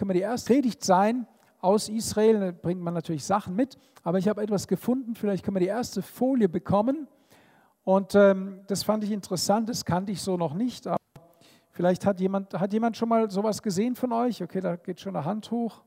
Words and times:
können 0.00 0.08
wir 0.08 0.14
die 0.14 0.20
erste 0.20 0.54
Predigt 0.54 0.82
sein 0.82 1.26
aus 1.60 1.90
Israel. 1.90 2.40
Da 2.40 2.52
bringt 2.52 2.80
man 2.80 2.94
natürlich 2.94 3.22
Sachen 3.22 3.54
mit, 3.54 3.76
aber 4.02 4.16
ich 4.16 4.28
habe 4.28 4.42
etwas 4.42 4.66
gefunden. 4.66 5.14
Vielleicht 5.14 5.44
können 5.44 5.56
wir 5.56 5.60
die 5.60 5.66
erste 5.66 6.00
Folie 6.00 6.48
bekommen. 6.48 7.06
Und 7.84 8.14
ähm, 8.14 8.62
das 8.66 8.82
fand 8.82 9.04
ich 9.04 9.10
interessant, 9.10 9.68
das 9.68 9.84
kannte 9.84 10.10
ich 10.10 10.22
so 10.22 10.38
noch 10.38 10.54
nicht. 10.54 10.86
Aber 10.86 10.96
vielleicht 11.72 12.06
hat 12.06 12.18
jemand, 12.18 12.58
hat 12.58 12.72
jemand 12.72 12.96
schon 12.96 13.10
mal 13.10 13.30
sowas 13.30 13.60
gesehen 13.60 13.94
von 13.94 14.10
euch? 14.14 14.42
Okay, 14.42 14.62
da 14.62 14.76
geht 14.76 15.00
schon 15.00 15.14
eine 15.14 15.26
Hand 15.26 15.50
hoch. 15.50 15.82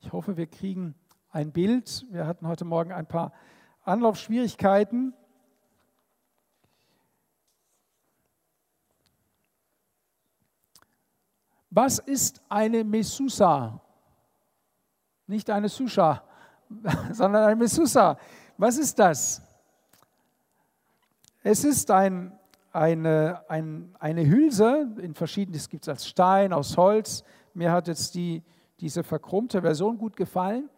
Ich 0.00 0.10
hoffe, 0.10 0.38
wir 0.38 0.46
kriegen 0.46 0.94
ein 1.28 1.52
Bild. 1.52 2.06
Wir 2.10 2.26
hatten 2.26 2.48
heute 2.48 2.64
Morgen 2.64 2.92
ein 2.92 3.04
paar 3.04 3.34
Anlaufschwierigkeiten. 3.82 5.12
Was 11.80 12.00
ist 12.00 12.42
eine 12.48 12.82
Mesusa? 12.82 13.80
Nicht 15.28 15.48
eine 15.48 15.68
Susha, 15.68 16.24
sondern 17.12 17.44
eine 17.44 17.54
Mesusa. 17.54 18.18
Was 18.56 18.78
ist 18.78 18.98
das? 18.98 19.40
Es 21.44 21.62
ist 21.62 21.88
ein, 21.92 22.36
eine, 22.72 23.44
ein, 23.48 23.94
eine 24.00 24.26
Hülse, 24.26 24.88
in 25.00 25.14
verschiedenen, 25.14 25.56
das 25.56 25.68
gibt 25.68 25.84
es 25.84 25.88
als 25.88 26.08
Stein, 26.08 26.52
aus 26.52 26.76
Holz. 26.76 27.22
Mir 27.54 27.70
hat 27.70 27.86
jetzt 27.86 28.16
die, 28.16 28.42
diese 28.80 29.04
verkrummte 29.04 29.62
Version 29.62 29.98
gut 29.98 30.16
gefallen, 30.16 30.68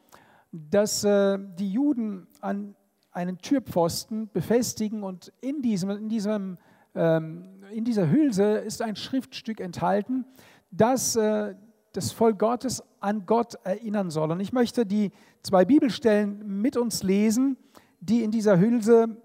dass 0.53 1.03
äh, 1.05 1.39
die 1.59 1.73
Juden 1.73 2.27
an 2.43 2.77
einen 3.11 3.39
Türpfosten 3.39 4.29
befestigen 4.29 5.03
und 5.03 5.33
in, 5.41 5.63
diesem, 5.63 5.89
in, 5.89 6.11
diesem, 6.11 6.59
ähm, 6.95 7.65
in 7.73 7.87
dieser 7.87 8.11
Hülse 8.11 8.59
ist 8.59 8.83
ein 8.83 8.97
Schriftstück 8.97 9.61
enthalten, 9.61 10.27
das 10.71 11.17
äh, 11.17 11.55
das 11.93 12.13
Volk 12.13 12.39
Gottes 12.39 12.83
an 13.01 13.27
Gott 13.27 13.55
erinnern 13.65 14.11
soll. 14.11 14.31
Und 14.31 14.41
ich 14.41 14.53
möchte 14.53 14.87
die 14.87 15.11
zwei 15.43 15.65
Bibelstellen 15.65 16.61
mit 16.61 16.77
uns 16.77 17.03
lesen, 17.03 17.57
die 18.01 18.23
in 18.23 18.31
dieser 18.31 18.59
Hülse 18.59 19.17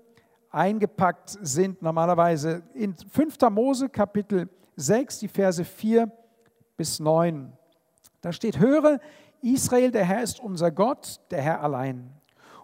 eingepackt 0.50 1.38
sind. 1.42 1.81
Normalerweise 1.81 2.64
in 2.73 2.95
5. 2.95 3.38
Mose 3.52 3.89
Kapitel 3.89 4.50
6, 4.78 5.20
die 5.20 5.28
Verse 5.28 5.64
4 5.64 6.11
bis 6.78 7.00
9. 7.00 7.52
Da 8.22 8.31
steht, 8.31 8.59
höre, 8.59 9.00
Israel, 9.42 9.92
der 9.92 10.05
Herr 10.05 10.23
ist 10.23 10.39
unser 10.39 10.72
Gott, 10.72 11.20
der 11.30 11.42
Herr 11.42 11.61
allein. 11.61 12.09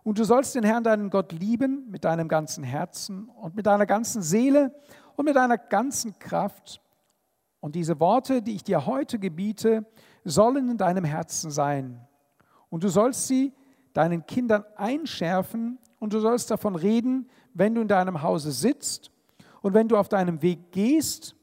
Und 0.03 0.17
du 0.17 0.23
sollst 0.23 0.55
den 0.55 0.63
Herrn, 0.63 0.83
deinen 0.83 1.11
Gott, 1.11 1.31
lieben 1.31 1.87
mit 1.91 2.05
deinem 2.05 2.27
ganzen 2.27 2.63
Herzen 2.63 3.29
und 3.29 3.55
mit 3.55 3.67
deiner 3.67 3.85
ganzen 3.85 4.23
Seele 4.23 4.73
und 5.15 5.25
mit 5.25 5.35
deiner 5.35 5.59
ganzen 5.59 6.17
Kraft. 6.17 6.81
Und 7.61 7.75
diese 7.75 7.99
Worte, 7.99 8.41
die 8.41 8.55
ich 8.55 8.63
dir 8.63 8.85
heute 8.85 9.19
gebiete, 9.19 9.85
sollen 10.25 10.69
in 10.69 10.77
deinem 10.77 11.05
Herzen 11.05 11.51
sein. 11.51 12.01
Und 12.69 12.83
du 12.83 12.89
sollst 12.89 13.27
sie 13.27 13.53
deinen 13.93 14.25
Kindern 14.25 14.65
einschärfen 14.75 15.77
und 15.99 16.13
du 16.13 16.19
sollst 16.19 16.49
davon 16.49 16.75
reden, 16.75 17.29
wenn 17.53 17.75
du 17.75 17.81
in 17.81 17.87
deinem 17.87 18.23
Hause 18.23 18.51
sitzt 18.51 19.11
und 19.61 19.73
wenn 19.73 19.87
du 19.87 19.97
auf 19.97 20.09
deinem 20.09 20.41
Weg 20.41 20.71
gehst, 20.71 21.35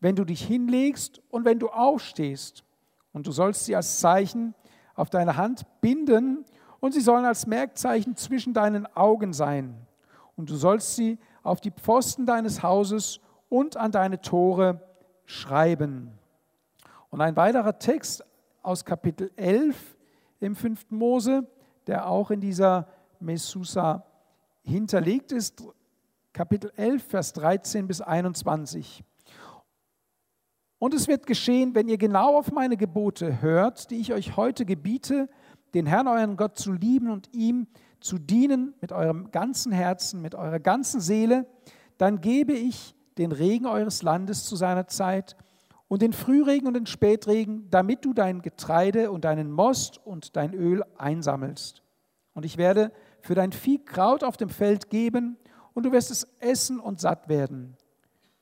wenn 0.00 0.16
du 0.16 0.24
dich 0.24 0.44
hinlegst 0.44 1.22
und 1.30 1.44
wenn 1.44 1.58
du 1.58 1.68
aufstehst. 1.68 2.64
Und 3.12 3.26
du 3.26 3.32
sollst 3.32 3.64
sie 3.64 3.76
als 3.76 4.00
Zeichen 4.00 4.54
auf 4.94 5.08
deine 5.10 5.36
Hand 5.36 5.62
binden 5.80 6.44
und 6.80 6.94
sie 6.94 7.00
sollen 7.00 7.24
als 7.24 7.46
Merkzeichen 7.46 8.16
zwischen 8.16 8.54
deinen 8.54 8.86
Augen 8.96 9.32
sein. 9.32 9.86
Und 10.36 10.50
du 10.50 10.56
sollst 10.56 10.96
sie 10.96 11.18
auf 11.42 11.60
die 11.60 11.70
Pfosten 11.70 12.26
deines 12.26 12.62
Hauses 12.62 13.20
und 13.48 13.76
an 13.76 13.92
deine 13.92 14.20
Tore 14.20 14.80
schreiben. 15.30 16.10
Und 17.10 17.20
ein 17.20 17.36
weiterer 17.36 17.78
Text 17.78 18.24
aus 18.62 18.84
Kapitel 18.84 19.30
11 19.36 19.96
im 20.40 20.56
5. 20.56 20.90
Mose, 20.90 21.46
der 21.86 22.08
auch 22.08 22.30
in 22.30 22.40
dieser 22.40 22.88
Mesusa 23.20 24.04
hinterlegt 24.62 25.32
ist, 25.32 25.62
Kapitel 26.32 26.72
11, 26.76 27.04
Vers 27.04 27.32
13 27.34 27.86
bis 27.86 28.00
21. 28.00 29.04
Und 30.78 30.94
es 30.94 31.08
wird 31.08 31.26
geschehen, 31.26 31.74
wenn 31.74 31.88
ihr 31.88 31.98
genau 31.98 32.38
auf 32.38 32.52
meine 32.52 32.76
Gebote 32.76 33.42
hört, 33.42 33.90
die 33.90 34.00
ich 34.00 34.12
euch 34.12 34.36
heute 34.36 34.64
gebiete, 34.64 35.28
den 35.74 35.86
Herrn 35.86 36.08
euren 36.08 36.36
Gott 36.36 36.58
zu 36.58 36.72
lieben 36.72 37.10
und 37.10 37.32
ihm 37.32 37.68
zu 38.00 38.18
dienen 38.18 38.74
mit 38.80 38.92
eurem 38.92 39.30
ganzen 39.30 39.72
Herzen, 39.72 40.22
mit 40.22 40.34
eurer 40.34 40.58
ganzen 40.58 41.00
Seele, 41.00 41.46
dann 41.98 42.20
gebe 42.20 42.52
ich 42.52 42.94
den 43.18 43.32
Regen 43.32 43.66
eures 43.66 44.02
Landes 44.02 44.44
zu 44.44 44.56
seiner 44.56 44.86
Zeit 44.86 45.36
und 45.88 46.02
den 46.02 46.12
Frühregen 46.12 46.66
und 46.66 46.74
den 46.74 46.86
Spätregen, 46.86 47.68
damit 47.70 48.04
du 48.04 48.14
dein 48.14 48.42
Getreide 48.42 49.10
und 49.10 49.24
deinen 49.24 49.50
Most 49.50 49.98
und 50.04 50.36
dein 50.36 50.54
Öl 50.54 50.84
einsammelst. 50.96 51.82
Und 52.32 52.44
ich 52.44 52.56
werde 52.56 52.92
für 53.22 53.34
dein 53.34 53.52
Vieh 53.52 53.84
Kraut 53.84 54.22
auf 54.22 54.36
dem 54.36 54.48
Feld 54.48 54.88
geben 54.88 55.36
und 55.74 55.84
du 55.84 55.92
wirst 55.92 56.10
es 56.10 56.28
essen 56.38 56.78
und 56.78 57.00
satt 57.00 57.28
werden. 57.28 57.76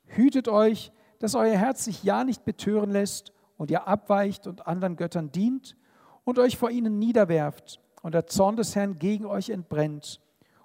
Hütet 0.04 0.48
euch, 0.48 0.92
dass 1.18 1.34
euer 1.34 1.56
Herz 1.56 1.84
sich 1.84 2.04
ja 2.04 2.24
nicht 2.24 2.44
betören 2.44 2.90
lässt 2.90 3.32
und 3.56 3.70
ihr 3.70 3.88
abweicht 3.88 4.46
und 4.46 4.66
anderen 4.66 4.96
Göttern 4.96 5.32
dient 5.32 5.76
und 6.24 6.38
euch 6.38 6.56
vor 6.56 6.70
ihnen 6.70 6.98
niederwerft 6.98 7.80
und 8.02 8.14
der 8.14 8.26
Zorn 8.26 8.56
des 8.56 8.76
Herrn 8.76 8.98
gegen 8.98 9.26
euch 9.26 9.50
entbrennt 9.50 10.20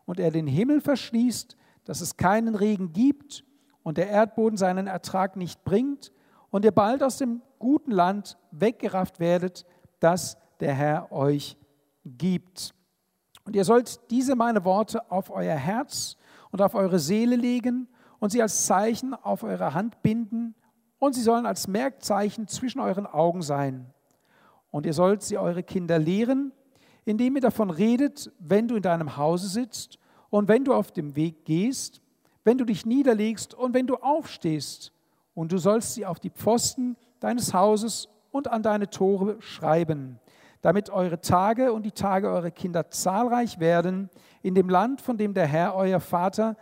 und 0.06 0.20
er 0.20 0.32
den 0.32 0.48
Himmel 0.48 0.82
verschließt, 0.82 1.56
dass 1.86 2.02
es 2.02 2.18
keinen 2.18 2.56
Regen 2.56 2.94
gibt 2.94 3.44
und 3.84 3.98
der 3.98 4.10
Erdboden 4.10 4.58
seinen 4.58 4.88
Ertrag 4.88 5.36
nicht 5.36 5.64
bringt 5.64 6.12
und 6.50 6.66
ihr 6.66 6.72
bald 6.72 7.04
aus 7.04 7.18
dem 7.18 7.42
guten 7.60 7.92
Land 7.92 8.38
weggerafft 8.52 9.20
werdet, 9.20 9.66
das 10.00 10.38
der 10.60 10.74
Herr 10.74 11.12
euch 11.12 11.58
gibt. 12.06 12.74
Und 13.46 13.56
ihr 13.56 13.66
sollt 13.66 14.00
diese 14.10 14.36
meine 14.36 14.64
Worte 14.64 15.12
auf 15.12 15.30
euer 15.30 15.56
Herz 15.56 16.18
und 16.52 16.62
auf 16.62 16.76
eure 16.76 17.00
Seele 17.00 17.36
legen 17.36 17.88
und 18.20 18.32
sie 18.32 18.42
als 18.42 18.66
Zeichen 18.66 19.14
auf 19.14 19.44
eure 19.44 19.74
Hand 19.74 20.02
binden 20.02 20.56
und 21.00 21.14
sie 21.14 21.22
sollen 21.22 21.46
als 21.46 21.68
Merkzeichen 21.68 22.48
zwischen 22.48 22.80
euren 22.80 23.06
Augen 23.06 23.42
sein. 23.42 23.94
Und 24.72 24.86
ihr 24.86 24.94
sollt 24.94 25.22
sie 25.24 25.38
eure 25.38 25.64
Kinder 25.64 26.00
lehren, 26.00 26.54
indem 27.04 27.36
ihr 27.36 27.42
davon 27.42 27.70
redet, 27.70 28.32
wenn 28.40 28.68
du 28.68 28.76
in 28.76 28.82
deinem 28.82 29.18
Hause 29.18 29.48
sitzt 29.50 30.00
und 30.30 30.48
wenn 30.48 30.64
du 30.64 30.74
auf 30.74 30.92
dem 30.92 31.16
Weg 31.16 31.44
gehst 31.44 32.03
wenn 32.44 32.58
du 32.58 32.66
dich 32.66 32.86
niederlegst 32.86 33.54
und 33.54 33.74
wenn 33.74 33.88
du 33.88 33.96
aufstehst. 33.96 34.92
Und 35.34 35.52
du 35.52 35.58
sollst 35.58 35.96
sie 35.96 36.06
auf 36.06 36.20
die 36.20 36.30
Pfosten 36.30 36.96
deines 37.20 37.54
Hauses 37.54 38.10
und 38.32 38.48
an 38.48 38.64
deine 38.64 38.90
Tore 38.90 39.42
schreiben, 39.42 40.20
damit 40.62 40.90
eure 40.90 41.22
Tage 41.22 41.74
und 41.74 41.84
die 41.84 41.92
Tage 41.92 42.30
eurer 42.30 42.52
Kinder 42.52 42.90
zahlreich 42.90 43.60
werden 43.60 44.10
in 44.42 44.56
dem 44.56 44.70
Land, 44.70 45.02
von 45.02 45.18
dem 45.18 45.34
der 45.34 45.48
Herr, 45.48 45.76
euer 45.76 46.00
Vater, 46.00 46.56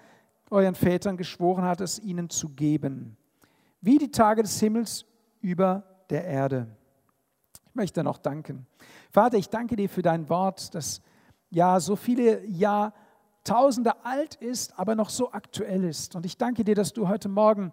euren 0.49 0.75
Vätern 0.75 1.17
geschworen 1.17 1.63
hat, 1.63 1.81
es 1.81 1.99
ihnen 1.99 2.29
zu 2.29 2.49
geben, 2.49 3.17
wie 3.81 3.97
die 3.97 4.11
Tage 4.11 4.43
des 4.43 4.59
Himmels 4.59 5.05
über 5.41 5.83
der 6.09 6.25
Erde. 6.25 6.67
Ich 7.69 7.75
möchte 7.75 8.03
noch 8.03 8.17
danken. 8.17 8.67
Vater, 9.11 9.37
ich 9.37 9.49
danke 9.49 9.75
dir 9.75 9.89
für 9.89 10.01
dein 10.01 10.29
Wort, 10.29 10.75
das 10.75 11.01
ja 11.49 11.79
so 11.79 11.95
viele 11.95 12.45
Jahre 12.45 12.93
Tausende 13.43 14.05
alt 14.05 14.35
ist, 14.35 14.77
aber 14.77 14.95
noch 14.95 15.09
so 15.09 15.31
aktuell 15.31 15.83
ist. 15.83 16.15
Und 16.15 16.25
ich 16.25 16.37
danke 16.37 16.63
dir, 16.63 16.75
dass 16.75 16.93
du 16.93 17.07
heute 17.07 17.29
Morgen 17.29 17.71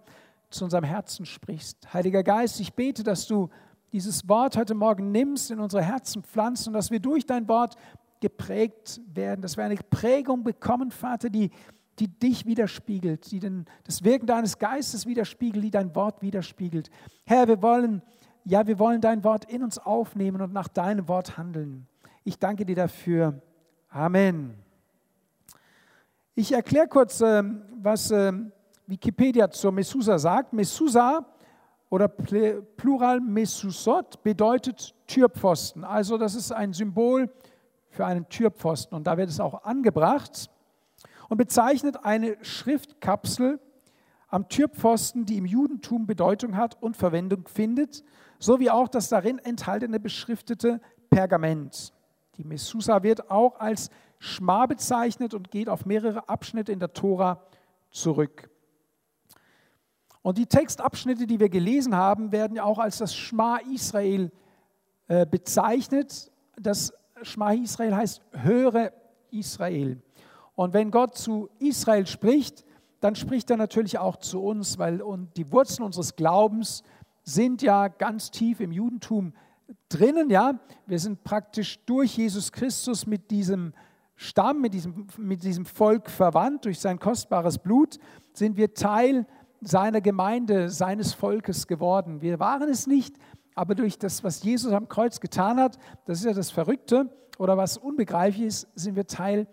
zu 0.51 0.65
unserem 0.65 0.85
Herzen 0.85 1.27
sprichst. 1.27 1.93
Heiliger 1.93 2.23
Geist, 2.23 2.59
ich 2.61 2.73
bete, 2.75 3.03
dass 3.03 3.27
du 3.27 3.51
dieses 3.93 4.29
Wort 4.29 4.57
heute 4.57 4.75
Morgen 4.75 5.13
nimmst, 5.13 5.51
in 5.51 5.61
unsere 5.61 5.83
Herzen 5.83 6.23
pflanzt 6.23 6.67
und 6.67 6.75
dass 6.75 6.91
wir 6.91 7.01
durch 7.01 7.27
dein 7.27 7.49
Wort 7.49 7.77
geprägt 8.21 9.01
werden, 9.13 9.43
dass 9.43 9.57
wir 9.57 9.65
eine 9.65 9.77
Prägung 9.77 10.43
bekommen, 10.43 10.91
Vater, 10.91 11.31
die, 11.31 11.51
die 11.99 12.09
dich 12.09 12.47
widerspiegelt, 12.47 13.31
die 13.31 13.41
den, 13.41 13.67
das 13.85 14.05
Wirken 14.05 14.27
deines 14.27 14.59
Geistes 14.59 15.07
widerspiegelt, 15.07 15.65
die 15.65 15.71
dein 15.71 15.95
Wort 15.95 16.23
widerspiegelt. 16.23 16.91
Herr, 17.25 17.49
wir 17.49 17.63
wollen, 17.63 18.03
ja, 18.45 18.67
wir 18.67 18.79
wollen 18.79 19.01
dein 19.01 19.25
Wort 19.25 19.45
in 19.47 19.63
uns 19.63 19.79
aufnehmen 19.79 20.41
und 20.41 20.53
nach 20.53 20.69
deinem 20.69 21.09
Wort 21.09 21.37
handeln. 21.37 21.87
Ich 22.25 22.39
danke 22.39 22.65
dir 22.67 22.77
dafür. 22.77 23.41
Amen. 23.89 24.68
Ich 26.41 26.53
erkläre 26.53 26.87
kurz, 26.87 27.21
ähm, 27.21 27.63
was 27.83 28.13
ähm, 28.13 28.53
Wikipedia 28.87 29.51
zur 29.51 29.73
Mesusa 29.73 30.21
sagt. 30.21 30.53
Mesusa 30.53 31.27
oder 31.91 32.07
Plural 32.07 33.19
Mesusot 33.19 34.23
bedeutet 34.23 34.95
Türpfosten. 35.09 35.83
Also 35.83 36.17
das 36.17 36.37
ist 36.37 36.53
ein 36.53 36.73
Symbol 36.73 37.29
für 37.91 38.07
einen 38.07 38.29
Türpfosten 38.29 38.97
und 38.97 39.09
da 39.09 39.17
wird 39.17 39.31
es 39.31 39.41
auch 39.41 39.65
angebracht 39.65 40.49
und 41.29 41.39
bezeichnet 41.39 42.05
eine 42.05 42.37
Schriftkapsel 42.43 43.59
am 44.29 44.49
Türpfosten, 44.49 45.27
die 45.27 45.39
im 45.39 45.45
Judentum 45.45 46.07
Bedeutung 46.07 46.57
hat 46.57 46.81
und 46.81 46.97
Verwendung 46.97 47.49
findet, 47.49 48.05
sowie 48.39 48.71
auch 48.71 48.87
das 48.87 49.09
darin 49.09 49.41
enthaltene 49.41 49.99
beschriftete 49.99 50.81
Pergament. 51.11 51.93
Die 52.37 52.45
Mesusa 52.45 53.03
wird 53.03 53.29
auch 53.29 53.59
als 53.59 53.91
Schma 54.19 54.67
bezeichnet 54.67 55.35
und 55.35 55.51
geht 55.51 55.69
auf 55.69 55.87
mehrere 55.87 56.29
Abschnitte 56.29 56.73
in 56.73 56.81
der 56.81 56.93
Tora 56.93 57.43
zurück. 57.91 58.51
Und 60.23 60.39
die 60.39 60.47
Textabschnitte, 60.47 61.27
die 61.27 61.41
wir 61.41 61.49
gelesen 61.49 61.95
haben, 61.95 62.33
werden 62.33 62.57
ja 62.57 62.65
auch 62.65 62.79
als 62.79 62.99
das 62.99 63.15
Schma 63.15 63.59
Israel 63.73 64.31
äh, 65.07 65.25
bezeichnet. 65.25 66.31
Das 66.57 66.93
Schma 67.23 67.53
Israel 67.53 67.95
heißt, 67.95 68.23
höre 68.33 68.93
Israel. 69.31 70.03
Und 70.55 70.75
wenn 70.75 70.91
Gott 70.91 71.17
zu 71.17 71.49
Israel 71.61 72.07
spricht, 72.07 72.65
dann 73.01 73.15
spricht 73.15 73.51
er 73.51 73.57
natürlich 73.57 73.99
auch 73.99 74.17
zu 74.17 74.43
uns, 74.43 74.79
weil 74.79 75.01
und 75.01 75.37
die 75.37 75.53
Wurzeln 75.53 75.87
unseres 75.87 76.17
Glaubens 76.17 76.83
sind 77.23 77.63
ja 77.63 77.89
ganz 77.89 78.31
tief 78.31 78.61
im 78.61 78.73
Judentum 78.73 79.35
drinnen, 79.89 80.31
ja. 80.31 80.59
Wir 80.87 80.99
sind 80.99 81.23
praktisch 81.25 81.79
durch 81.85 82.17
Jesus 82.17 82.53
Christus 82.53 83.07
mit 83.07 83.31
diesem 83.31 83.73
Stamm, 84.21 84.61
mit 84.61 84.75
diesem, 84.75 85.07
mit 85.17 85.45
diesem 85.45 85.65
Volk 85.65 86.11
verwandt, 86.11 86.65
durch 86.65 86.81
sein 86.81 86.99
kostbares 86.99 87.57
Blut 87.57 88.01
sind 88.33 88.57
wir 88.57 88.75
Teil 88.75 89.27
seiner 89.61 90.01
Gemeinde, 90.01 90.71
seines 90.71 91.15
Volkes 91.15 91.69
geworden. 91.69 92.21
Wir 92.21 92.41
waren 92.41 92.69
es 92.69 92.89
nicht, 92.89 93.15
aber 93.55 93.77
durch 93.77 93.97
das, 93.97 94.25
was 94.25 94.43
Jesus 94.43 94.73
am 94.73 94.89
Kreuz 94.89 95.21
getan 95.21 95.61
hat, 95.61 95.79
das 96.05 96.19
ist 96.19 96.25
ja 96.25 96.33
das 96.33 96.51
Verrückte 96.51 97.09
oder 97.39 97.57
was 97.57 97.79
unbegreiflich 97.79 98.45
ist, 98.45 98.69
sind 98.75 98.97
wir 98.97 99.07
Teil 99.07 99.47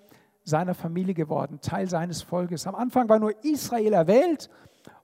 seiner 0.43 0.73
Familie 0.73 1.13
geworden, 1.13 1.59
Teil 1.61 1.87
seines 1.87 2.23
Volkes. 2.23 2.65
Am 2.65 2.73
Anfang 2.73 3.07
war 3.07 3.19
nur 3.19 3.43
Israel 3.45 3.93
erwählt 3.93 4.49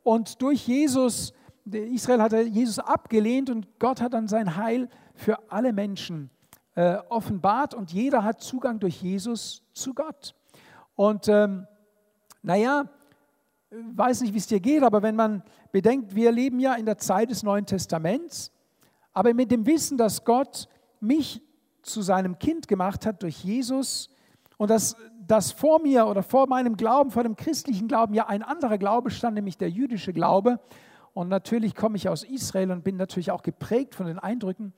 und 0.02 0.42
durch 0.42 0.68
Jesus, 0.68 1.34
Israel 1.66 2.24
hatte 2.24 2.42
Jesus 2.42 2.80
abgelehnt 2.80 3.52
und 3.52 3.68
Gott 3.78 4.02
hat 4.02 4.14
dann 4.14 4.28
sein 4.28 4.56
Heil 4.56 4.90
für 5.14 5.52
alle 5.52 5.72
Menschen 5.72 6.32
äh, 6.76 6.98
offenbart 7.10 7.74
und 7.74 7.92
jeder 7.92 8.24
hat 8.24 8.42
Zugang 8.42 8.80
durch 8.80 9.02
Jesus 9.02 9.64
zu 9.74 9.94
Gott. 9.94 10.36
Und 10.96 11.28
ähm, 11.28 11.68
naja, 12.42 12.86
weiß 13.70 14.22
nicht, 14.22 14.34
wie 14.34 14.38
es 14.38 14.48
dir 14.48 14.60
geht, 14.60 14.84
aber 14.84 15.02
wenn 15.02 15.16
man 15.16 15.44
bedenkt, 15.72 16.16
wir 16.16 16.32
leben 16.32 16.60
ja 16.60 16.76
in 16.76 16.86
der 16.86 16.98
Zeit 16.98 17.32
des 17.32 17.44
Neuen 17.44 17.66
Testaments, 17.66 18.52
aber 19.14 19.34
mit 19.34 19.52
dem 19.52 19.66
Wissen, 19.66 19.98
dass 19.98 20.24
Gott 20.24 20.68
mich 21.00 21.42
zu 21.82 22.02
seinem 22.02 22.38
Kind 22.40 22.68
gemacht 22.68 23.06
hat 23.06 23.24
durch 23.24 23.44
Jesus 23.44 24.10
und 24.58 24.70
dass, 24.70 24.96
dass 25.26 25.52
vor 25.52 25.82
mir 25.82 26.06
oder 26.08 26.24
vor 26.24 26.48
meinem 26.48 26.78
Glauben, 26.78 27.12
vor 27.12 27.24
dem 27.24 27.36
christlichen 27.36 27.88
Glauben 27.88 28.14
ja 28.14 28.28
ein 28.28 28.44
anderer 28.44 28.78
Glaube 28.78 29.10
stand, 29.10 29.36
nämlich 29.36 29.58
der 29.58 29.70
jüdische 29.70 30.14
Glaube. 30.14 30.60
Und 31.14 31.28
natürlich 31.28 31.76
komme 31.76 31.98
ich 31.98 32.08
aus 32.08 32.24
Israel 32.24 32.72
und 32.72 32.84
bin 32.84 32.96
natürlich 32.96 33.32
auch 33.32 33.42
geprägt 33.42 33.96
von 33.96 34.06
den 34.06 34.20
Eindrücken. 34.20 34.74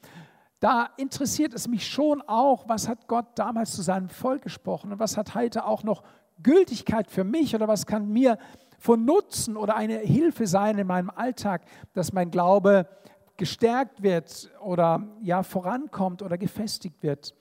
Da 0.63 0.91
interessiert 0.95 1.53
es 1.53 1.67
mich 1.67 1.85
schon 1.85 2.21
auch, 2.21 2.69
was 2.69 2.87
hat 2.87 3.09
Gott 3.09 3.25
damals 3.35 3.75
zu 3.75 3.81
seinem 3.81 4.07
Volk 4.07 4.43
gesprochen 4.43 4.93
und 4.93 4.99
was 4.99 5.17
hat 5.17 5.35
heute 5.35 5.65
auch 5.65 5.83
noch 5.83 6.03
Gültigkeit 6.41 7.11
für 7.11 7.25
mich 7.25 7.53
oder 7.53 7.67
was 7.67 7.85
kann 7.85 8.07
mir 8.07 8.37
von 8.79 9.03
Nutzen 9.03 9.57
oder 9.57 9.75
eine 9.75 9.97
Hilfe 9.97 10.47
sein 10.47 10.77
in 10.77 10.87
meinem 10.87 11.09
Alltag, 11.09 11.65
dass 11.91 12.13
mein 12.13 12.31
Glaube 12.31 12.87
gestärkt 13.35 14.03
wird 14.03 14.51
oder 14.61 15.05
ja 15.21 15.43
vorankommt 15.43 16.21
oder 16.21 16.37
gefestigt 16.37 17.03
wird. 17.03 17.35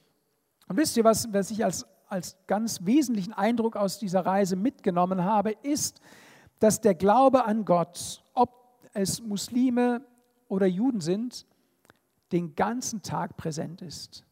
Und 0.66 0.76
wisst 0.76 0.96
ihr, 0.96 1.04
was, 1.04 1.32
was 1.32 1.52
ich 1.52 1.64
als, 1.64 1.86
als 2.08 2.36
ganz 2.48 2.84
wesentlichen 2.84 3.34
Eindruck 3.34 3.76
aus 3.76 4.00
dieser 4.00 4.26
Reise 4.26 4.56
mitgenommen 4.56 5.22
habe, 5.22 5.52
ist, 5.62 6.00
dass 6.58 6.80
der 6.80 6.96
Glaube 6.96 7.44
an 7.44 7.64
Gott, 7.64 8.24
ob 8.34 8.50
es 8.94 9.22
Muslime 9.22 10.04
oder 10.48 10.66
Juden 10.66 11.00
sind, 11.00 11.46
den 12.32 12.55
ganzen 12.55 13.02
Tag 13.02 13.37
präsent 13.37 13.82
ist. 13.82 14.25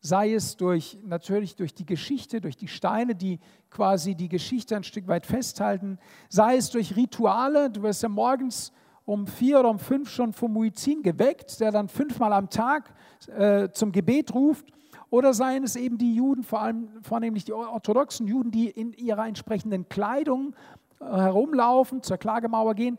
Sei 0.00 0.34
es 0.34 0.56
durch, 0.56 0.98
natürlich 1.02 1.56
durch 1.56 1.74
die 1.74 1.86
Geschichte, 1.86 2.40
durch 2.40 2.56
die 2.56 2.68
Steine, 2.68 3.14
die 3.14 3.40
quasi 3.70 4.14
die 4.14 4.28
Geschichte 4.28 4.76
ein 4.76 4.84
Stück 4.84 5.08
weit 5.08 5.24
festhalten, 5.24 5.98
sei 6.28 6.56
es 6.56 6.70
durch 6.70 6.96
Rituale, 6.96 7.70
du 7.70 7.82
wirst 7.82 8.02
ja 8.02 8.08
morgens 8.08 8.72
um 9.06 9.26
vier 9.26 9.60
oder 9.60 9.70
um 9.70 9.78
fünf 9.78 10.10
schon 10.10 10.32
vom 10.32 10.52
Muizin 10.52 11.02
geweckt, 11.02 11.60
der 11.60 11.70
dann 11.70 11.88
fünfmal 11.88 12.32
am 12.32 12.50
Tag 12.50 12.94
äh, 13.28 13.68
zum 13.70 13.92
Gebet 13.92 14.34
ruft, 14.34 14.66
oder 15.10 15.32
seien 15.32 15.62
es 15.62 15.76
eben 15.76 15.96
die 15.96 16.14
Juden, 16.16 16.42
vor 16.42 16.60
allem 16.60 16.88
vornehmlich 17.02 17.44
die 17.44 17.52
orthodoxen 17.52 18.26
Juden, 18.26 18.50
die 18.50 18.68
in 18.68 18.92
ihrer 18.94 19.26
entsprechenden 19.26 19.88
Kleidung 19.88 20.54
äh, 20.98 21.04
herumlaufen, 21.04 22.02
zur 22.02 22.16
Klagemauer 22.16 22.74
gehen. 22.74 22.98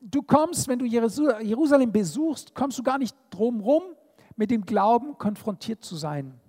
Du 0.00 0.22
kommst, 0.22 0.66
wenn 0.68 0.78
du 0.78 0.86
Jerusalem 0.86 1.92
besuchst, 1.92 2.54
kommst 2.54 2.78
du 2.78 2.82
gar 2.82 2.96
nicht 2.96 3.14
drum 3.28 3.60
rum, 3.60 3.82
mit 4.34 4.50
dem 4.50 4.64
Glauben 4.64 5.18
konfrontiert 5.18 5.84
zu 5.84 5.96
sein. 5.96 6.40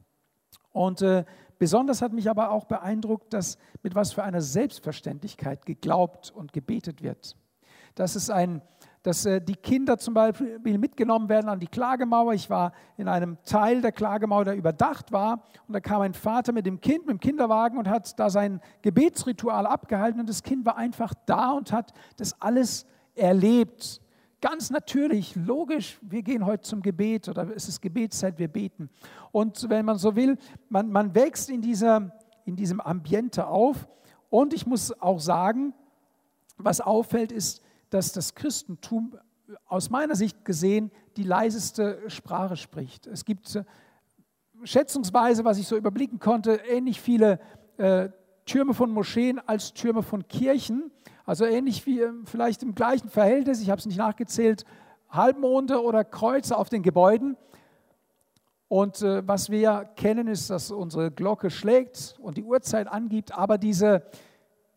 Und 0.72 1.02
äh, 1.02 1.26
besonders 1.60 2.02
hat 2.02 2.14
mich 2.14 2.30
aber 2.30 2.52
auch 2.52 2.64
beeindruckt, 2.64 3.34
dass 3.34 3.58
mit 3.84 3.94
was 3.94 4.14
für 4.14 4.24
einer 4.24 4.42
Selbstverständlichkeit 4.42 5.66
geglaubt 5.66 6.32
und 6.32 6.54
gebetet 6.54 7.04
wird. 7.04 7.36
Das 7.96 8.16
ist 8.16 8.30
ein, 8.30 8.62
dass 9.04 9.26
äh, 9.26 9.42
die 9.42 9.56
Kinder 9.56 9.98
zum 9.98 10.14
Beispiel 10.14 10.78
mitgenommen 10.78 11.28
werden 11.28 11.50
an 11.50 11.60
die 11.60 11.68
Klagemauer. 11.68 12.34
Ich 12.34 12.50
war 12.50 12.72
in 12.96 13.08
einem 13.08 13.38
Teil 13.44 13.82
der 13.82 13.92
Klagemauer, 13.92 14.46
der 14.46 14.56
überdacht 14.56 15.12
war. 15.12 15.44
Und 15.68 15.74
da 15.74 15.82
kam 15.82 16.02
ein 16.02 16.14
Vater 16.14 16.54
mit 16.54 16.66
dem 16.66 16.80
Kind, 16.80 17.06
mit 17.06 17.16
dem 17.16 17.20
Kinderwagen 17.20 17.78
und 17.78 17.90
hat 17.90 18.18
da 18.18 18.30
sein 18.30 18.62
Gebetsritual 18.82 19.68
abgehalten. 19.68 20.22
Und 20.22 20.30
das 20.30 20.44
Kind 20.44 20.66
war 20.66 20.78
einfach 20.78 21.14
da 21.26 21.52
und 21.52 21.74
hat 21.74 21.92
das 22.16 22.40
alles 22.42 22.86
erlebt 23.16 24.02
ganz 24.42 24.72
natürlich, 24.72 25.36
logisch, 25.36 26.00
wir 26.02 26.24
gehen 26.24 26.46
heute 26.46 26.64
zum 26.64 26.82
Gebet 26.82 27.30
oder 27.30 27.48
es 27.56 27.68
ist 27.70 27.82
Gebetszeit, 27.82 28.40
wir 28.40 28.48
beten. 28.48 28.90
Und 29.32 29.70
wenn 29.70 29.86
man 29.86 29.98
so 29.98 30.16
will, 30.16 30.38
man, 30.68 30.92
man 30.92 31.14
wächst 31.16 31.50
in, 31.50 31.62
dieser, 31.62 32.12
in 32.46 32.56
diesem 32.56 32.82
Ambiente 32.82 33.48
auf. 33.48 33.88
Und 34.30 34.54
ich 34.54 34.66
muss 34.66 35.00
auch 35.00 35.20
sagen, 35.20 35.74
was 36.58 36.82
auffällt, 36.82 37.32
ist, 37.32 37.62
dass 37.92 38.12
das 38.14 38.34
Christentum 38.36 39.18
aus 39.66 39.90
meiner 39.90 40.16
Sicht 40.16 40.44
gesehen 40.44 40.92
die 41.18 41.24
leiseste 41.24 42.10
Sprache 42.10 42.56
spricht. 42.56 43.08
Es 43.08 43.26
gibt 43.26 43.56
äh, 43.56 43.64
schätzungsweise, 44.64 45.44
was 45.44 45.58
ich 45.58 45.68
so 45.68 45.76
überblicken 45.76 46.20
konnte, 46.20 46.54
ähnlich 46.70 47.02
viele 47.02 47.40
äh, 47.78 48.10
Türme 48.46 48.74
von 48.74 48.92
Moscheen 48.92 49.40
als 49.40 49.74
Türme 49.74 50.04
von 50.04 50.28
Kirchen. 50.28 50.92
Also 51.26 51.46
ähnlich 51.46 51.86
wie 51.86 52.02
ähm, 52.02 52.26
vielleicht 52.26 52.64
im 52.64 52.76
gleichen 52.76 53.10
Verhältnis, 53.10 53.62
ich 53.62 53.70
habe 53.70 53.80
es 53.80 53.86
nicht 53.86 53.98
nachgezählt, 53.98 54.66
Halbmonde 55.10 55.84
oder 55.84 56.04
Kreuze 56.04 56.58
auf 56.58 56.70
den 56.70 56.84
Gebäuden. 56.84 57.38
Und 58.68 59.02
äh, 59.02 59.28
was 59.28 59.50
wir 59.50 59.90
kennen, 59.96 60.28
ist, 60.28 60.50
dass 60.50 60.72
unsere 60.72 61.12
Glocke 61.12 61.50
schlägt 61.50 62.16
und 62.20 62.38
die 62.38 62.44
Uhrzeit 62.44 62.88
angibt, 62.88 63.38
aber 63.38 63.58
diese, 63.58 64.04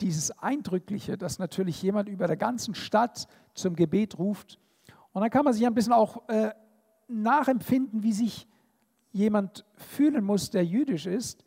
dieses 0.01 0.33
Eindrückliche, 0.33 1.17
dass 1.17 1.39
natürlich 1.39 1.81
jemand 1.81 2.09
über 2.09 2.27
der 2.27 2.37
ganzen 2.37 2.75
Stadt 2.75 3.29
zum 3.55 3.77
Gebet 3.77 4.19
ruft. 4.19 4.59
Und 5.13 5.23
dann 5.23 5.31
kann 5.31 5.45
man 5.45 5.55
sich 5.55 5.65
ein 5.65 5.75
bisschen 5.75 5.93
auch 5.93 6.29
äh, 6.29 6.51
nachempfinden, 7.07 8.03
wie 8.03 8.13
sich 8.13 8.49
jemand 9.13 9.65
fühlen 9.77 10.25
muss, 10.25 10.51
der 10.51 10.65
jüdisch 10.65 11.07
ist, 11.07 11.45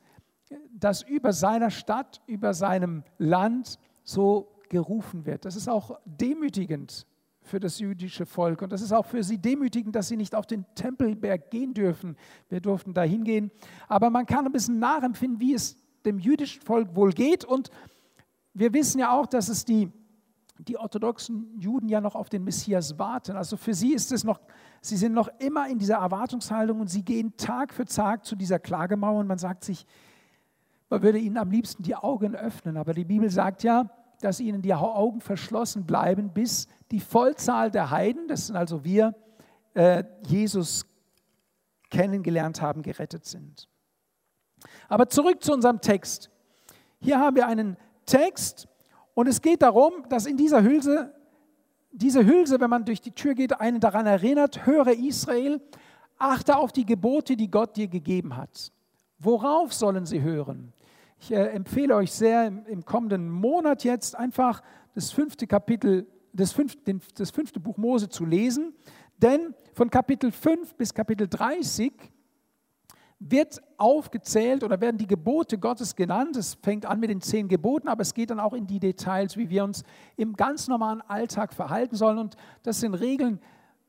dass 0.72 1.01
über 1.01 1.34
seiner 1.34 1.70
Stadt, 1.70 2.22
über 2.27 2.54
seinem 2.54 3.04
Land 3.18 3.77
so 4.06 4.57
gerufen 4.70 5.26
wird. 5.26 5.46
Das 5.46 5.56
ist 5.56 5.68
auch 5.68 6.00
demütigend 6.06 7.06
für 7.48 7.60
das 7.60 7.80
jüdische 7.80 8.26
Volk. 8.26 8.62
Und 8.62 8.72
das 8.72 8.82
ist 8.82 8.92
auch 8.92 9.06
für 9.06 9.24
sie 9.24 9.38
demütigend, 9.38 9.96
dass 9.96 10.10
sie 10.10 10.18
nicht 10.18 10.36
auf 10.36 10.46
den 10.46 10.66
Tempelberg 10.76 11.50
gehen 11.50 11.74
dürfen. 11.74 12.16
Wir 12.50 12.60
durften 12.60 12.94
da 12.94 13.04
hingehen. 13.04 13.52
Aber 13.88 14.10
man 14.10 14.26
kann 14.26 14.46
ein 14.46 14.52
bisschen 14.52 14.80
nachempfinden, 14.80 15.40
wie 15.40 15.54
es 15.54 15.78
dem 16.06 16.20
jüdischen 16.20 16.62
Volk 16.62 16.96
wohl 16.96 17.12
geht. 17.12 17.46
Und 17.46 17.72
wir 18.54 18.74
wissen 18.74 19.00
ja 19.00 19.12
auch, 19.12 19.26
dass 19.26 19.50
es 19.50 19.66
die, 19.66 19.92
die 20.60 20.78
orthodoxen 20.78 21.60
Juden 21.60 21.90
ja 21.90 22.02
noch 22.02 22.16
auf 22.16 22.30
den 22.30 22.44
Messias 22.44 23.00
warten. 23.00 23.36
Also 23.36 23.58
für 23.58 23.74
sie 23.74 23.94
ist 23.94 24.12
es 24.12 24.24
noch, 24.24 24.42
sie 24.82 24.98
sind 24.98 25.14
noch 25.14 25.30
immer 25.40 25.70
in 25.70 25.80
dieser 25.80 25.98
Erwartungshaltung 25.98 26.82
und 26.82 26.88
sie 26.88 27.04
gehen 27.04 27.36
Tag 27.38 27.74
für 27.74 27.86
Tag 27.86 28.26
zu 28.26 28.36
dieser 28.36 28.60
Klagemauer 28.60 29.20
und 29.20 29.28
man 29.28 29.38
sagt 29.38 29.64
sich, 29.64 29.86
man 30.90 31.02
würde 31.02 31.20
ihnen 31.20 31.38
am 31.38 31.52
liebsten 31.52 31.84
die 31.84 31.96
Augen 31.96 32.36
öffnen. 32.36 32.78
Aber 32.78 32.94
die 32.94 33.04
Bibel 33.04 33.30
sagt 33.30 33.64
ja, 33.64 33.90
dass 34.22 34.40
ihnen 34.40 34.62
die 34.62 34.74
Augen 34.74 35.22
verschlossen 35.22 35.86
bleiben, 35.86 36.30
bis 36.34 36.68
die 36.92 37.00
Vollzahl 37.00 37.72
der 37.72 37.92
Heiden, 37.92 38.28
das 38.28 38.48
sind 38.48 38.56
also 38.56 38.84
wir, 38.84 39.16
äh, 39.74 40.04
Jesus 40.28 40.86
kennengelernt 41.90 42.62
haben, 42.62 42.82
gerettet 42.82 43.26
sind. 43.26 43.70
Aber 44.90 45.08
zurück 45.08 45.44
zu 45.44 45.54
unserem 45.54 45.82
Text. 45.82 46.30
Hier 47.00 47.20
haben 47.20 47.36
wir 47.36 47.48
einen 47.48 47.78
Text 48.06 48.68
und 49.14 49.28
es 49.28 49.42
geht 49.42 49.62
darum, 49.62 50.08
dass 50.10 50.26
in 50.26 50.38
dieser 50.38 50.64
Hülse, 50.64 51.14
diese 51.92 52.26
Hülse, 52.26 52.60
wenn 52.60 52.70
man 52.70 52.86
durch 52.86 53.02
die 53.02 53.12
Tür 53.12 53.34
geht, 53.34 53.60
einen 53.60 53.80
daran 53.80 54.06
erinnert, 54.06 54.66
höre 54.66 54.94
Israel, 54.94 55.62
achte 56.18 56.56
auf 56.56 56.72
die 56.72 56.86
Gebote, 56.86 57.36
die 57.36 57.50
Gott 57.50 57.78
dir 57.78 57.88
gegeben 57.88 58.36
hat. 58.36 58.72
Worauf 59.20 59.74
sollen 59.74 60.06
sie 60.06 60.22
hören? 60.22 60.74
Ich 61.20 61.32
äh, 61.32 61.48
empfehle 61.48 61.96
euch 61.96 62.12
sehr 62.12 62.48
im, 62.48 62.66
im, 62.66 62.86
kommenden 62.86 63.30
Monat 63.30 63.84
jetzt 63.84 64.16
einfach 64.16 64.62
das 64.94 65.12
fünfte 65.12 65.48
Kapitel, 65.48 66.08
das 66.34 66.52
fünfte, 66.52 67.00
das 67.16 67.32
fünfte 67.32 67.60
Buch 67.60 67.78
Mose 67.78 68.10
zu 68.10 68.26
lesen, 68.26 68.74
denn 69.18 69.56
von 69.74 69.90
Kapitel 69.90 70.32
5 70.32 70.76
bis 70.76 70.94
Kapitel 70.94 71.28
30 71.28 71.94
wird 73.20 73.62
aufgezählt 73.78 74.64
oder 74.64 74.80
werden 74.80 74.98
die 75.00 75.08
Gebote 75.08 75.58
Gottes 75.58 75.96
genannt. 75.96 76.36
Es 76.36 76.54
fängt 76.62 76.86
an 76.86 77.00
mit 77.00 77.10
den 77.10 77.22
zehn 77.22 77.48
Geboten, 77.48 77.88
aber 77.88 78.04
es 78.04 78.14
geht 78.14 78.30
dann 78.30 78.40
auch 78.40 78.54
in 78.54 78.68
die 78.68 78.80
Details, 78.80 79.38
wie 79.38 79.50
wir 79.50 79.64
uns 79.64 79.84
im 80.18 80.36
ganz 80.36 80.68
normalen 80.68 81.02
Alltag 81.02 81.54
verhalten 81.54 81.96
sollen. 81.96 82.20
Und 82.20 82.36
das 82.62 82.80
sind 82.80 82.94
Regeln, 82.94 83.40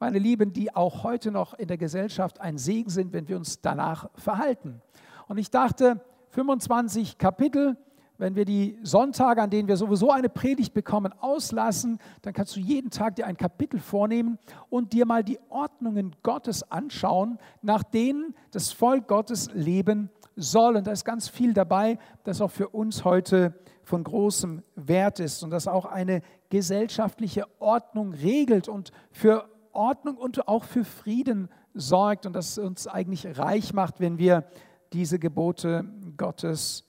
meine 0.00 0.18
Lieben, 0.18 0.54
die 0.54 0.74
auch 0.74 1.04
heute 1.04 1.30
noch 1.30 1.54
in 1.54 1.68
der 1.68 1.76
Gesellschaft 1.76 2.40
ein 2.40 2.56
Segen 2.56 2.88
sind, 2.88 3.12
wenn 3.12 3.28
wir 3.28 3.36
uns 3.36 3.60
danach 3.60 4.08
verhalten. 4.14 4.80
Und 5.26 5.36
ich 5.36 5.50
dachte, 5.50 6.00
25 6.30 7.18
Kapitel, 7.18 7.76
wenn 8.18 8.34
wir 8.34 8.44
die 8.44 8.76
Sonntage, 8.82 9.40
an 9.40 9.50
denen 9.50 9.68
wir 9.68 9.76
sowieso 9.76 10.10
eine 10.10 10.28
Predigt 10.28 10.74
bekommen, 10.74 11.12
auslassen, 11.20 11.98
dann 12.22 12.32
kannst 12.32 12.56
du 12.56 12.60
jeden 12.60 12.90
Tag 12.90 13.14
dir 13.16 13.26
ein 13.26 13.36
Kapitel 13.36 13.78
vornehmen 13.78 14.38
und 14.70 14.92
dir 14.92 15.06
mal 15.06 15.22
die 15.22 15.38
Ordnungen 15.48 16.16
Gottes 16.24 16.68
anschauen, 16.70 17.38
nach 17.62 17.84
denen 17.84 18.34
das 18.50 18.72
Volk 18.72 19.06
Gottes 19.06 19.48
leben 19.54 20.10
soll. 20.34 20.76
Und 20.76 20.86
da 20.86 20.90
ist 20.90 21.04
ganz 21.04 21.28
viel 21.28 21.54
dabei, 21.54 21.98
das 22.24 22.40
auch 22.40 22.50
für 22.50 22.68
uns 22.68 23.04
heute 23.04 23.54
von 23.84 24.02
großem 24.02 24.62
Wert 24.74 25.20
ist 25.20 25.44
und 25.44 25.50
das 25.50 25.68
auch 25.68 25.86
eine 25.86 26.20
gesellschaftliche 26.50 27.44
Ordnung 27.60 28.12
regelt 28.12 28.68
und 28.68 28.90
für 29.12 29.48
Ordnung 29.72 30.16
und 30.16 30.48
auch 30.48 30.64
für 30.64 30.84
Frieden 30.84 31.48
sorgt 31.72 32.26
und 32.26 32.32
das 32.32 32.58
uns 32.58 32.88
eigentlich 32.88 33.38
reich 33.38 33.72
macht, 33.72 34.00
wenn 34.00 34.18
wir 34.18 34.44
diese 34.92 35.18
Gebote 35.18 35.84
Gottes 36.18 36.84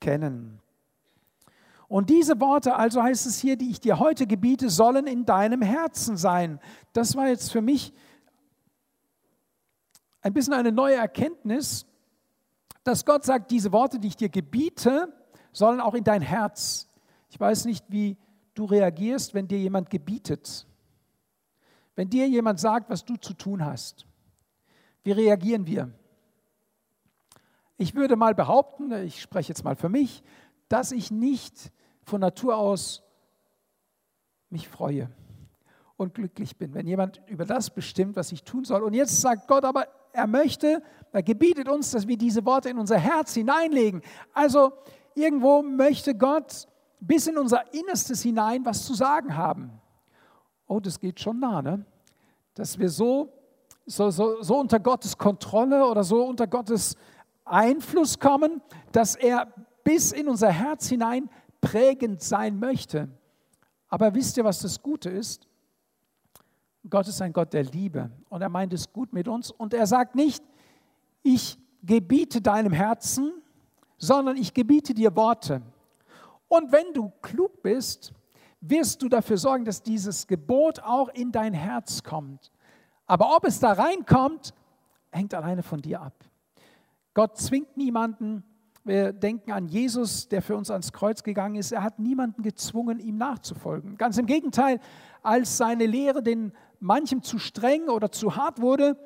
kennen. 0.00 0.60
Und 1.88 2.10
diese 2.10 2.38
Worte, 2.38 2.76
also 2.76 3.02
heißt 3.02 3.26
es 3.26 3.38
hier, 3.38 3.56
die 3.56 3.70
ich 3.70 3.80
dir 3.80 3.98
heute 3.98 4.26
gebiete, 4.26 4.68
sollen 4.68 5.06
in 5.06 5.24
deinem 5.24 5.62
Herzen 5.62 6.18
sein. 6.18 6.60
Das 6.92 7.16
war 7.16 7.28
jetzt 7.28 7.50
für 7.50 7.62
mich 7.62 7.94
ein 10.20 10.34
bisschen 10.34 10.52
eine 10.52 10.70
neue 10.70 10.96
Erkenntnis, 10.96 11.86
dass 12.84 13.06
Gott 13.06 13.24
sagt, 13.24 13.50
diese 13.50 13.72
Worte, 13.72 13.98
die 13.98 14.08
ich 14.08 14.16
dir 14.16 14.28
gebiete, 14.28 15.12
sollen 15.52 15.80
auch 15.80 15.94
in 15.94 16.04
dein 16.04 16.20
Herz. 16.20 16.88
Ich 17.30 17.40
weiß 17.40 17.64
nicht, 17.64 17.86
wie 17.88 18.18
du 18.54 18.66
reagierst, 18.66 19.32
wenn 19.32 19.48
dir 19.48 19.58
jemand 19.58 19.88
gebietet. 19.88 20.66
Wenn 21.94 22.10
dir 22.10 22.28
jemand 22.28 22.60
sagt, 22.60 22.90
was 22.90 23.04
du 23.04 23.16
zu 23.16 23.32
tun 23.32 23.64
hast. 23.64 24.06
Wie 25.04 25.12
reagieren 25.12 25.66
wir? 25.66 25.90
Ich 27.78 27.94
würde 27.94 28.16
mal 28.16 28.34
behaupten, 28.34 28.92
ich 28.92 29.22
spreche 29.22 29.50
jetzt 29.50 29.62
mal 29.64 29.76
für 29.76 29.88
mich, 29.88 30.24
dass 30.68 30.90
ich 30.90 31.12
nicht 31.12 31.72
von 32.02 32.20
Natur 32.20 32.56
aus 32.56 33.04
mich 34.50 34.68
freue 34.68 35.08
und 35.96 36.12
glücklich 36.12 36.56
bin, 36.56 36.74
wenn 36.74 36.88
jemand 36.88 37.22
über 37.28 37.44
das 37.44 37.70
bestimmt, 37.70 38.16
was 38.16 38.32
ich 38.32 38.42
tun 38.42 38.64
soll. 38.64 38.82
Und 38.82 38.94
jetzt 38.94 39.20
sagt 39.20 39.46
Gott 39.46 39.64
aber, 39.64 39.86
er 40.12 40.26
möchte, 40.26 40.82
er 41.12 41.22
gebietet 41.22 41.68
uns, 41.68 41.92
dass 41.92 42.08
wir 42.08 42.18
diese 42.18 42.44
Worte 42.44 42.68
in 42.68 42.78
unser 42.78 42.98
Herz 42.98 43.34
hineinlegen. 43.34 44.02
Also 44.32 44.72
irgendwo 45.14 45.62
möchte 45.62 46.16
Gott 46.16 46.66
bis 46.98 47.28
in 47.28 47.38
unser 47.38 47.72
Innerstes 47.72 48.22
hinein 48.22 48.64
was 48.64 48.84
zu 48.84 48.94
sagen 48.94 49.36
haben. 49.36 49.70
Oh, 50.66 50.80
das 50.80 50.98
geht 50.98 51.20
schon 51.20 51.38
nah, 51.38 51.62
ne? 51.62 51.84
Dass 52.54 52.76
wir 52.76 52.88
so, 52.88 53.32
so, 53.86 54.10
so, 54.10 54.42
so 54.42 54.58
unter 54.58 54.80
Gottes 54.80 55.16
Kontrolle 55.16 55.86
oder 55.86 56.02
so 56.02 56.24
unter 56.24 56.48
Gottes 56.48 56.96
Einfluss 57.50 58.18
kommen, 58.18 58.62
dass 58.92 59.14
er 59.14 59.52
bis 59.84 60.12
in 60.12 60.28
unser 60.28 60.50
Herz 60.50 60.88
hinein 60.88 61.30
prägend 61.60 62.22
sein 62.22 62.58
möchte. 62.58 63.08
Aber 63.88 64.14
wisst 64.14 64.36
ihr, 64.36 64.44
was 64.44 64.60
das 64.60 64.82
Gute 64.82 65.10
ist? 65.10 65.48
Gott 66.88 67.08
ist 67.08 67.20
ein 67.20 67.32
Gott 67.32 67.52
der 67.52 67.64
Liebe 67.64 68.10
und 68.28 68.40
er 68.42 68.48
meint 68.48 68.72
es 68.72 68.92
gut 68.92 69.12
mit 69.12 69.28
uns 69.28 69.50
und 69.50 69.74
er 69.74 69.86
sagt 69.86 70.14
nicht, 70.14 70.42
ich 71.22 71.58
gebiete 71.82 72.40
deinem 72.40 72.72
Herzen, 72.72 73.32
sondern 73.98 74.36
ich 74.36 74.54
gebiete 74.54 74.94
dir 74.94 75.14
Worte. 75.16 75.62
Und 76.48 76.72
wenn 76.72 76.92
du 76.94 77.12
klug 77.20 77.62
bist, 77.62 78.12
wirst 78.60 79.02
du 79.02 79.08
dafür 79.08 79.36
sorgen, 79.36 79.64
dass 79.64 79.82
dieses 79.82 80.26
Gebot 80.26 80.80
auch 80.80 81.08
in 81.10 81.30
dein 81.30 81.52
Herz 81.52 82.02
kommt. 82.02 82.50
Aber 83.06 83.36
ob 83.36 83.44
es 83.44 83.60
da 83.60 83.72
reinkommt, 83.72 84.54
hängt 85.10 85.34
alleine 85.34 85.62
von 85.62 85.80
dir 85.80 86.00
ab. 86.00 86.27
Gott 87.18 87.36
zwingt 87.36 87.76
niemanden. 87.76 88.44
Wir 88.84 89.12
denken 89.12 89.50
an 89.50 89.66
Jesus, 89.66 90.28
der 90.28 90.40
für 90.40 90.56
uns 90.56 90.70
ans 90.70 90.92
Kreuz 90.92 91.24
gegangen 91.24 91.56
ist. 91.56 91.72
Er 91.72 91.82
hat 91.82 91.98
niemanden 91.98 92.44
gezwungen, 92.44 93.00
ihm 93.00 93.16
nachzufolgen. 93.16 93.96
Ganz 93.96 94.18
im 94.18 94.26
Gegenteil, 94.26 94.78
als 95.24 95.56
seine 95.56 95.86
Lehre 95.86 96.22
den 96.22 96.52
manchem 96.78 97.24
zu 97.24 97.40
streng 97.40 97.88
oder 97.88 98.12
zu 98.12 98.36
hart 98.36 98.60
wurde, 98.60 98.96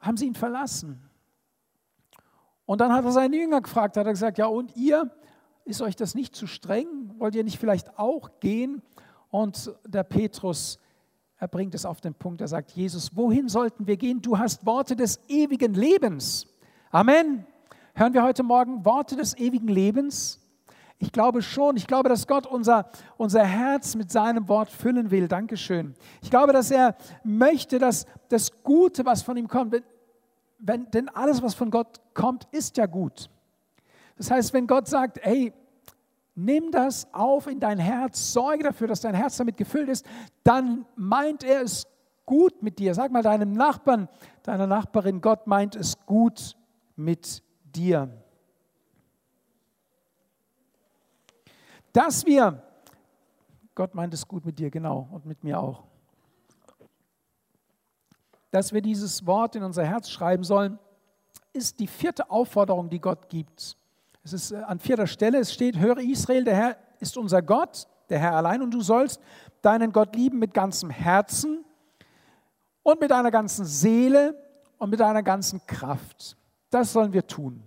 haben 0.00 0.18
sie 0.18 0.26
ihn 0.26 0.34
verlassen. 0.34 1.00
Und 2.66 2.82
dann 2.82 2.92
hat 2.92 3.06
er 3.06 3.12
seine 3.12 3.38
Jünger 3.38 3.62
gefragt, 3.62 3.96
hat 3.96 4.04
er 4.04 4.12
gesagt, 4.12 4.36
ja 4.36 4.48
und 4.48 4.76
ihr, 4.76 5.10
ist 5.64 5.80
euch 5.80 5.96
das 5.96 6.14
nicht 6.14 6.36
zu 6.36 6.46
streng? 6.46 7.14
Wollt 7.16 7.34
ihr 7.36 7.42
nicht 7.42 7.58
vielleicht 7.58 7.98
auch 7.98 8.38
gehen? 8.40 8.82
Und 9.30 9.74
der 9.86 10.02
Petrus, 10.02 10.78
er 11.38 11.48
bringt 11.48 11.74
es 11.74 11.86
auf 11.86 12.02
den 12.02 12.12
Punkt, 12.12 12.42
er 12.42 12.48
sagt, 12.48 12.72
Jesus, 12.72 13.16
wohin 13.16 13.48
sollten 13.48 13.86
wir 13.86 13.96
gehen? 13.96 14.20
Du 14.20 14.38
hast 14.38 14.66
Worte 14.66 14.94
des 14.94 15.20
ewigen 15.30 15.72
Lebens. 15.72 16.48
Amen. 16.96 17.44
Hören 17.94 18.14
wir 18.14 18.22
heute 18.22 18.42
Morgen 18.42 18.86
Worte 18.86 19.16
des 19.16 19.36
ewigen 19.36 19.68
Lebens? 19.68 20.40
Ich 20.98 21.12
glaube 21.12 21.42
schon. 21.42 21.76
Ich 21.76 21.86
glaube, 21.86 22.08
dass 22.08 22.26
Gott 22.26 22.46
unser, 22.46 22.88
unser 23.18 23.44
Herz 23.44 23.94
mit 23.96 24.10
seinem 24.10 24.48
Wort 24.48 24.70
füllen 24.70 25.10
will. 25.10 25.28
Dankeschön. 25.28 25.94
Ich 26.22 26.30
glaube, 26.30 26.54
dass 26.54 26.70
er 26.70 26.96
möchte, 27.22 27.78
dass 27.78 28.06
das 28.30 28.62
Gute, 28.62 29.04
was 29.04 29.20
von 29.20 29.36
ihm 29.36 29.46
kommt, 29.46 29.76
wenn, 30.58 30.90
denn 30.90 31.10
alles, 31.10 31.42
was 31.42 31.52
von 31.52 31.70
Gott 31.70 32.00
kommt, 32.14 32.48
ist 32.50 32.78
ja 32.78 32.86
gut. 32.86 33.28
Das 34.16 34.30
heißt, 34.30 34.54
wenn 34.54 34.66
Gott 34.66 34.88
sagt, 34.88 35.18
hey, 35.20 35.52
nimm 36.34 36.70
das 36.70 37.12
auf 37.12 37.46
in 37.46 37.60
dein 37.60 37.78
Herz, 37.78 38.32
sorge 38.32 38.62
dafür, 38.62 38.88
dass 38.88 39.02
dein 39.02 39.14
Herz 39.14 39.36
damit 39.36 39.58
gefüllt 39.58 39.90
ist, 39.90 40.06
dann 40.44 40.86
meint 40.96 41.44
er 41.44 41.60
es 41.60 41.86
gut 42.24 42.62
mit 42.62 42.78
dir. 42.78 42.94
Sag 42.94 43.12
mal 43.12 43.22
deinem 43.22 43.52
Nachbarn, 43.52 44.08
deiner 44.44 44.66
Nachbarin, 44.66 45.20
Gott 45.20 45.46
meint 45.46 45.76
es 45.76 45.98
gut 46.06 46.56
mit 46.96 47.42
dir. 47.64 48.10
Dass 51.92 52.26
wir, 52.26 52.62
Gott 53.74 53.94
meint 53.94 54.12
es 54.12 54.26
gut 54.26 54.44
mit 54.44 54.58
dir, 54.58 54.70
genau, 54.70 55.08
und 55.12 55.24
mit 55.24 55.44
mir 55.44 55.60
auch, 55.60 55.84
dass 58.50 58.72
wir 58.72 58.80
dieses 58.80 59.26
Wort 59.26 59.54
in 59.56 59.62
unser 59.62 59.84
Herz 59.84 60.10
schreiben 60.10 60.44
sollen, 60.44 60.78
ist 61.52 61.78
die 61.78 61.86
vierte 61.86 62.30
Aufforderung, 62.30 62.90
die 62.90 63.00
Gott 63.00 63.28
gibt. 63.28 63.76
Es 64.22 64.32
ist 64.32 64.52
äh, 64.52 64.56
an 64.56 64.78
vierter 64.78 65.06
Stelle, 65.06 65.38
es 65.38 65.52
steht, 65.52 65.78
höre 65.78 65.98
Israel, 65.98 66.44
der 66.44 66.56
Herr 66.56 66.76
ist 67.00 67.16
unser 67.16 67.42
Gott, 67.42 67.86
der 68.08 68.18
Herr 68.18 68.34
allein, 68.34 68.62
und 68.62 68.72
du 68.72 68.80
sollst 68.80 69.20
deinen 69.62 69.92
Gott 69.92 70.14
lieben 70.16 70.38
mit 70.38 70.54
ganzem 70.54 70.90
Herzen 70.90 71.64
und 72.82 73.00
mit 73.00 73.10
deiner 73.10 73.30
ganzen 73.30 73.64
Seele 73.64 74.34
und 74.78 74.90
mit 74.90 75.00
deiner 75.00 75.22
ganzen 75.22 75.66
Kraft. 75.66 76.36
Das 76.76 76.92
sollen 76.92 77.14
wir 77.14 77.26
tun. 77.26 77.62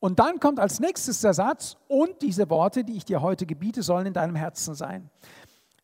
Und 0.00 0.18
dann 0.18 0.40
kommt 0.40 0.58
als 0.58 0.80
nächstes 0.80 1.20
der 1.20 1.32
Satz, 1.32 1.76
und 1.86 2.20
diese 2.20 2.50
Worte, 2.50 2.82
die 2.82 2.96
ich 2.96 3.04
dir 3.04 3.22
heute 3.22 3.46
gebiete, 3.46 3.80
sollen 3.84 4.06
in 4.06 4.12
deinem 4.12 4.34
Herzen 4.34 4.74
sein. 4.74 5.08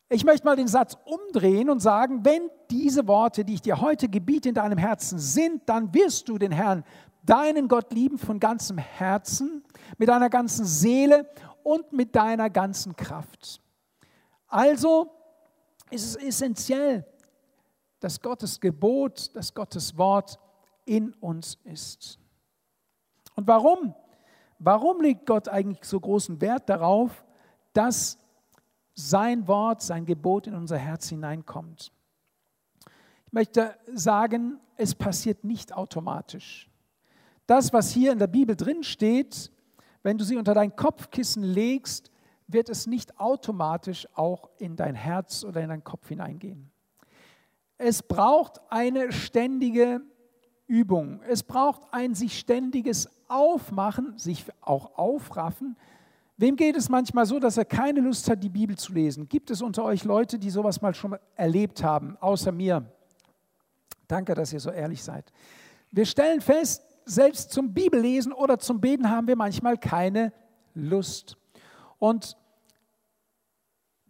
Ich 0.09 0.25
möchte 0.25 0.45
mal 0.45 0.57
den 0.57 0.67
Satz 0.67 0.97
umdrehen 1.05 1.69
und 1.69 1.79
sagen, 1.79 2.25
wenn 2.25 2.49
diese 2.69 3.07
Worte, 3.07 3.45
die 3.45 3.53
ich 3.53 3.61
dir 3.61 3.79
heute 3.79 4.09
gebiete, 4.09 4.49
in 4.49 4.55
deinem 4.55 4.77
Herzen 4.77 5.17
sind, 5.17 5.61
dann 5.65 5.93
wirst 5.93 6.27
du 6.27 6.37
den 6.37 6.51
Herrn, 6.51 6.83
deinen 7.23 7.69
Gott 7.69 7.93
lieben 7.93 8.17
von 8.17 8.41
ganzem 8.41 8.77
Herzen, 8.77 9.63
mit 9.97 10.09
deiner 10.09 10.29
ganzen 10.29 10.65
Seele 10.65 11.29
und 11.63 11.93
mit 11.93 12.17
deiner 12.17 12.49
ganzen 12.49 12.97
Kraft. 12.97 13.61
Also 14.47 15.09
ist 15.89 16.03
es 16.03 16.15
essentiell, 16.17 17.05
dass 18.01 18.19
Gottes 18.19 18.59
Gebot, 18.59 19.33
dass 19.37 19.53
Gottes 19.53 19.97
Wort 19.97 20.37
in 20.85 21.13
uns 21.15 21.57
ist. 21.63 22.19
Und 23.35 23.47
warum? 23.47 23.93
Warum 24.59 25.01
legt 25.01 25.25
Gott 25.25 25.49
eigentlich 25.49 25.83
so 25.83 25.99
großen 25.99 26.39
Wert 26.39 26.69
darauf, 26.69 27.25
dass 27.73 28.17
sein 28.93 29.47
Wort, 29.47 29.81
sein 29.81 30.05
Gebot 30.05 30.47
in 30.47 30.55
unser 30.55 30.77
Herz 30.77 31.09
hineinkommt? 31.09 31.91
Ich 33.25 33.33
möchte 33.33 33.75
sagen, 33.93 34.59
es 34.77 34.95
passiert 34.95 35.43
nicht 35.43 35.73
automatisch. 35.73 36.69
Das, 37.47 37.73
was 37.73 37.91
hier 37.91 38.11
in 38.11 38.19
der 38.19 38.27
Bibel 38.27 38.55
drin 38.55 38.83
steht, 38.83 39.51
wenn 40.03 40.17
du 40.17 40.23
sie 40.23 40.37
unter 40.37 40.53
dein 40.53 40.75
Kopfkissen 40.75 41.43
legst, 41.43 42.11
wird 42.47 42.69
es 42.69 42.87
nicht 42.87 43.19
automatisch 43.19 44.07
auch 44.13 44.49
in 44.57 44.75
dein 44.75 44.95
Herz 44.95 45.43
oder 45.43 45.61
in 45.61 45.69
deinen 45.69 45.83
Kopf 45.83 46.07
hineingehen. 46.07 46.71
Es 47.77 48.03
braucht 48.03 48.61
eine 48.69 49.11
ständige 49.11 50.01
Übung. 50.67 51.21
Es 51.27 51.43
braucht 51.43 51.81
ein 51.91 52.15
sich 52.15 52.39
ständiges 52.39 53.09
Aufmachen, 53.27 54.17
sich 54.17 54.45
auch 54.61 54.97
aufraffen. 54.97 55.75
Wem 56.37 56.55
geht 56.55 56.75
es 56.75 56.89
manchmal 56.89 57.25
so, 57.25 57.39
dass 57.39 57.57
er 57.57 57.65
keine 57.65 58.01
Lust 58.01 58.29
hat, 58.29 58.43
die 58.43 58.49
Bibel 58.49 58.77
zu 58.77 58.93
lesen? 58.93 59.29
Gibt 59.29 59.51
es 59.51 59.61
unter 59.61 59.83
euch 59.83 60.03
Leute, 60.03 60.37
die 60.37 60.49
sowas 60.49 60.81
mal 60.81 60.93
schon 60.93 61.17
erlebt 61.35 61.83
haben, 61.83 62.17
außer 62.19 62.51
mir? 62.51 62.85
Danke, 64.07 64.33
dass 64.33 64.51
ihr 64.51 64.59
so 64.59 64.69
ehrlich 64.69 65.01
seid. 65.01 65.31
Wir 65.91 66.05
stellen 66.05 66.41
fest, 66.41 66.83
selbst 67.05 67.51
zum 67.51 67.73
Bibellesen 67.73 68.33
oder 68.33 68.59
zum 68.59 68.81
Beten 68.81 69.09
haben 69.09 69.27
wir 69.27 69.35
manchmal 69.35 69.77
keine 69.77 70.33
Lust. 70.73 71.37
Und 71.99 72.35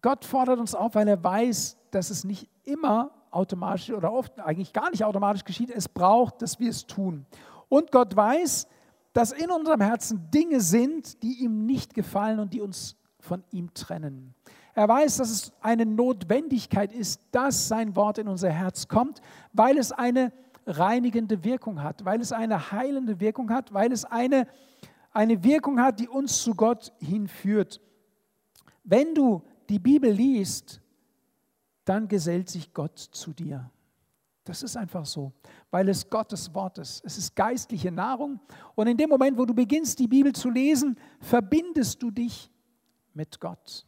Gott 0.01 0.25
fordert 0.25 0.59
uns 0.59 0.73
auf, 0.73 0.95
weil 0.95 1.07
er 1.07 1.23
weiß, 1.23 1.77
dass 1.91 2.09
es 2.09 2.23
nicht 2.23 2.49
immer 2.63 3.11
automatisch 3.35 3.91
oder 3.91 4.11
oft 4.11 4.39
eigentlich 4.39 4.73
gar 4.73 4.89
nicht 4.89 5.03
automatisch 5.03 5.43
geschieht. 5.43 5.69
Es 5.69 5.89
braucht, 5.89 6.41
dass 6.41 6.59
wir 6.59 6.69
es 6.69 6.85
tun. 6.87 7.25
Und 7.69 7.91
Gott 7.91 8.15
weiß, 8.15 8.67
dass 9.13 9.31
in 9.31 9.51
unserem 9.51 9.81
Herzen 9.81 10.29
Dinge 10.31 10.61
sind, 10.61 11.21
die 11.23 11.43
ihm 11.43 11.65
nicht 11.65 11.93
gefallen 11.93 12.39
und 12.39 12.53
die 12.53 12.61
uns 12.61 12.95
von 13.19 13.43
ihm 13.51 13.73
trennen. 13.73 14.33
Er 14.73 14.87
weiß, 14.87 15.17
dass 15.17 15.29
es 15.29 15.53
eine 15.61 15.85
Notwendigkeit 15.85 16.93
ist, 16.93 17.21
dass 17.31 17.67
sein 17.67 17.95
Wort 17.95 18.17
in 18.17 18.27
unser 18.27 18.49
Herz 18.49 18.87
kommt, 18.87 19.21
weil 19.53 19.77
es 19.77 19.91
eine 19.91 20.33
reinigende 20.67 21.43
Wirkung 21.43 21.81
hat, 21.81 22.03
weil 22.03 22.19
es 22.19 22.31
eine 22.31 22.71
heilende 22.71 23.19
Wirkung 23.19 23.51
hat, 23.51 23.73
weil 23.73 23.91
es 23.91 24.03
eine, 24.03 24.47
eine 25.11 25.43
Wirkung 25.43 25.79
hat, 25.79 25.99
die 25.99 26.09
uns 26.09 26.41
zu 26.43 26.55
Gott 26.55 26.91
hinführt. 26.99 27.79
Wenn 28.83 29.15
du 29.15 29.43
die 29.69 29.79
Bibel 29.79 30.11
liest, 30.11 30.81
dann 31.85 32.07
gesellt 32.07 32.49
sich 32.49 32.73
Gott 32.73 32.97
zu 32.99 33.33
dir. 33.33 33.69
Das 34.43 34.61
ist 34.61 34.77
einfach 34.77 35.05
so, 35.05 35.33
weil 35.71 35.89
es 35.89 36.07
Gottes 36.07 36.53
Wort 36.53 36.77
ist. 36.77 37.03
Es 37.03 37.17
ist 37.17 37.35
geistliche 37.35 37.91
Nahrung. 37.91 38.39
Und 38.75 38.87
in 38.87 38.95
dem 38.95 39.09
Moment, 39.09 39.37
wo 39.37 39.45
du 39.45 39.55
beginnst, 39.55 39.97
die 39.97 40.07
Bibel 40.07 40.33
zu 40.33 40.51
lesen, 40.51 40.99
verbindest 41.19 42.01
du 42.03 42.11
dich 42.11 42.51
mit 43.13 43.39
Gott. 43.39 43.87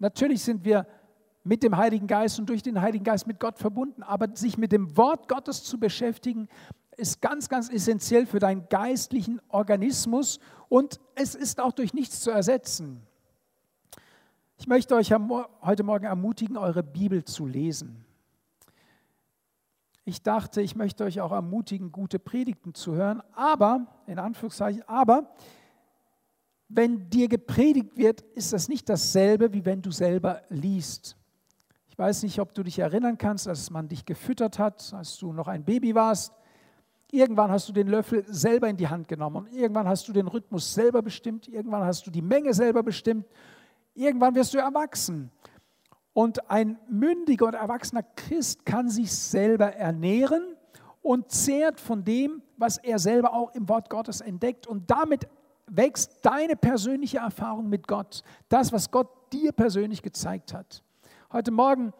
Natürlich 0.00 0.42
sind 0.42 0.64
wir 0.64 0.86
mit 1.44 1.62
dem 1.62 1.76
Heiligen 1.76 2.08
Geist 2.08 2.38
und 2.40 2.48
durch 2.48 2.62
den 2.62 2.80
Heiligen 2.80 3.04
Geist 3.04 3.28
mit 3.28 3.38
Gott 3.38 3.58
verbunden, 3.58 4.02
aber 4.02 4.28
sich 4.34 4.58
mit 4.58 4.72
dem 4.72 4.96
Wort 4.96 5.28
Gottes 5.28 5.62
zu 5.62 5.78
beschäftigen, 5.78 6.48
ist 6.96 7.20
ganz, 7.20 7.48
ganz 7.48 7.70
essentiell 7.70 8.26
für 8.26 8.38
deinen 8.38 8.68
geistlichen 8.68 9.40
Organismus 9.48 10.40
und 10.68 11.00
es 11.14 11.34
ist 11.34 11.60
auch 11.60 11.72
durch 11.72 11.94
nichts 11.94 12.20
zu 12.20 12.30
ersetzen. 12.30 13.06
Ich 14.62 14.68
möchte 14.68 14.94
euch 14.94 15.10
heute 15.10 15.82
Morgen 15.82 16.04
ermutigen, 16.04 16.56
eure 16.56 16.84
Bibel 16.84 17.24
zu 17.24 17.46
lesen. 17.46 18.04
Ich 20.04 20.22
dachte, 20.22 20.62
ich 20.62 20.76
möchte 20.76 21.02
euch 21.02 21.20
auch 21.20 21.32
ermutigen, 21.32 21.90
gute 21.90 22.20
Predigten 22.20 22.72
zu 22.72 22.94
hören, 22.94 23.24
aber, 23.34 23.88
in 24.06 24.20
Anführungszeichen, 24.20 24.84
aber, 24.86 25.34
wenn 26.68 27.10
dir 27.10 27.26
gepredigt 27.26 27.96
wird, 27.96 28.20
ist 28.20 28.52
das 28.52 28.68
nicht 28.68 28.88
dasselbe, 28.88 29.52
wie 29.52 29.64
wenn 29.64 29.82
du 29.82 29.90
selber 29.90 30.42
liest. 30.48 31.16
Ich 31.88 31.98
weiß 31.98 32.22
nicht, 32.22 32.38
ob 32.38 32.54
du 32.54 32.62
dich 32.62 32.78
erinnern 32.78 33.18
kannst, 33.18 33.48
als 33.48 33.68
man 33.68 33.88
dich 33.88 34.04
gefüttert 34.04 34.60
hat, 34.60 34.94
als 34.94 35.18
du 35.18 35.32
noch 35.32 35.48
ein 35.48 35.64
Baby 35.64 35.96
warst. 35.96 36.32
Irgendwann 37.10 37.50
hast 37.50 37.68
du 37.68 37.72
den 37.72 37.88
Löffel 37.88 38.24
selber 38.28 38.68
in 38.68 38.76
die 38.76 38.86
Hand 38.86 39.08
genommen 39.08 39.38
und 39.38 39.52
irgendwann 39.52 39.88
hast 39.88 40.06
du 40.06 40.12
den 40.12 40.28
Rhythmus 40.28 40.72
selber 40.72 41.02
bestimmt, 41.02 41.48
irgendwann 41.48 41.82
hast 41.82 42.06
du 42.06 42.12
die 42.12 42.22
Menge 42.22 42.54
selber 42.54 42.84
bestimmt 42.84 43.26
Irgendwann 43.94 44.34
wirst 44.34 44.54
du 44.54 44.58
erwachsen. 44.58 45.30
Und 46.14 46.50
ein 46.50 46.78
mündiger 46.88 47.46
und 47.46 47.54
erwachsener 47.54 48.02
Christ 48.02 48.66
kann 48.66 48.88
sich 48.88 49.12
selber 49.12 49.74
ernähren 49.74 50.56
und 51.00 51.30
zehrt 51.30 51.80
von 51.80 52.04
dem, 52.04 52.42
was 52.56 52.78
er 52.78 52.98
selber 52.98 53.32
auch 53.32 53.54
im 53.54 53.68
Wort 53.68 53.90
Gottes 53.90 54.20
entdeckt. 54.20 54.66
Und 54.66 54.90
damit 54.90 55.26
wächst 55.66 56.24
deine 56.24 56.56
persönliche 56.56 57.18
Erfahrung 57.18 57.68
mit 57.68 57.88
Gott, 57.88 58.22
das, 58.48 58.72
was 58.72 58.90
Gott 58.90 59.08
dir 59.32 59.52
persönlich 59.52 60.02
gezeigt 60.02 60.52
hat. 60.52 60.82
Heute 61.32 61.50
Morgen 61.50 61.92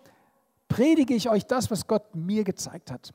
predige 0.68 1.14
ich 1.14 1.30
euch 1.30 1.46
das, 1.46 1.70
was 1.70 1.86
Gott 1.86 2.14
mir 2.14 2.44
gezeigt 2.44 2.90
hat. 2.90 3.14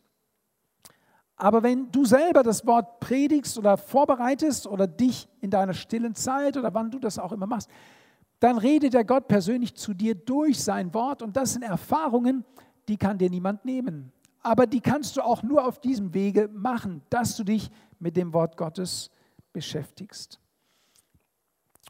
Aber 1.35 1.61
wenn 1.61 1.91
du 1.91 2.03
selber 2.05 2.41
das 2.41 2.65
Wort 2.65 2.99
predigst 2.99 3.59
oder 3.59 3.77
vorbereitest 3.77 4.65
oder 4.65 4.87
dich 4.87 5.29
in 5.39 5.51
deiner 5.51 5.75
stillen 5.75 6.15
Zeit 6.15 6.57
oder 6.57 6.73
wann 6.73 6.89
du 6.89 6.97
das 6.97 7.19
auch 7.19 7.31
immer 7.31 7.45
machst, 7.45 7.69
dann 8.39 8.57
redet 8.57 8.93
der 8.93 9.03
Gott 9.03 9.27
persönlich 9.27 9.75
zu 9.75 9.93
dir 9.93 10.15
durch 10.15 10.61
sein 10.63 10.93
Wort 10.93 11.21
und 11.21 11.35
das 11.35 11.53
sind 11.53 11.63
Erfahrungen, 11.63 12.45
die 12.87 12.97
kann 12.97 13.17
dir 13.17 13.29
niemand 13.29 13.65
nehmen. 13.65 14.11
Aber 14.41 14.65
die 14.65 14.79
kannst 14.79 15.17
du 15.17 15.21
auch 15.21 15.43
nur 15.43 15.65
auf 15.65 15.79
diesem 15.79 16.13
Wege 16.13 16.47
machen, 16.53 17.01
dass 17.09 17.35
du 17.35 17.43
dich 17.43 17.69
mit 17.99 18.15
dem 18.15 18.33
Wort 18.33 18.55
Gottes 18.55 19.09
beschäftigst. 19.51 20.39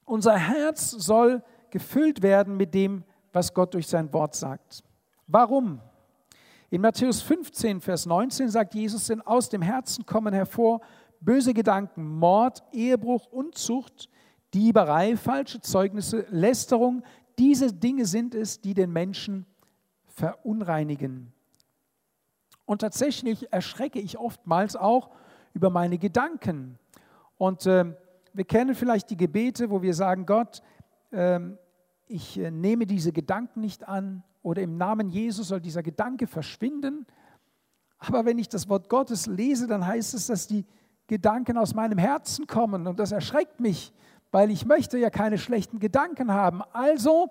Unser 0.06 0.38
Herz 0.38 0.92
soll 0.92 1.44
gefüllt 1.70 2.22
werden 2.22 2.56
mit 2.56 2.74
dem, 2.74 3.04
was 3.34 3.54
Gott 3.54 3.74
durch 3.74 3.88
sein 3.88 4.12
Wort 4.14 4.36
sagt. 4.36 4.84
Warum? 5.28 5.82
In 6.70 6.82
Matthäus 6.82 7.22
15, 7.22 7.82
Vers 7.82 8.06
19 8.06 8.50
sagt 8.50 8.74
Jesus, 8.74 9.08
denn 9.08 9.22
aus 9.22 9.50
dem 9.50 9.62
Herzen 9.62 10.06
kommen 10.06 10.34
hervor 10.34 10.82
böse 11.20 11.54
Gedanken, 11.54 12.08
Mord, 12.18 12.64
Ehebruch, 12.72 13.26
Unzucht, 13.28 14.10
Dieberei, 14.54 15.18
falsche 15.18 15.62
Zeugnisse, 15.62 16.26
Lästerung, 16.30 17.04
diese 17.38 17.74
Dinge 17.74 18.06
sind 18.06 18.34
es, 18.34 18.62
die 18.62 18.74
den 18.74 18.92
Menschen 18.92 19.46
verunreinigen. 20.08 21.32
Und 22.66 22.82
tatsächlich 22.82 23.52
erschrecke 23.54 24.00
ich 24.00 24.18
oftmals 24.18 24.76
auch 24.76 25.12
über 25.54 25.70
meine 25.70 25.98
Gedanken. 25.98 26.78
Und 27.38 27.66
äh, 27.66 27.86
wir 28.34 28.46
kennen 28.46 28.76
vielleicht 28.76 29.10
die 29.10 29.18
Gebete, 29.18 29.70
wo 29.70 29.82
wir 29.82 29.94
sagen, 29.94 30.26
Gott, 30.26 30.62
äh, 31.12 31.40
ich 32.08 32.38
nehme 32.38 32.86
diese 32.86 33.12
Gedanken 33.12 33.62
nicht 33.62 33.88
an 33.88 34.24
oder 34.42 34.62
im 34.62 34.78
Namen 34.78 35.10
Jesus 35.10 35.50
soll 35.50 35.62
dieser 35.62 35.84
Gedanke 35.84 36.26
verschwinden. 36.26 37.06
Aber 38.00 38.26
wenn 38.26 38.38
ich 38.38 38.48
das 38.48 38.70
Wort 38.70 38.90
Gottes 38.90 39.28
lese, 39.28 39.68
dann 39.68 39.86
heißt 39.86 40.14
es, 40.14 40.28
dass 40.28 40.48
die 40.48 40.66
Gedanken 41.08 41.58
aus 41.58 41.74
meinem 41.74 41.98
Herzen 41.98 42.48
kommen 42.48 42.88
und 42.88 43.00
das 43.00 43.12
erschreckt 43.12 43.60
mich, 43.60 43.94
weil 44.32 44.52
ich 44.52 44.66
möchte 44.66 44.98
ja 44.98 45.10
keine 45.10 45.38
schlechten 45.38 45.80
Gedanken 45.80 46.34
haben. 46.34 46.62
Also 46.74 47.30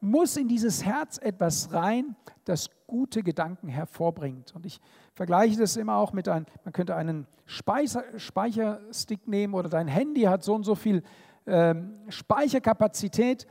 muss 0.00 0.36
in 0.36 0.48
dieses 0.48 0.84
Herz 0.84 1.18
etwas 1.18 1.72
rein, 1.72 2.16
das 2.44 2.70
gute 2.86 3.22
Gedanken 3.22 3.68
hervorbringt. 3.68 4.54
Und 4.54 4.64
ich 4.64 4.80
vergleiche 5.14 5.58
das 5.58 5.76
immer 5.76 5.96
auch 5.96 6.12
mit 6.12 6.28
einem, 6.28 6.46
man 6.64 6.72
könnte 6.72 6.94
einen 6.96 7.26
Speicher, 7.46 8.04
Speicherstick 8.16 9.26
nehmen 9.26 9.54
oder 9.54 9.68
dein 9.68 9.88
Handy 9.88 10.22
hat 10.22 10.42
so 10.42 10.54
und 10.54 10.64
so 10.64 10.74
viel 10.74 11.02
ähm, 11.46 11.94
Speicherkapazität. 12.08 13.46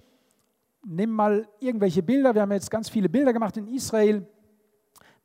Nimm 0.85 1.11
mal 1.11 1.47
irgendwelche 1.59 2.01
Bilder, 2.01 2.33
wir 2.33 2.41
haben 2.41 2.51
jetzt 2.51 2.71
ganz 2.71 2.89
viele 2.89 3.09
Bilder 3.09 3.33
gemacht 3.33 3.57
in 3.57 3.67
Israel. 3.67 4.25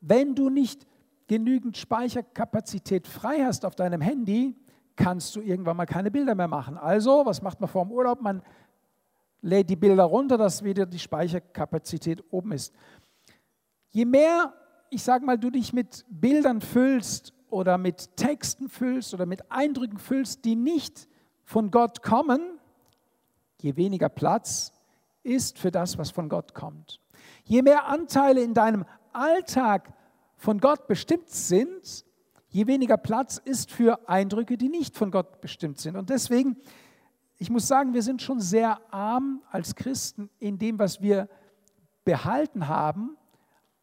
Wenn 0.01 0.35
du 0.35 0.49
nicht 0.49 0.85
genügend 1.27 1.77
Speicherkapazität 1.77 3.07
frei 3.07 3.43
hast 3.45 3.65
auf 3.65 3.75
deinem 3.75 4.01
Handy, 4.01 4.55
kannst 4.95 5.35
du 5.35 5.41
irgendwann 5.41 5.77
mal 5.77 5.85
keine 5.85 6.11
Bilder 6.11 6.35
mehr 6.35 6.47
machen. 6.47 6.77
Also, 6.77 7.25
was 7.25 7.41
macht 7.41 7.59
man 7.59 7.69
vor 7.69 7.85
dem 7.85 7.91
Urlaub? 7.91 8.21
Man 8.21 8.41
lädt 9.41 9.69
die 9.69 9.75
Bilder 9.75 10.03
runter, 10.03 10.37
dass 10.37 10.63
wieder 10.63 10.85
die 10.85 10.99
Speicherkapazität 10.99 12.23
oben 12.31 12.53
ist. 12.53 12.73
Je 13.89 14.05
mehr, 14.05 14.53
ich 14.89 15.03
sage 15.03 15.25
mal, 15.25 15.37
du 15.37 15.49
dich 15.49 15.73
mit 15.73 16.05
Bildern 16.09 16.61
füllst 16.61 17.33
oder 17.49 17.77
mit 17.77 18.15
Texten 18.17 18.69
füllst 18.69 19.13
oder 19.13 19.25
mit 19.25 19.51
Eindrücken 19.51 19.99
füllst, 19.99 20.45
die 20.45 20.55
nicht 20.55 21.07
von 21.43 21.71
Gott 21.71 22.01
kommen, 22.01 22.59
je 23.61 23.75
weniger 23.75 24.09
Platz 24.09 24.71
ist 25.23 25.57
für 25.57 25.71
das, 25.71 25.97
was 25.97 26.11
von 26.11 26.29
Gott 26.29 26.53
kommt. 26.53 26.99
Je 27.43 27.61
mehr 27.61 27.87
Anteile 27.87 28.41
in 28.41 28.53
deinem 28.53 28.85
Alltag 29.11 29.93
von 30.35 30.59
Gott 30.59 30.87
bestimmt 30.87 31.29
sind, 31.29 32.05
je 32.53 32.67
weniger 32.67 32.97
Platz 32.97 33.41
ist 33.43 33.71
für 33.71 34.07
Eindrücke, 34.07 34.57
die 34.57 34.69
nicht 34.69 34.95
von 34.95 35.09
Gott 35.09 35.41
bestimmt 35.41 35.79
sind. 35.79 35.97
Und 35.97 36.09
deswegen, 36.11 36.55
ich 37.39 37.49
muss 37.49 37.67
sagen, 37.67 37.93
wir 37.93 38.03
sind 38.03 38.21
schon 38.21 38.39
sehr 38.39 38.79
arm 38.93 39.41
als 39.49 39.75
Christen 39.75 40.29
in 40.39 40.59
dem, 40.59 40.77
was 40.77 41.01
wir 41.01 41.27
behalten 42.05 42.67
haben 42.67 43.17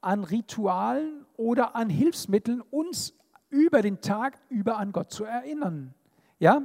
an 0.00 0.22
Ritualen 0.22 1.26
oder 1.36 1.74
an 1.74 1.90
Hilfsmitteln, 1.90 2.62
uns 2.70 3.12
über 3.50 3.82
den 3.82 4.00
Tag 4.00 4.38
über 4.48 4.78
an 4.78 4.92
Gott 4.92 5.10
zu 5.10 5.24
erinnern. 5.24 5.92
Ja? 6.38 6.62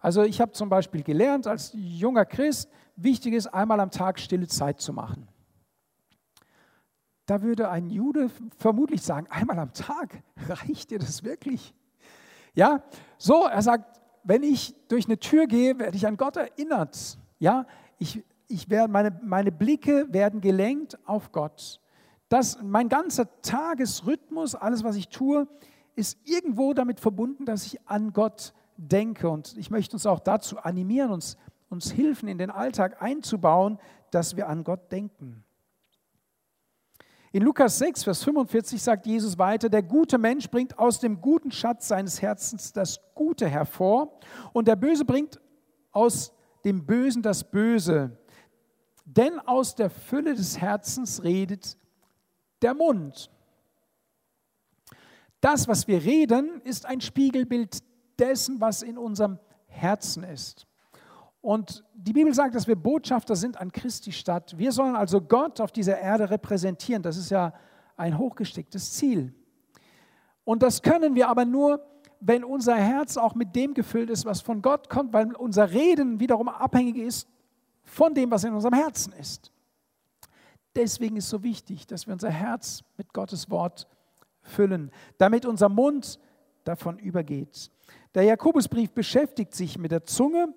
Also 0.00 0.24
ich 0.24 0.40
habe 0.40 0.50
zum 0.50 0.68
Beispiel 0.68 1.04
gelernt 1.04 1.46
als 1.46 1.70
junger 1.74 2.24
Christ, 2.24 2.68
wichtig 2.96 3.34
ist, 3.34 3.46
einmal 3.46 3.78
am 3.78 3.92
Tag 3.92 4.18
stille 4.18 4.48
Zeit 4.48 4.80
zu 4.80 4.92
machen. 4.92 5.28
Da 7.26 7.42
würde 7.42 7.68
ein 7.68 7.90
Jude 7.90 8.30
vermutlich 8.56 9.02
sagen, 9.02 9.26
einmal 9.30 9.58
am 9.58 9.72
Tag, 9.72 10.22
reicht 10.48 10.90
dir 10.90 10.98
das 10.98 11.24
wirklich? 11.24 11.74
Ja, 12.54 12.82
so, 13.18 13.44
er 13.44 13.62
sagt, 13.62 14.00
wenn 14.22 14.42
ich 14.42 14.74
durch 14.88 15.06
eine 15.06 15.18
Tür 15.18 15.46
gehe, 15.46 15.78
werde 15.78 15.96
ich 15.96 16.06
an 16.06 16.16
Gott 16.16 16.36
erinnert. 16.36 17.18
Ja, 17.38 17.66
ich, 17.98 18.24
ich 18.48 18.70
werde, 18.70 18.92
meine, 18.92 19.20
meine 19.22 19.52
Blicke 19.52 20.12
werden 20.12 20.40
gelenkt 20.40 20.98
auf 21.04 21.32
Gott. 21.32 21.80
Das, 22.28 22.60
mein 22.62 22.88
ganzer 22.88 23.28
Tagesrhythmus, 23.42 24.54
alles, 24.54 24.82
was 24.82 24.96
ich 24.96 25.08
tue, 25.08 25.46
ist 25.94 26.18
irgendwo 26.24 26.74
damit 26.74 27.00
verbunden, 27.00 27.44
dass 27.44 27.66
ich 27.66 27.80
an 27.88 28.12
Gott 28.12 28.52
denke. 28.76 29.28
Und 29.28 29.56
ich 29.56 29.70
möchte 29.70 29.94
uns 29.94 30.06
auch 30.06 30.20
dazu 30.20 30.58
animieren, 30.58 31.10
uns, 31.12 31.36
uns 31.68 31.90
Hilfen 31.90 32.28
in 32.28 32.38
den 32.38 32.50
Alltag 32.50 33.00
einzubauen, 33.02 33.78
dass 34.10 34.36
wir 34.36 34.48
an 34.48 34.64
Gott 34.64 34.90
denken. 34.92 35.44
In 37.32 37.42
Lukas 37.42 37.78
6, 37.78 38.04
Vers 38.04 38.22
45 38.22 38.80
sagt 38.80 39.06
Jesus 39.06 39.36
weiter, 39.36 39.68
der 39.68 39.82
gute 39.82 40.16
Mensch 40.16 40.48
bringt 40.48 40.78
aus 40.78 41.00
dem 41.00 41.20
guten 41.20 41.50
Schatz 41.50 41.88
seines 41.88 42.22
Herzens 42.22 42.72
das 42.72 43.00
Gute 43.14 43.48
hervor 43.48 44.18
und 44.52 44.68
der 44.68 44.76
Böse 44.76 45.04
bringt 45.04 45.40
aus 45.92 46.32
dem 46.64 46.86
Bösen 46.86 47.22
das 47.22 47.44
Böse. 47.44 48.16
Denn 49.04 49.38
aus 49.40 49.74
der 49.74 49.90
Fülle 49.90 50.34
des 50.34 50.58
Herzens 50.60 51.22
redet 51.22 51.76
der 52.62 52.74
Mund. 52.74 53.30
Das, 55.40 55.68
was 55.68 55.86
wir 55.86 56.02
reden, 56.02 56.60
ist 56.62 56.86
ein 56.86 57.00
Spiegelbild 57.00 57.82
dessen, 58.18 58.60
was 58.60 58.82
in 58.82 58.98
unserem 58.98 59.38
Herzen 59.66 60.24
ist. 60.24 60.66
Und 61.46 61.84
die 61.94 62.12
Bibel 62.12 62.34
sagt, 62.34 62.56
dass 62.56 62.66
wir 62.66 62.74
Botschafter 62.74 63.36
sind 63.36 63.56
an 63.60 63.70
Christi 63.70 64.10
Stadt. 64.10 64.58
Wir 64.58 64.72
sollen 64.72 64.96
also 64.96 65.20
Gott 65.20 65.60
auf 65.60 65.70
dieser 65.70 65.96
Erde 65.96 66.28
repräsentieren. 66.28 67.04
Das 67.04 67.16
ist 67.16 67.30
ja 67.30 67.54
ein 67.96 68.18
hochgestecktes 68.18 68.94
Ziel. 68.94 69.32
Und 70.42 70.64
das 70.64 70.82
können 70.82 71.14
wir 71.14 71.28
aber 71.28 71.44
nur, 71.44 71.86
wenn 72.18 72.42
unser 72.42 72.74
Herz 72.74 73.16
auch 73.16 73.36
mit 73.36 73.54
dem 73.54 73.74
gefüllt 73.74 74.10
ist, 74.10 74.24
was 74.24 74.40
von 74.40 74.60
Gott 74.60 74.90
kommt, 74.90 75.12
weil 75.12 75.36
unser 75.36 75.70
Reden 75.70 76.18
wiederum 76.18 76.48
abhängig 76.48 76.96
ist 76.96 77.28
von 77.84 78.12
dem, 78.12 78.28
was 78.32 78.42
in 78.42 78.52
unserem 78.52 78.74
Herzen 78.74 79.12
ist. 79.12 79.52
Deswegen 80.74 81.16
ist 81.16 81.28
so 81.28 81.44
wichtig, 81.44 81.86
dass 81.86 82.08
wir 82.08 82.14
unser 82.14 82.30
Herz 82.30 82.82
mit 82.96 83.12
Gottes 83.12 83.48
Wort 83.50 83.86
füllen, 84.42 84.90
damit 85.16 85.46
unser 85.46 85.68
Mund 85.68 86.18
davon 86.64 86.98
übergeht. 86.98 87.70
Der 88.16 88.24
Jakobusbrief 88.24 88.90
beschäftigt 88.90 89.54
sich 89.54 89.78
mit 89.78 89.92
der 89.92 90.04
Zunge 90.06 90.52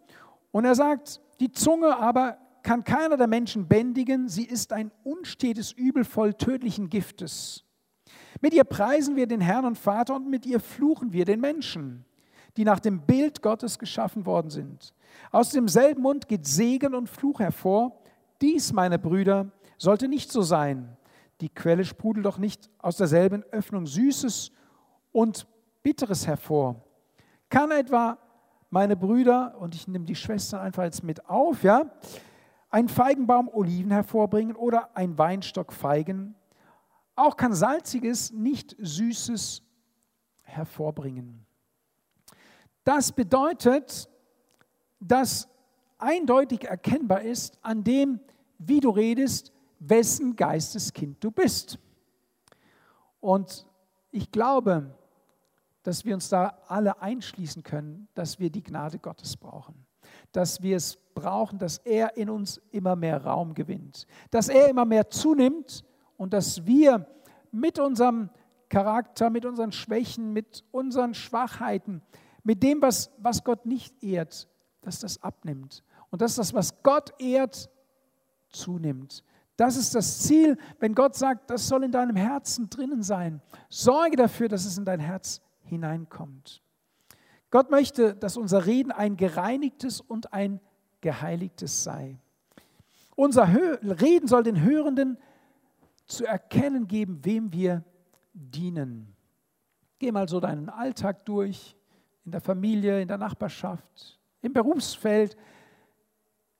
und 0.51 0.65
er 0.65 0.75
sagt, 0.75 1.21
die 1.39 1.51
Zunge 1.51 1.97
aber 1.97 2.37
kann 2.63 2.83
keiner 2.83 3.17
der 3.17 3.27
Menschen 3.27 3.67
bändigen, 3.67 4.27
sie 4.27 4.43
ist 4.43 4.73
ein 4.73 4.91
unstetes 5.03 5.71
Übel 5.71 6.03
voll 6.03 6.33
tödlichen 6.33 6.89
Giftes. 6.89 7.63
Mit 8.41 8.53
ihr 8.53 8.63
preisen 8.63 9.15
wir 9.15 9.27
den 9.27 9.41
Herrn 9.41 9.65
und 9.65 9.77
Vater 9.77 10.15
und 10.15 10.29
mit 10.29 10.45
ihr 10.45 10.59
fluchen 10.59 11.13
wir 11.13 11.25
den 11.25 11.39
Menschen, 11.39 12.05
die 12.57 12.63
nach 12.63 12.79
dem 12.79 13.01
Bild 13.05 13.41
Gottes 13.41 13.79
geschaffen 13.79 14.25
worden 14.25 14.49
sind. 14.49 14.93
Aus 15.31 15.51
demselben 15.51 16.01
Mund 16.01 16.27
geht 16.27 16.45
Segen 16.45 16.93
und 16.95 17.09
Fluch 17.09 17.39
hervor. 17.39 17.99
Dies, 18.41 18.73
meine 18.73 18.99
Brüder, 18.99 19.51
sollte 19.77 20.07
nicht 20.07 20.31
so 20.31 20.41
sein. 20.41 20.97
Die 21.41 21.49
Quelle 21.49 21.85
sprudelt 21.85 22.25
doch 22.25 22.37
nicht 22.37 22.69
aus 22.79 22.97
derselben 22.97 23.43
Öffnung 23.51 23.85
Süßes 23.85 24.51
und 25.11 25.47
Bitteres 25.83 26.27
hervor. 26.27 26.83
Kann 27.49 27.71
etwa 27.71 28.17
meine 28.69 28.95
Brüder, 28.95 29.55
und 29.59 29.75
ich 29.75 29.87
nehme 29.87 30.05
die 30.05 30.15
Schwestern 30.15 30.61
einfach 30.61 30.83
jetzt 30.83 31.03
mit 31.03 31.27
auf, 31.27 31.63
ja, 31.63 31.85
ein 32.69 32.87
Feigenbaum 32.87 33.49
Oliven 33.49 33.91
hervorbringen 33.91 34.55
oder 34.55 34.95
ein 34.95 35.17
Weinstock 35.17 35.73
Feigen. 35.73 36.35
Auch 37.15 37.35
kann 37.35 37.53
salziges 37.53 38.31
nicht 38.31 38.75
süßes 38.79 39.63
hervorbringen. 40.43 41.45
Das 42.83 43.11
bedeutet, 43.11 44.09
dass 44.99 45.49
eindeutig 45.97 46.65
erkennbar 46.65 47.21
ist 47.21 47.57
an 47.61 47.83
dem, 47.83 48.19
wie 48.57 48.79
du 48.79 48.89
redest, 48.89 49.51
wessen 49.79 50.35
Geisteskind 50.35 51.23
du 51.23 51.31
bist. 51.31 51.79
Und 53.19 53.65
ich 54.11 54.31
glaube, 54.31 54.95
dass 55.83 56.05
wir 56.05 56.13
uns 56.13 56.29
da 56.29 56.57
alle 56.67 57.01
einschließen 57.01 57.63
können, 57.63 58.07
dass 58.13 58.39
wir 58.39 58.49
die 58.49 58.63
Gnade 58.63 58.99
Gottes 58.99 59.37
brauchen. 59.37 59.85
Dass 60.31 60.61
wir 60.61 60.77
es 60.77 60.97
brauchen, 61.15 61.59
dass 61.59 61.77
er 61.79 62.17
in 62.17 62.29
uns 62.29 62.61
immer 62.71 62.95
mehr 62.95 63.23
Raum 63.23 63.53
gewinnt. 63.53 64.05
Dass 64.31 64.49
er 64.49 64.69
immer 64.69 64.85
mehr 64.85 65.09
zunimmt 65.09 65.83
und 66.17 66.33
dass 66.33 66.65
wir 66.65 67.07
mit 67.51 67.79
unserem 67.79 68.29
Charakter, 68.69 69.29
mit 69.29 69.45
unseren 69.45 69.71
Schwächen, 69.71 70.33
mit 70.33 70.63
unseren 70.71 71.13
Schwachheiten, 71.13 72.01
mit 72.43 72.61
dem, 72.63 72.81
was, 72.81 73.11
was 73.17 73.43
Gott 73.43 73.65
nicht 73.65 74.03
ehrt, 74.03 74.47
dass 74.81 74.99
das 74.99 75.21
abnimmt. 75.23 75.83
Und 76.11 76.21
dass 76.21 76.35
das, 76.35 76.53
was 76.53 76.81
Gott 76.83 77.13
ehrt, 77.19 77.69
zunimmt. 78.49 79.23
Das 79.55 79.75
ist 79.75 79.93
das 79.93 80.19
Ziel, 80.19 80.57
wenn 80.79 80.95
Gott 80.95 81.15
sagt, 81.15 81.49
das 81.49 81.67
soll 81.67 81.83
in 81.83 81.91
deinem 81.91 82.15
Herzen 82.15 82.69
drinnen 82.69 83.03
sein. 83.03 83.41
Sorge 83.67 84.15
dafür, 84.15 84.47
dass 84.47 84.65
es 84.65 84.77
in 84.77 84.85
dein 84.85 85.01
Herz 85.01 85.41
hineinkommt. 85.69 86.61
Gott 87.51 87.71
möchte, 87.71 88.15
dass 88.15 88.37
unser 88.37 88.65
Reden 88.65 88.91
ein 88.91 89.15
gereinigtes 89.17 90.01
und 90.01 90.33
ein 90.33 90.59
geheiligtes 91.01 91.83
sei. 91.83 92.17
Unser 93.15 93.47
Reden 93.47 94.27
soll 94.27 94.43
den 94.43 94.61
Hörenden 94.61 95.17
zu 96.05 96.25
erkennen 96.25 96.87
geben, 96.87 97.19
wem 97.23 97.51
wir 97.53 97.83
dienen. 98.33 99.15
Geh 99.97 100.11
mal 100.11 100.27
so 100.29 100.39
deinen 100.39 100.69
Alltag 100.69 101.25
durch, 101.25 101.75
in 102.25 102.31
der 102.31 102.41
Familie, 102.41 103.01
in 103.01 103.07
der 103.07 103.17
Nachbarschaft, 103.17 104.19
im 104.41 104.53
Berufsfeld. 104.53 105.35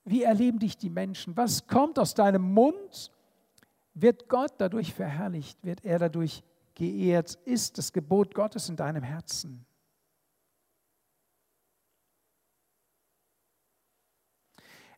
Wie 0.04 0.22
erleben 0.22 0.58
dich 0.58 0.76
die 0.76 0.90
Menschen? 0.90 1.36
Was 1.36 1.66
kommt 1.66 1.98
aus 1.98 2.14
deinem 2.14 2.52
Mund? 2.52 3.12
Wird 3.94 4.28
Gott 4.28 4.52
dadurch 4.58 4.92
verherrlicht? 4.92 5.62
Wird 5.64 5.84
er 5.84 5.98
dadurch 5.98 6.42
geehrt 6.80 7.34
ist 7.44 7.76
das 7.76 7.92
Gebot 7.92 8.34
Gottes 8.34 8.70
in 8.70 8.76
deinem 8.76 9.02
Herzen. 9.02 9.66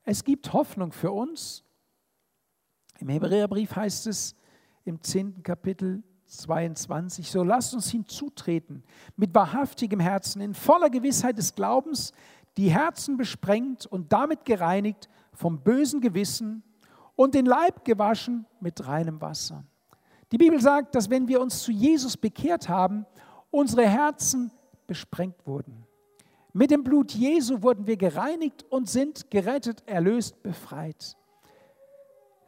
Es 0.05 0.23
gibt 0.23 0.53
Hoffnung 0.53 0.93
für 0.93 1.11
uns. 1.11 1.65
Im 3.01 3.09
Hebräerbrief 3.09 3.75
heißt 3.75 4.07
es 4.07 4.37
im 4.85 5.03
10. 5.03 5.43
Kapitel 5.43 6.05
22, 6.27 7.29
so 7.29 7.43
lasst 7.43 7.75
uns 7.75 7.91
hinzutreten 7.91 8.85
mit 9.17 9.35
wahrhaftigem 9.35 9.99
Herzen, 9.99 10.41
in 10.41 10.55
voller 10.55 10.89
Gewissheit 10.89 11.37
des 11.37 11.53
Glaubens, 11.57 12.13
die 12.59 12.71
Herzen 12.71 13.17
besprengt 13.17 13.87
und 13.87 14.13
damit 14.13 14.45
gereinigt 14.45 15.09
vom 15.33 15.65
bösen 15.65 16.01
Gewissen 16.01 16.63
und 17.17 17.35
den 17.35 17.47
Leib 17.47 17.85
gewaschen 17.85 18.47
mit 18.61 18.87
reinem 18.87 19.21
Wasser. 19.21 19.65
Die 20.33 20.39
Bibel 20.39 20.61
sagt, 20.61 20.95
dass 20.95 21.11
wenn 21.11 21.29
wir 21.29 21.41
uns 21.43 21.63
zu 21.63 21.71
Jesus 21.71 22.17
bekehrt 22.17 22.69
haben, 22.69 23.05
unsere 23.51 23.87
Herzen 23.87 24.51
besprengt 24.87 25.47
wurden. 25.47 25.87
Mit 26.55 26.71
dem 26.71 26.83
Blut 26.83 27.13
Jesu 27.13 27.63
wurden 27.63 27.87
wir 27.87 27.99
gereinigt 27.99 28.65
und 28.71 28.89
sind 28.89 29.31
gerettet, 29.31 29.83
erlöst, 29.87 30.43
befreit. 30.43 31.17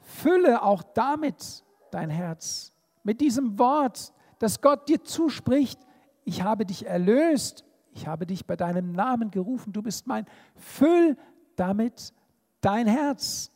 Fülle 0.00 0.62
auch 0.62 0.82
damit 0.82 1.62
dein 1.90 2.10
Herz, 2.10 2.72
mit 3.02 3.20
diesem 3.20 3.58
Wort, 3.58 4.12
das 4.38 4.60
Gott 4.60 4.88
dir 4.88 5.02
zuspricht, 5.02 5.78
ich 6.24 6.42
habe 6.42 6.64
dich 6.64 6.86
erlöst, 6.86 7.64
ich 7.92 8.06
habe 8.06 8.26
dich 8.26 8.46
bei 8.46 8.56
deinem 8.56 8.92
Namen 8.92 9.30
gerufen, 9.30 9.72
du 9.72 9.82
bist 9.82 10.06
mein. 10.06 10.26
Füll 10.56 11.16
damit 11.56 12.14
dein 12.60 12.86
Herz, 12.86 13.50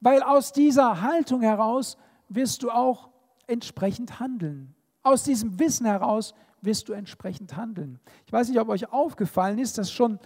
weil 0.00 0.22
aus 0.22 0.52
dieser 0.52 1.00
Haltung 1.00 1.40
heraus 1.42 1.96
wirst 2.28 2.62
du 2.62 2.70
auch 2.70 3.08
entsprechend 3.48 4.20
handeln. 4.20 4.74
Aus 5.02 5.24
diesem 5.24 5.58
Wissen 5.58 5.86
heraus 5.86 6.34
wirst 6.60 6.88
du 6.88 6.92
entsprechend 6.92 7.56
handeln. 7.56 7.98
Ich 8.26 8.32
weiß 8.32 8.48
nicht, 8.48 8.60
ob 8.60 8.68
euch 8.68 8.92
aufgefallen 8.92 9.58
ist, 9.58 9.78
dass 9.78 9.90
schon 9.90 10.18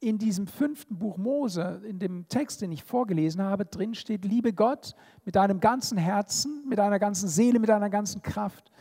in 0.00 0.18
diesem 0.18 0.48
fünften 0.48 0.98
Buch 0.98 1.16
Mose, 1.16 1.80
in 1.84 2.00
dem 2.00 2.26
Text, 2.28 2.60
den 2.60 2.72
ich 2.72 2.82
vorgelesen 2.82 3.40
habe, 3.40 3.64
drin 3.64 3.94
steht, 3.94 4.24
liebe 4.24 4.52
Gott 4.52 4.94
mit 5.24 5.36
deinem 5.36 5.60
ganzen 5.60 5.96
Herzen, 5.96 6.64
mit 6.68 6.78
deiner 6.78 6.98
ganzen 6.98 7.28
Seele, 7.28 7.60
mit 7.60 7.68
deiner 7.68 7.88
ganzen 7.88 8.20
Kraft. 8.20 8.72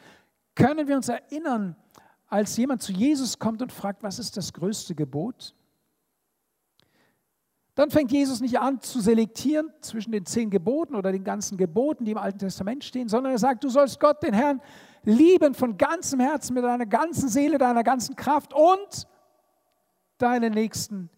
Können 0.55 0.87
wir 0.87 0.95
uns 0.95 1.09
erinnern, 1.09 1.75
als 2.27 2.57
jemand 2.57 2.81
zu 2.81 2.91
Jesus 2.91 3.37
kommt 3.37 3.61
und 3.61 3.71
fragt, 3.71 4.01
was 4.01 4.17
ist 4.17 4.35
das 4.35 4.51
größte 4.51 4.95
Gebot? 4.95 5.53
Dann 7.81 7.89
fängt 7.89 8.11
Jesus 8.11 8.41
nicht 8.41 8.59
an 8.59 8.79
zu 8.79 9.01
selektieren 9.01 9.73
zwischen 9.81 10.11
den 10.11 10.23
zehn 10.23 10.51
Geboten 10.51 10.93
oder 10.93 11.11
den 11.11 11.23
ganzen 11.23 11.57
Geboten, 11.57 12.05
die 12.05 12.11
im 12.11 12.19
Alten 12.19 12.37
Testament 12.37 12.83
stehen, 12.83 13.09
sondern 13.09 13.31
er 13.31 13.39
sagt, 13.39 13.63
du 13.63 13.69
sollst 13.69 13.99
Gott, 13.99 14.21
den 14.21 14.35
Herrn, 14.35 14.61
lieben 15.01 15.55
von 15.55 15.75
ganzem 15.79 16.19
Herzen, 16.19 16.53
mit 16.53 16.63
deiner 16.63 16.85
ganzen 16.85 17.27
Seele, 17.27 17.57
deiner 17.57 17.81
ganzen 17.81 18.15
Kraft 18.15 18.53
und 18.53 19.07
deinen 20.19 20.53
Nächsten 20.53 21.09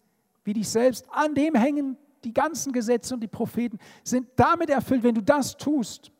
wie 0.42 0.54
dich 0.54 0.66
selbst. 0.66 1.06
An 1.10 1.34
dem 1.34 1.54
hängen 1.54 1.98
die 2.24 2.32
ganzen 2.32 2.72
Gesetze 2.72 3.12
und 3.12 3.20
die 3.20 3.28
Propheten, 3.28 3.78
sind 4.02 4.28
damit 4.34 4.70
erfüllt, 4.70 5.02
wenn 5.02 5.16
du 5.16 5.22
das 5.22 5.58
tust. 5.58 6.12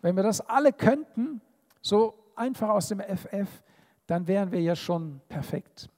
Wenn 0.00 0.16
wir 0.16 0.22
das 0.22 0.40
alle 0.40 0.72
könnten, 0.72 1.42
so 1.82 2.14
einfach 2.36 2.70
aus 2.70 2.88
dem 2.88 3.00
FF, 3.00 3.62
dann 4.06 4.26
wären 4.26 4.50
wir 4.50 4.62
ja 4.62 4.74
schon 4.74 5.20
perfekt 5.28 5.91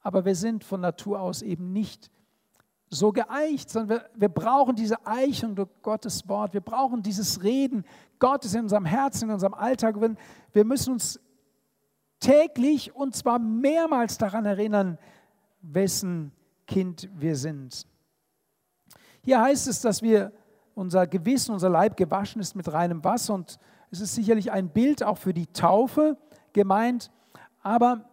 aber 0.00 0.24
wir 0.24 0.34
sind 0.34 0.64
von 0.64 0.80
Natur 0.80 1.20
aus 1.20 1.42
eben 1.42 1.72
nicht 1.72 2.10
so 2.90 3.12
geeicht, 3.12 3.70
sondern 3.70 3.98
wir, 3.98 4.10
wir 4.14 4.28
brauchen 4.28 4.74
diese 4.74 5.06
Eichung 5.06 5.54
durch 5.54 5.68
Gottes 5.82 6.28
Wort. 6.28 6.54
Wir 6.54 6.60
brauchen 6.60 7.02
dieses 7.02 7.42
Reden 7.42 7.84
Gottes 8.18 8.54
in 8.54 8.62
unserem 8.62 8.84
Herzen, 8.84 9.28
in 9.28 9.34
unserem 9.34 9.54
Alltag. 9.54 9.96
Wir 10.52 10.64
müssen 10.64 10.94
uns 10.94 11.20
täglich 12.20 12.94
und 12.94 13.14
zwar 13.14 13.38
mehrmals 13.38 14.18
daran 14.18 14.46
erinnern, 14.46 14.98
wessen 15.60 16.32
Kind 16.66 17.08
wir 17.14 17.36
sind. 17.36 17.86
Hier 19.22 19.40
heißt 19.40 19.68
es, 19.68 19.80
dass 19.80 20.02
wir 20.02 20.32
unser 20.74 21.06
Gewissen, 21.06 21.52
unser 21.52 21.68
Leib 21.68 21.96
gewaschen 21.96 22.40
ist 22.40 22.54
mit 22.54 22.72
reinem 22.72 23.02
Wasser. 23.02 23.34
Und 23.34 23.58
es 23.90 24.00
ist 24.00 24.14
sicherlich 24.14 24.52
ein 24.52 24.70
Bild 24.70 25.02
auch 25.02 25.18
für 25.18 25.34
die 25.34 25.48
Taufe 25.48 26.16
gemeint. 26.52 27.10
Aber 27.62 28.07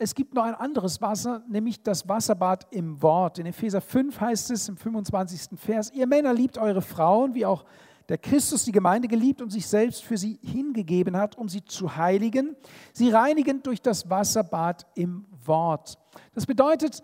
es 0.00 0.14
gibt 0.14 0.32
noch 0.32 0.44
ein 0.44 0.54
anderes 0.54 1.02
Wasser, 1.02 1.42
nämlich 1.46 1.82
das 1.82 2.08
Wasserbad 2.08 2.66
im 2.70 3.02
Wort. 3.02 3.38
In 3.38 3.44
Epheser 3.44 3.82
5 3.82 4.18
heißt 4.18 4.50
es 4.50 4.66
im 4.70 4.78
25. 4.78 5.58
Vers, 5.58 5.92
ihr 5.92 6.06
Männer 6.06 6.32
liebt 6.32 6.56
eure 6.56 6.80
Frauen, 6.80 7.34
wie 7.34 7.44
auch 7.44 7.66
der 8.08 8.16
Christus 8.16 8.64
die 8.64 8.72
Gemeinde 8.72 9.08
geliebt 9.08 9.42
und 9.42 9.50
sich 9.50 9.66
selbst 9.66 10.02
für 10.02 10.16
sie 10.16 10.38
hingegeben 10.42 11.18
hat, 11.18 11.36
um 11.36 11.50
sie 11.50 11.62
zu 11.66 11.96
heiligen, 11.96 12.56
sie 12.94 13.10
reinigen 13.10 13.62
durch 13.62 13.82
das 13.82 14.08
Wasserbad 14.08 14.86
im 14.94 15.26
Wort. 15.44 15.98
Das 16.34 16.46
bedeutet, 16.46 17.02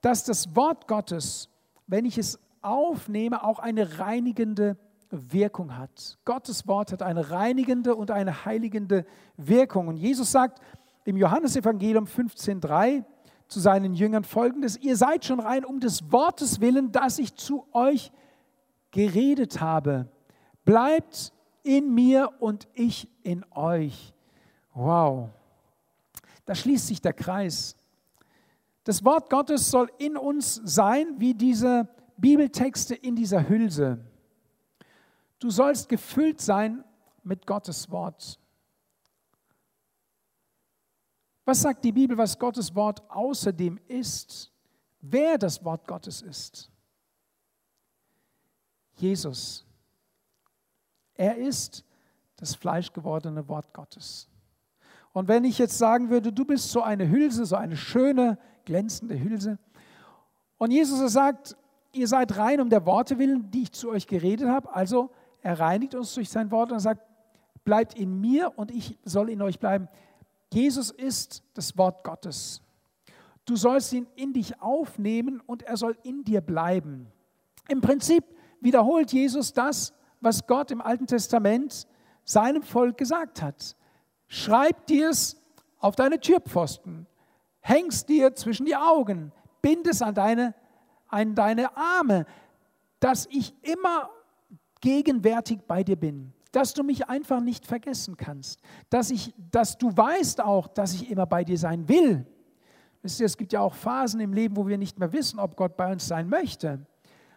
dass 0.00 0.22
das 0.22 0.54
Wort 0.54 0.86
Gottes, 0.86 1.48
wenn 1.88 2.04
ich 2.04 2.18
es 2.18 2.38
aufnehme, 2.62 3.42
auch 3.42 3.58
eine 3.58 3.98
reinigende 3.98 4.76
Wirkung 5.10 5.76
hat. 5.76 6.18
Gottes 6.24 6.68
Wort 6.68 6.92
hat 6.92 7.02
eine 7.02 7.30
reinigende 7.30 7.94
und 7.96 8.10
eine 8.10 8.44
heiligende 8.44 9.06
Wirkung. 9.36 9.88
Und 9.88 9.96
Jesus 9.96 10.30
sagt, 10.30 10.60
im 11.08 11.16
Johannesevangelium 11.16 12.04
15.3 12.04 13.02
zu 13.46 13.60
seinen 13.60 13.94
Jüngern 13.94 14.24
folgendes, 14.24 14.76
ihr 14.76 14.94
seid 14.94 15.24
schon 15.24 15.40
rein 15.40 15.64
um 15.64 15.80
des 15.80 16.12
Wortes 16.12 16.60
willen, 16.60 16.92
das 16.92 17.18
ich 17.18 17.34
zu 17.34 17.66
euch 17.72 18.12
geredet 18.90 19.58
habe. 19.62 20.10
Bleibt 20.66 21.32
in 21.62 21.94
mir 21.94 22.30
und 22.40 22.68
ich 22.74 23.08
in 23.22 23.42
euch. 23.52 24.12
Wow, 24.74 25.30
da 26.44 26.54
schließt 26.54 26.88
sich 26.88 27.00
der 27.00 27.14
Kreis. 27.14 27.74
Das 28.84 29.02
Wort 29.02 29.30
Gottes 29.30 29.70
soll 29.70 29.90
in 29.96 30.14
uns 30.18 30.60
sein, 30.62 31.14
wie 31.16 31.32
diese 31.32 31.88
Bibeltexte 32.18 32.94
in 32.94 33.16
dieser 33.16 33.48
Hülse. 33.48 33.98
Du 35.38 35.48
sollst 35.48 35.88
gefüllt 35.88 36.42
sein 36.42 36.84
mit 37.24 37.46
Gottes 37.46 37.90
Wort. 37.90 38.38
Was 41.48 41.62
sagt 41.62 41.82
die 41.82 41.92
Bibel, 41.92 42.18
was 42.18 42.38
Gottes 42.38 42.74
Wort 42.74 43.02
außerdem 43.08 43.80
ist? 43.88 44.52
Wer 45.00 45.38
das 45.38 45.64
Wort 45.64 45.88
Gottes 45.88 46.20
ist? 46.20 46.70
Jesus. 48.96 49.64
Er 51.14 51.38
ist 51.38 51.86
das 52.36 52.54
fleischgewordene 52.54 53.48
Wort 53.48 53.72
Gottes. 53.72 54.28
Und 55.14 55.26
wenn 55.28 55.42
ich 55.46 55.56
jetzt 55.56 55.78
sagen 55.78 56.10
würde, 56.10 56.34
du 56.34 56.44
bist 56.44 56.70
so 56.70 56.82
eine 56.82 57.08
Hülse, 57.08 57.46
so 57.46 57.56
eine 57.56 57.78
schöne, 57.78 58.36
glänzende 58.66 59.18
Hülse, 59.18 59.58
und 60.58 60.70
Jesus 60.70 61.10
sagt, 61.10 61.56
ihr 61.92 62.08
seid 62.08 62.36
rein 62.36 62.60
um 62.60 62.68
der 62.68 62.84
Worte 62.84 63.18
willen, 63.18 63.50
die 63.50 63.62
ich 63.62 63.72
zu 63.72 63.88
euch 63.88 64.06
geredet 64.06 64.50
habe, 64.50 64.74
also 64.74 65.12
er 65.40 65.58
reinigt 65.58 65.94
uns 65.94 66.12
durch 66.12 66.28
sein 66.28 66.50
Wort 66.50 66.72
und 66.72 66.80
sagt, 66.80 67.00
bleibt 67.64 67.94
in 67.94 68.20
mir 68.20 68.52
und 68.58 68.70
ich 68.70 68.98
soll 69.02 69.30
in 69.30 69.40
euch 69.40 69.58
bleiben. 69.58 69.88
Jesus 70.52 70.90
ist 70.90 71.42
das 71.54 71.76
Wort 71.76 72.04
Gottes. 72.04 72.62
Du 73.44 73.56
sollst 73.56 73.92
ihn 73.92 74.06
in 74.14 74.32
dich 74.32 74.60
aufnehmen 74.60 75.40
und 75.46 75.62
er 75.62 75.76
soll 75.76 75.96
in 76.02 76.24
dir 76.24 76.40
bleiben. 76.40 77.10
Im 77.68 77.80
Prinzip 77.80 78.24
wiederholt 78.60 79.12
Jesus 79.12 79.52
das, 79.52 79.92
was 80.20 80.46
Gott 80.46 80.70
im 80.70 80.80
Alten 80.80 81.06
Testament 81.06 81.86
seinem 82.24 82.62
Volk 82.62 82.98
gesagt 82.98 83.42
hat. 83.42 83.76
Schreib 84.26 84.86
dir 84.86 85.10
es 85.10 85.40
auf 85.78 85.96
deine 85.96 86.20
Türpfosten, 86.20 87.06
hängst 87.60 88.08
dir 88.08 88.34
zwischen 88.34 88.66
die 88.66 88.76
Augen, 88.76 89.32
bind 89.62 89.86
es 89.86 90.02
an 90.02 90.14
deine, 90.14 90.54
an 91.06 91.34
deine 91.34 91.76
Arme, 91.76 92.26
dass 93.00 93.26
ich 93.30 93.54
immer 93.62 94.10
gegenwärtig 94.80 95.60
bei 95.66 95.82
dir 95.82 95.96
bin 95.96 96.32
dass 96.52 96.74
du 96.74 96.82
mich 96.82 97.08
einfach 97.08 97.40
nicht 97.40 97.66
vergessen 97.66 98.16
kannst, 98.16 98.60
dass, 98.90 99.10
ich, 99.10 99.34
dass 99.50 99.76
du 99.76 99.94
weißt 99.94 100.40
auch, 100.40 100.68
dass 100.68 100.94
ich 100.94 101.10
immer 101.10 101.26
bei 101.26 101.44
dir 101.44 101.58
sein 101.58 101.88
will. 101.88 102.26
Wisst 103.02 103.20
ihr, 103.20 103.26
es 103.26 103.36
gibt 103.36 103.52
ja 103.52 103.60
auch 103.60 103.74
Phasen 103.74 104.20
im 104.20 104.32
Leben, 104.32 104.56
wo 104.56 104.66
wir 104.66 104.78
nicht 104.78 104.98
mehr 104.98 105.12
wissen, 105.12 105.38
ob 105.38 105.56
Gott 105.56 105.76
bei 105.76 105.92
uns 105.92 106.06
sein 106.06 106.28
möchte. 106.28 106.84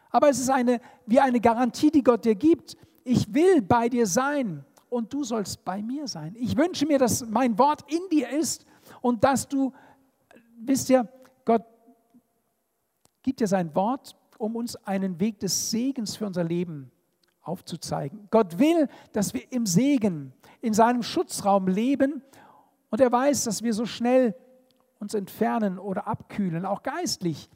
Aber 0.10 0.30
es 0.30 0.40
ist 0.40 0.50
eine, 0.50 0.82
wie 1.06 1.20
eine 1.20 1.40
Garantie, 1.40 1.92
die 1.92 2.04
Gott 2.04 2.26
dir 2.26 2.36
gibt. 2.36 2.76
Ich 3.04 3.34
will 3.34 3.62
bei 3.62 3.90
dir 3.90 4.08
sein 4.08 4.66
und 4.90 5.14
du 5.14 5.24
sollst 5.24 5.64
bei 5.64 5.82
mir 5.82 6.08
sein. 6.08 6.36
Ich 6.38 6.56
wünsche 6.58 6.86
mir, 6.86 6.98
dass 6.98 7.26
mein 7.26 7.58
Wort 7.58 7.90
in 7.92 8.02
dir 8.12 8.30
ist 8.30 8.66
und 9.02 9.24
dass 9.24 9.48
du, 9.48 9.72
wisst 10.58 10.90
ihr, 10.90 11.08
Gott 11.46 11.64
gibt 13.22 13.40
dir 13.40 13.48
sein 13.48 13.74
Wort, 13.76 14.16
um 14.38 14.56
uns 14.56 14.76
einen 14.78 15.20
Weg 15.20 15.40
des 15.40 15.70
Segens 15.70 16.16
für 16.16 16.26
unser 16.26 16.44
Leben 16.44 16.92
zu 16.92 17.01
aufzuzeigen. 17.42 18.28
Gott 18.30 18.60
will, 18.60 18.88
dass 19.14 19.34
wir 19.34 19.52
im 19.52 19.66
Segen, 19.66 20.34
in 20.62 20.74
seinem 20.74 21.04
Schutzraum 21.04 21.68
leben 21.68 22.22
und 22.90 23.02
er 23.02 23.12
weiß, 23.12 23.46
dass 23.46 23.64
wir 23.64 23.74
so 23.74 23.86
schnell 23.86 24.36
uns 25.00 25.14
entfernen 25.14 25.80
oder 25.80 26.08
abkühlen, 26.08 26.66
auch 26.66 26.84
geistlich. 26.84 27.50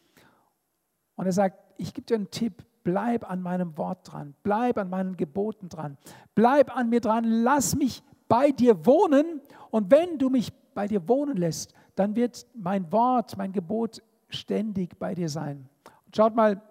Und 1.16 1.26
er 1.28 1.32
sagt, 1.32 1.60
ich 1.78 1.94
gebe 1.94 2.08
dir 2.08 2.16
einen 2.16 2.32
Tipp, 2.32 2.66
bleib 2.84 3.30
an 3.30 3.42
meinem 3.42 3.78
Wort 3.78 4.12
dran, 4.12 4.36
bleib 4.44 4.78
an 4.78 4.90
meinen 4.90 5.18
Geboten 5.18 5.70
dran, 5.70 5.98
bleib 6.34 6.76
an 6.76 6.90
mir 6.90 7.02
dran, 7.02 7.24
lass 7.24 7.76
mich 7.76 8.04
bei 8.28 8.52
dir 8.52 8.86
wohnen 8.86 9.42
und 9.70 9.92
wenn 9.92 10.18
du 10.18 10.30
mich 10.30 10.52
bei 10.74 10.88
dir 10.88 11.08
wohnen 11.08 11.38
lässt, 11.38 11.74
dann 11.96 12.16
wird 12.16 12.46
mein 12.54 12.92
Wort, 12.92 13.38
mein 13.38 13.52
Gebot 13.52 14.02
ständig 14.30 14.98
bei 14.98 15.16
dir 15.16 15.30
sein. 15.30 15.70
Und 16.06 16.16
schaut 16.16 16.36
mal, 16.36 16.62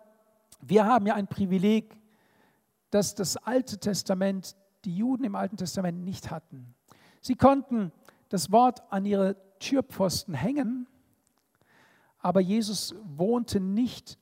wir 0.61 0.85
haben 0.85 1.07
ja 1.07 1.15
ein 1.15 1.27
Privileg, 1.27 1.97
das 2.95 3.17
das 3.17 3.37
Alte 3.37 3.79
Testament, 3.79 4.57
die 4.85 4.97
Juden 4.97 5.25
im 5.25 5.35
Alten 5.35 5.57
Testament 5.57 6.05
nicht 6.05 6.31
hatten. 6.31 6.75
Sie 7.21 7.35
konnten 7.35 7.91
das 8.29 8.53
Wort 8.53 8.83
an 8.91 9.05
ihre 9.05 9.37
Türpfosten 9.59 10.33
hängen, 10.33 10.87
aber 12.21 12.41
Jesus 12.41 12.95
wohnte 13.03 13.59
nicht 13.59 14.17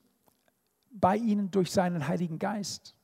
bei 0.91 1.17
ihnen 1.17 1.51
durch 1.51 1.71
seinen 1.71 2.09
Heiligen 2.09 2.39
Geist. 2.39 2.95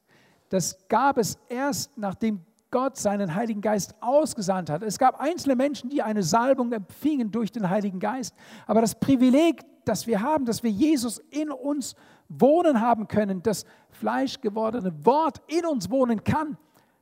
Das 0.49 0.89
gab 0.89 1.19
es 1.19 1.39
erst, 1.49 1.97
nachdem 1.99 2.45
Gott 2.71 2.97
seinen 2.97 3.35
Heiligen 3.35 3.61
Geist 3.61 3.95
ausgesandt 4.01 4.71
hat. 4.71 4.83
Es 4.83 4.99
gab 4.99 5.21
einzelne 5.21 5.57
Menschen, 5.57 5.89
die 5.91 6.03
eine 6.03 6.23
Salbung 6.23 6.73
empfingen 6.73 7.31
durch 7.31 7.51
den 7.51 7.71
Heiligen 7.71 7.99
Geist. 7.99 8.35
Aber 8.67 8.81
das 8.81 8.95
Privileg, 8.95 9.63
das 9.85 10.07
wir 10.07 10.21
haben, 10.21 10.45
dass 10.45 10.63
wir 10.63 10.71
Jesus 10.71 11.19
in 11.31 11.51
uns 11.51 11.95
wohnen 12.29 12.81
haben 12.81 13.09
können, 13.09 13.43
das 13.43 13.65
fleischgewordene 13.91 15.05
Wort 15.05 15.41
in 15.47 15.65
uns 15.65 15.91
wohnen 15.91 16.23
kann, 16.25 16.59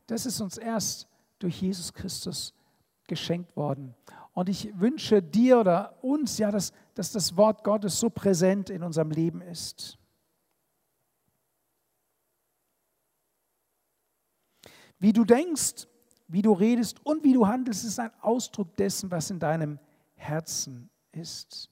das 0.07 0.25
ist 0.25 0.41
uns 0.41 0.57
erst 0.57 1.09
durch 1.39 1.61
Jesus 1.61 1.93
Christus 1.93 2.55
geschenkt 3.09 3.57
worden. 3.57 3.95
Und 4.33 4.49
ich 4.49 4.79
wünsche 4.79 5.23
dir 5.23 5.61
oder 5.61 5.97
uns 6.03 6.39
ja, 6.39 6.51
dass, 6.51 6.73
dass 6.95 7.11
das 7.11 7.37
Wort 7.37 7.65
Gottes 7.65 7.99
so 7.99 8.11
präsent 8.11 8.71
in 8.71 8.83
unserem 8.83 9.11
Leben 9.11 9.41
ist. 9.41 9.99
Wie 14.99 15.13
du 15.13 15.25
denkst, 15.25 15.87
wie 16.29 16.43
du 16.43 16.53
redest 16.53 17.05
und 17.05 17.23
wie 17.23 17.33
du 17.33 17.47
handelst, 17.47 17.85
ist 17.85 18.01
ein 18.01 18.11
Ausdruck 18.21 18.77
dessen, 18.77 19.11
was 19.11 19.31
in 19.31 19.39
deinem 19.39 19.79
Herzen 20.15 20.91
ist. 21.13 21.71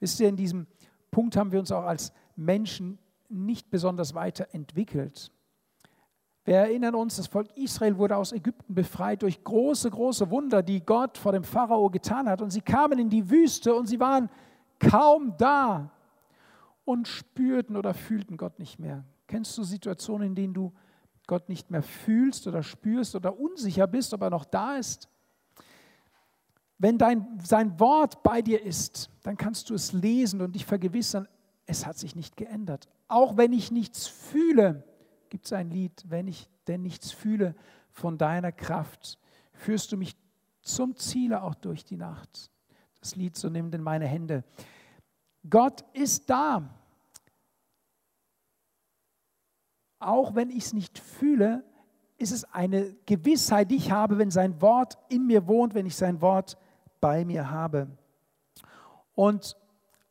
Wisst 0.00 0.18
ihr, 0.20 0.28
in 0.28 0.36
diesem 0.36 0.66
Punkt 1.10 1.36
haben 1.36 1.52
wir 1.52 1.60
uns 1.60 1.70
auch 1.70 1.84
als 1.84 2.12
Menschen 2.34 2.98
nicht 3.28 3.70
besonders 3.70 4.14
weiterentwickelt. 4.14 5.30
Wir 6.44 6.56
erinnern 6.56 6.94
uns, 6.94 7.16
das 7.16 7.26
Volk 7.26 7.48
Israel 7.56 7.98
wurde 7.98 8.16
aus 8.16 8.32
Ägypten 8.32 8.74
befreit 8.74 9.22
durch 9.22 9.44
große, 9.44 9.90
große 9.90 10.30
Wunder, 10.30 10.62
die 10.62 10.80
Gott 10.80 11.18
vor 11.18 11.32
dem 11.32 11.44
Pharao 11.44 11.90
getan 11.90 12.28
hat. 12.28 12.40
Und 12.40 12.50
sie 12.50 12.62
kamen 12.62 12.98
in 12.98 13.10
die 13.10 13.28
Wüste 13.30 13.74
und 13.74 13.86
sie 13.86 14.00
waren 14.00 14.30
kaum 14.78 15.36
da 15.36 15.92
und 16.90 17.06
spürten 17.06 17.76
oder 17.76 17.94
fühlten 17.94 18.36
Gott 18.36 18.58
nicht 18.58 18.80
mehr. 18.80 19.04
Kennst 19.28 19.56
du 19.56 19.62
Situationen, 19.62 20.28
in 20.28 20.34
denen 20.34 20.54
du 20.54 20.72
Gott 21.28 21.48
nicht 21.48 21.70
mehr 21.70 21.84
fühlst 21.84 22.48
oder 22.48 22.64
spürst 22.64 23.14
oder 23.14 23.38
unsicher 23.38 23.86
bist, 23.86 24.12
ob 24.12 24.22
er 24.22 24.30
noch 24.30 24.44
da 24.44 24.74
ist? 24.74 25.08
Wenn 26.78 26.98
dein, 26.98 27.38
sein 27.44 27.78
Wort 27.78 28.24
bei 28.24 28.42
dir 28.42 28.60
ist, 28.60 29.08
dann 29.22 29.36
kannst 29.36 29.70
du 29.70 29.74
es 29.74 29.92
lesen 29.92 30.40
und 30.40 30.56
dich 30.56 30.66
vergewissern, 30.66 31.28
es 31.64 31.86
hat 31.86 31.96
sich 31.96 32.16
nicht 32.16 32.36
geändert. 32.36 32.88
Auch 33.06 33.36
wenn 33.36 33.52
ich 33.52 33.70
nichts 33.70 34.08
fühle, 34.08 34.82
gibt 35.28 35.46
es 35.46 35.52
ein 35.52 35.70
Lied, 35.70 35.92
wenn 36.08 36.26
ich 36.26 36.48
denn 36.66 36.82
nichts 36.82 37.12
fühle 37.12 37.54
von 37.92 38.18
deiner 38.18 38.50
Kraft, 38.50 39.16
führst 39.52 39.92
du 39.92 39.96
mich 39.96 40.16
zum 40.62 40.96
Ziele 40.96 41.40
auch 41.44 41.54
durch 41.54 41.84
die 41.84 41.96
Nacht. 41.96 42.50
Das 42.98 43.14
Lied, 43.14 43.36
so 43.36 43.48
nimm 43.48 43.70
denn 43.70 43.82
meine 43.82 44.08
Hände. 44.08 44.42
Gott 45.48 45.84
ist 45.92 46.28
da. 46.28 46.79
Auch 50.00 50.34
wenn 50.34 50.50
ich 50.50 50.64
es 50.64 50.72
nicht 50.72 50.98
fühle, 50.98 51.62
ist 52.18 52.32
es 52.32 52.44
eine 52.52 52.94
Gewissheit, 53.06 53.70
die 53.70 53.76
ich 53.76 53.92
habe, 53.92 54.18
wenn 54.18 54.30
sein 54.30 54.60
Wort 54.60 54.98
in 55.08 55.26
mir 55.26 55.46
wohnt, 55.46 55.74
wenn 55.74 55.86
ich 55.86 55.96
sein 55.96 56.20
Wort 56.20 56.58
bei 57.00 57.24
mir 57.24 57.50
habe. 57.50 57.88
Und 59.14 59.56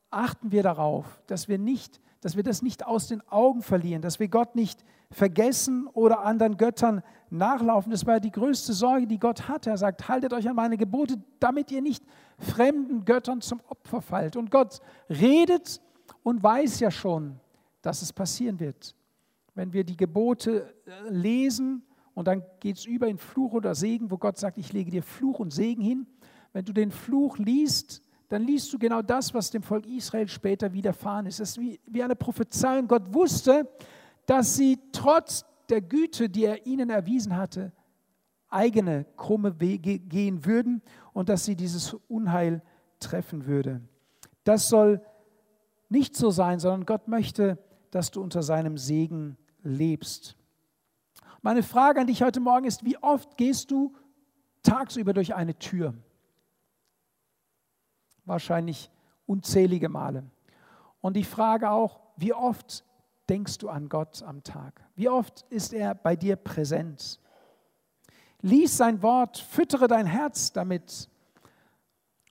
achten 0.10 0.52
wir 0.52 0.64
darauf, 0.64 1.22
dass 1.28 1.48
wir, 1.48 1.58
nicht, 1.58 2.00
dass 2.22 2.36
wir 2.36 2.44
das 2.44 2.62
nicht 2.62 2.86
aus 2.86 3.08
den 3.08 3.22
Augen 3.30 3.62
verlieren, 3.62 4.02
dass 4.02 4.20
wir 4.20 4.28
Gott 4.28 4.56
nicht 4.56 4.84
vergessen 5.12 5.88
oder 5.88 6.22
anderen 6.22 6.58
Göttern 6.58 7.02
nachlaufen. 7.30 7.92
Das 7.92 8.06
war 8.06 8.20
die 8.20 8.32
größte 8.32 8.74
Sorge, 8.74 9.08
die 9.08 9.20
Gott 9.20 9.48
hatte. 9.48 9.70
Er 9.70 9.78
sagt, 9.78 10.08
haltet 10.08 10.34
euch 10.34 10.48
an 10.48 10.56
meine 10.56 10.78
Gebote, 10.78 11.18
damit 11.40 11.72
ihr 11.72 11.82
nicht 11.82 12.04
fremden 12.38 13.06
Göttern 13.06 13.42
zum 13.42 13.60
Opfer 13.68 14.02
fallt. 14.02 14.36
Und 14.36 14.52
Gott 14.52 14.80
redet 15.10 15.82
und 16.24 16.42
weiß 16.42 16.80
ja 16.80 16.92
schon, 16.92 17.40
dass 17.82 18.02
es 18.02 18.14
passieren 18.14 18.60
wird. 18.60 18.96
Wenn 19.60 19.74
wir 19.74 19.84
die 19.84 19.98
Gebote 19.98 20.74
äh, 20.86 21.10
lesen 21.10 21.84
und 22.14 22.30
dann 22.30 22.44
geht 22.62 22.78
es 22.78 22.86
über 22.86 23.10
in 23.10 23.18
Fluch 23.18 23.52
oder 23.52 23.76
Segen, 23.76 24.10
wo 24.10 24.18
Gott 24.18 24.38
sagt, 24.38 24.58
ich 24.58 24.72
lege 24.72 24.90
dir 24.90 25.04
Fluch 25.04 25.40
und 25.40 25.52
Segen 25.52 25.82
hin. 25.82 26.08
Wenn 26.54 26.64
du 26.64 26.72
den 26.72 26.92
Fluch 26.92 27.38
liest, 27.38 28.02
dann 28.30 28.44
liest 28.44 28.72
du 28.72 28.80
genau 28.80 29.02
das, 29.02 29.34
was 29.34 29.52
dem 29.52 29.62
Volk 29.62 29.86
Israel 29.86 30.30
später 30.30 30.72
widerfahren 30.72 31.26
ist. 31.26 31.42
Es 31.42 31.50
ist 31.50 31.60
wie, 31.60 31.78
wie 31.88 32.02
eine 32.02 32.16
Prophezeiung. 32.16 32.88
Gott 32.88 33.14
wusste, 33.14 33.68
dass 34.26 34.56
sie 34.56 34.80
trotz 34.94 35.44
der 35.68 35.82
Güte, 35.82 36.30
die 36.30 36.46
er 36.46 36.66
ihnen 36.66 36.90
erwiesen 36.90 37.36
hatte, 37.36 37.74
eigene 38.48 39.08
krumme 39.18 39.60
Wege 39.60 40.00
gehen 40.00 40.46
würden 40.46 40.82
und 41.12 41.28
dass 41.28 41.44
sie 41.44 41.58
dieses 41.58 41.94
Unheil 42.08 42.62
treffen 43.02 43.46
würde. 43.46 43.82
Das 44.46 44.70
soll 44.70 45.02
nicht 45.90 46.16
so 46.16 46.30
sein, 46.30 46.60
sondern 46.60 46.86
Gott 46.86 47.10
möchte, 47.10 47.58
dass 47.92 48.10
du 48.10 48.22
unter 48.22 48.42
seinem 48.42 48.78
Segen 48.78 49.36
lebst. 49.64 50.36
Meine 51.42 51.64
Frage 51.64 52.02
an 52.02 52.08
dich 52.08 52.22
heute 52.22 52.40
Morgen 52.40 52.66
ist, 52.66 52.84
wie 52.84 52.98
oft 52.98 53.38
gehst 53.38 53.72
du 53.72 53.96
tagsüber 54.64 55.14
durch 55.14 55.36
eine 55.36 55.58
Tür? 55.58 55.94
Wahrscheinlich 58.26 58.92
unzählige 59.26 59.90
Male. 59.90 60.24
Und 61.02 61.18
ich 61.18 61.28
frage 61.28 61.70
auch, 61.70 62.00
wie 62.18 62.34
oft 62.34 62.84
denkst 63.30 63.60
du 63.60 63.70
an 63.70 63.90
Gott 63.90 64.22
am 64.24 64.44
Tag? 64.44 64.84
Wie 64.96 65.08
oft 65.08 65.46
ist 65.50 65.74
er 65.74 65.96
bei 65.96 66.16
dir 66.16 66.36
präsent? 66.36 67.20
Lies 68.42 68.76
sein 68.76 69.02
Wort, 69.02 69.38
füttere 69.38 69.88
dein 69.88 70.06
Herz 70.06 70.52
damit 70.52 71.10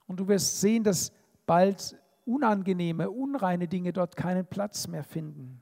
und 0.07 0.19
du 0.19 0.27
wirst 0.27 0.59
sehen, 0.59 0.83
dass 0.83 1.11
bald 1.45 1.97
unangenehme, 2.25 3.09
unreine 3.09 3.67
Dinge 3.67 3.93
dort 3.93 4.15
keinen 4.15 4.45
Platz 4.45 4.87
mehr 4.87 5.03
finden. 5.03 5.61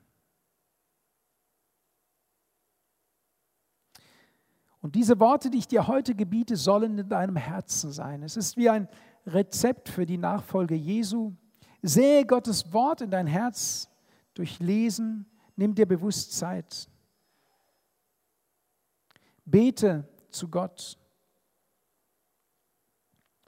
Und 4.88 4.96
diese 4.96 5.20
Worte, 5.20 5.50
die 5.50 5.58
ich 5.58 5.68
dir 5.68 5.86
heute 5.90 6.16
gebiete, 6.16 6.56
sollen 6.56 6.98
in 6.98 7.10
deinem 7.10 7.36
Herzen 7.36 7.92
sein. 7.92 8.24
Es 8.24 8.38
ist 8.38 8.56
wie 8.56 8.70
ein 8.70 8.88
Rezept 9.26 9.90
für 9.90 10.06
die 10.06 10.18
Nachfolge 10.18 10.76
Jesu. 10.76 11.34
Sehe 11.82 12.26
Gottes 12.26 12.72
Wort 12.72 13.02
in 13.02 13.12
dein 13.12 13.28
Herz 13.28 13.90
durch 14.34 14.62
Lesen, 14.62 15.26
nimm 15.58 15.76
dir 15.76 15.86
bewusst 15.86 16.38
Zeit. 16.38 16.88
Bete 19.44 20.08
zu 20.32 20.48
Gott. 20.48 20.98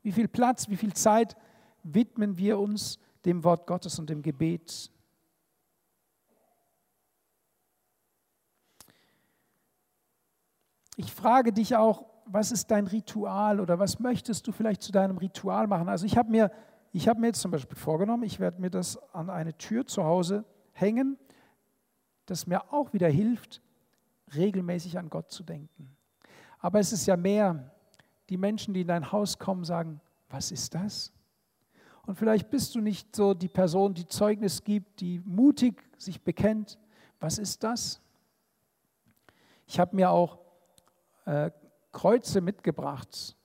Wie 0.01 0.11
viel 0.11 0.27
Platz, 0.27 0.67
wie 0.67 0.75
viel 0.75 0.91
Zeit 0.91 1.37
widmen 1.83 2.37
wir 2.37 2.59
uns 2.59 2.99
dem 3.23 3.45
Wort 3.45 3.65
Gottes 3.65 3.97
und 3.97 4.09
dem 4.09 4.21
Gebet? 4.21 4.91
Ich 10.99 11.13
frage 11.13 11.53
dich 11.53 11.77
auch, 11.77 12.03
was 12.25 12.51
ist 12.51 12.71
dein 12.71 12.85
Ritual 12.85 13.61
oder 13.61 13.79
was 13.79 13.99
möchtest 13.99 14.45
du 14.45 14.51
vielleicht 14.51 14.81
zu 14.81 14.91
deinem 14.91 15.17
Ritual 15.17 15.65
machen? 15.65 15.87
Also 15.87 16.05
ich 16.05 16.17
habe 16.17 16.29
mir, 16.29 16.51
ich 16.91 17.07
habe 17.07 17.21
mir 17.21 17.27
jetzt 17.27 17.39
zum 17.39 17.51
Beispiel 17.51 17.77
vorgenommen, 17.77 18.23
ich 18.23 18.41
werde 18.41 18.59
mir 18.59 18.69
das 18.69 18.97
an 19.13 19.29
eine 19.29 19.57
Tür 19.57 19.87
zu 19.87 20.03
Hause 20.03 20.43
hängen, 20.73 21.17
das 22.25 22.47
mir 22.47 22.73
auch 22.73 22.91
wieder 22.91 23.07
hilft, 23.07 23.61
regelmäßig 24.35 24.97
an 24.99 25.09
Gott 25.09 25.31
zu 25.31 25.43
denken. 25.43 25.95
Aber 26.59 26.81
es 26.81 26.91
ist 26.91 27.05
ja 27.05 27.15
mehr, 27.15 27.71
die 28.27 28.35
Menschen, 28.35 28.73
die 28.73 28.81
in 28.81 28.89
dein 28.89 29.09
Haus 29.09 29.39
kommen, 29.39 29.63
sagen, 29.63 30.01
was 30.27 30.51
ist 30.51 30.75
das? 30.75 31.13
Und 32.07 32.15
vielleicht 32.15 32.49
bist 32.49 32.75
du 32.75 32.81
nicht 32.81 33.15
so 33.15 33.33
die 33.33 33.47
Person, 33.47 33.93
die 33.93 34.05
Zeugnis 34.05 34.65
gibt, 34.65 34.99
die 34.99 35.21
mutig 35.23 35.81
sich 35.97 36.21
bekennt. 36.21 36.77
Was 37.21 37.37
ist 37.37 37.63
das? 37.63 38.01
Ich 39.65 39.79
habe 39.79 39.95
mir 39.95 40.11
auch 40.11 40.39
äh, 41.29 41.51
Kreuze 41.91 42.41
mitgebracht 42.41 43.37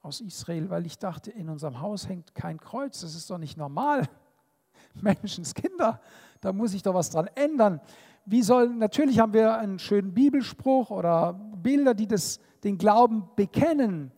aus 0.00 0.20
Israel, 0.22 0.70
weil 0.70 0.86
ich 0.86 0.98
dachte, 0.98 1.30
in 1.30 1.50
unserem 1.50 1.80
Haus 1.80 2.08
hängt 2.08 2.34
kein 2.34 2.58
Kreuz. 2.58 3.00
Das 3.02 3.14
ist 3.14 3.28
doch 3.28 3.36
nicht 3.36 3.58
normal. 3.58 4.08
Menschenskinder, 4.94 6.00
da 6.40 6.52
muss 6.52 6.72
ich 6.72 6.82
doch 6.82 6.94
was 6.94 7.10
dran 7.10 7.28
ändern. 7.34 7.80
Wie 8.24 8.42
soll, 8.42 8.70
natürlich 8.70 9.18
haben 9.18 9.34
wir 9.34 9.58
einen 9.58 9.78
schönen 9.78 10.14
Bibelspruch 10.14 10.90
oder 10.90 11.34
Bilder, 11.34 11.92
die 11.94 12.06
das, 12.06 12.40
den 12.64 12.78
Glauben 12.78 13.28
bekennen. 13.36 14.12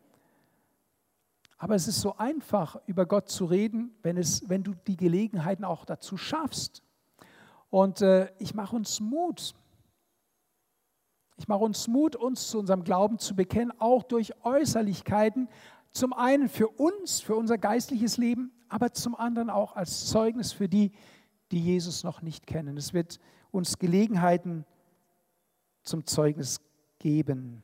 Aber 1.57 1.75
es 1.75 1.89
ist 1.89 2.01
so 2.01 2.17
einfach, 2.17 2.77
über 2.87 3.05
Gott 3.05 3.29
zu 3.29 3.47
reden, 3.47 3.97
wenn, 4.03 4.17
es, 4.17 4.49
wenn 4.49 4.63
du 4.63 4.75
die 4.87 4.97
Gelegenheiten 4.97 5.65
auch 5.65 5.85
dazu 5.85 6.17
schaffst. 6.17 6.83
Und 7.69 8.01
äh, 8.01 8.31
ich 8.39 8.55
mache 8.55 8.77
uns 8.77 9.01
Mut. 9.01 9.57
Ich 11.39 11.47
mache 11.47 11.65
uns 11.65 11.87
Mut, 11.87 12.17
uns 12.17 12.49
zu 12.49 12.59
unserem 12.59 12.83
Glauben 12.83 13.19
zu 13.19 13.37
bekennen, 13.37 13.73
auch 13.79 14.03
durch 14.03 14.45
Äußerlichkeiten. 14.45 15.49
Zum 15.93 16.13
einen 16.13 16.49
für 16.49 16.69
uns, 16.69 17.21
für 17.21 17.37
unser 17.37 17.59
geistliches 17.59 18.17
Leben, 18.17 18.53
aber 18.69 18.93
zum 18.93 19.15
anderen 19.15 19.49
auch 19.49 19.77
als 19.77 20.07
Zeugnis 20.07 20.53
für 20.53 20.69
die, 20.69 20.91
die 21.53 21.61
Jesus 21.61 22.03
noch 22.03 22.23
nicht 22.23 22.47
kennen. 22.47 22.77
Es 22.77 22.93
wird 22.93 23.21
uns 23.53 23.79
Gelegenheiten 23.79 24.67
zum 25.83 26.05
Zeugnis 26.05 26.61
geben. 26.99 27.63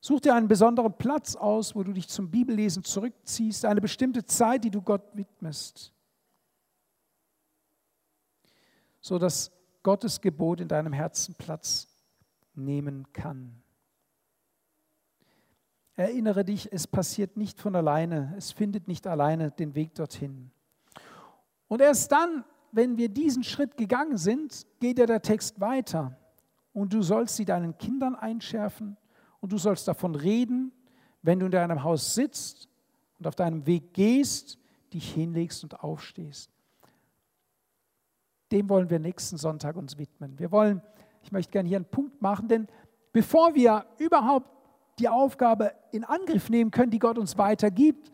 Such 0.00 0.20
dir 0.20 0.34
einen 0.34 0.48
besonderen 0.48 0.96
Platz 0.96 1.36
aus, 1.36 1.74
wo 1.74 1.82
du 1.82 1.92
dich 1.92 2.08
zum 2.08 2.30
Bibellesen 2.30 2.84
zurückziehst, 2.84 3.66
eine 3.66 3.80
bestimmte 3.80 4.24
Zeit, 4.24 4.64
die 4.64 4.70
du 4.70 4.80
Gott 4.80 5.02
widmest, 5.12 5.92
sodass 9.00 9.50
Gottes 9.82 10.20
Gebot 10.20 10.60
in 10.60 10.68
deinem 10.68 10.92
Herzen 10.92 11.34
Platz 11.34 11.88
nehmen 12.54 13.12
kann. 13.12 13.62
Erinnere 15.96 16.44
dich, 16.44 16.72
es 16.72 16.86
passiert 16.86 17.36
nicht 17.36 17.60
von 17.60 17.76
alleine, 17.76 18.34
es 18.36 18.52
findet 18.52 18.88
nicht 18.88 19.06
alleine 19.06 19.50
den 19.50 19.74
Weg 19.74 19.94
dorthin. 19.94 20.50
Und 21.68 21.80
erst 21.80 22.10
dann, 22.12 22.44
wenn 22.72 22.96
wir 22.96 23.08
diesen 23.08 23.44
Schritt 23.44 23.76
gegangen 23.76 24.16
sind, 24.16 24.66
geht 24.80 24.98
ja 24.98 25.06
der 25.06 25.22
Text 25.22 25.60
weiter. 25.60 26.16
Und 26.72 26.92
du 26.92 27.02
sollst 27.02 27.36
sie 27.36 27.44
deinen 27.44 27.76
Kindern 27.76 28.14
einschärfen 28.14 28.96
und 29.40 29.52
du 29.52 29.58
sollst 29.58 29.88
davon 29.88 30.14
reden, 30.14 30.72
wenn 31.22 31.38
du 31.38 31.46
in 31.46 31.52
deinem 31.52 31.82
Haus 31.82 32.14
sitzt 32.14 32.68
und 33.18 33.26
auf 33.26 33.34
deinem 33.34 33.66
Weg 33.66 33.92
gehst, 33.92 34.58
dich 34.92 35.12
hinlegst 35.12 35.62
und 35.64 35.80
aufstehst. 35.80 36.50
Dem 38.52 38.68
wollen 38.68 38.90
wir 38.90 38.98
nächsten 38.98 39.36
Sonntag 39.36 39.76
uns 39.76 39.96
widmen. 39.96 40.38
Wir 40.38 40.50
wollen, 40.50 40.82
ich 41.22 41.32
möchte 41.32 41.52
gerne 41.52 41.68
hier 41.68 41.78
einen 41.78 41.84
Punkt 41.84 42.20
machen, 42.20 42.48
denn 42.48 42.66
bevor 43.12 43.54
wir 43.54 43.86
überhaupt 43.98 44.48
die 44.98 45.08
Aufgabe 45.08 45.72
in 45.92 46.04
Angriff 46.04 46.50
nehmen 46.50 46.70
können, 46.70 46.90
die 46.90 46.98
Gott 46.98 47.18
uns 47.18 47.38
weitergibt, 47.38 48.12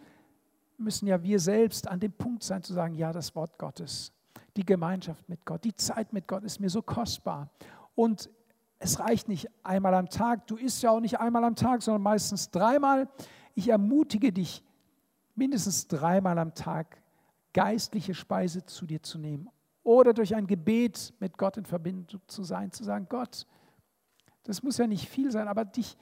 müssen 0.79 1.07
ja 1.07 1.23
wir 1.23 1.41
selbst 1.41 1.89
an 1.89 2.01
dem 2.01 2.13
Punkt 2.13 2.43
sein 2.43 2.63
zu 2.63 2.75
sagen, 2.75 2.95
ja, 2.95 3.13
das 3.13 3.35
Wort 3.35 3.59
Gottes, 3.59 4.13
die 4.57 4.65
Gemeinschaft 4.65 5.27
mit 5.29 5.45
Gott, 5.45 5.65
die 5.65 5.75
Zeit 5.75 6.13
mit 6.13 6.29
Gott 6.29 6.45
ist 6.45 6.61
mir 6.61 6.71
so 6.71 6.83
kostbar. 6.83 7.51
Und 7.95 8.31
es 8.79 9.01
reicht 9.01 9.29
nicht 9.29 9.49
einmal 9.63 9.95
am 9.95 10.11
Tag, 10.11 10.47
du 10.47 10.57
isst 10.57 10.83
ja 10.83 10.91
auch 10.91 11.01
nicht 11.01 11.19
einmal 11.19 11.45
am 11.45 11.57
Tag, 11.57 11.81
sondern 11.83 12.03
meistens 12.03 12.51
dreimal. 12.51 13.09
Ich 13.55 13.69
ermutige 13.69 14.33
dich, 14.33 14.63
mindestens 15.35 15.89
dreimal 15.89 16.39
am 16.39 16.55
Tag 16.55 17.01
geistliche 17.55 18.15
Speise 18.15 18.67
zu 18.67 18.85
dir 18.85 19.03
zu 19.03 19.19
nehmen 19.19 19.49
oder 19.87 20.13
durch 20.13 20.35
ein 20.35 20.49
Gebet 20.49 21.15
mit 21.21 21.39
Gott 21.39 21.57
in 21.57 21.65
Verbindung 21.65 22.21
zu 22.27 22.43
sein, 22.43 22.73
zu 22.73 22.83
sagen, 22.83 23.07
Gott, 23.09 23.47
das 24.43 24.63
muss 24.63 24.79
ja 24.79 24.87
nicht 24.87 25.09
viel 25.09 25.31
sein, 25.31 25.47
aber 25.47 25.65
dich 25.65 25.97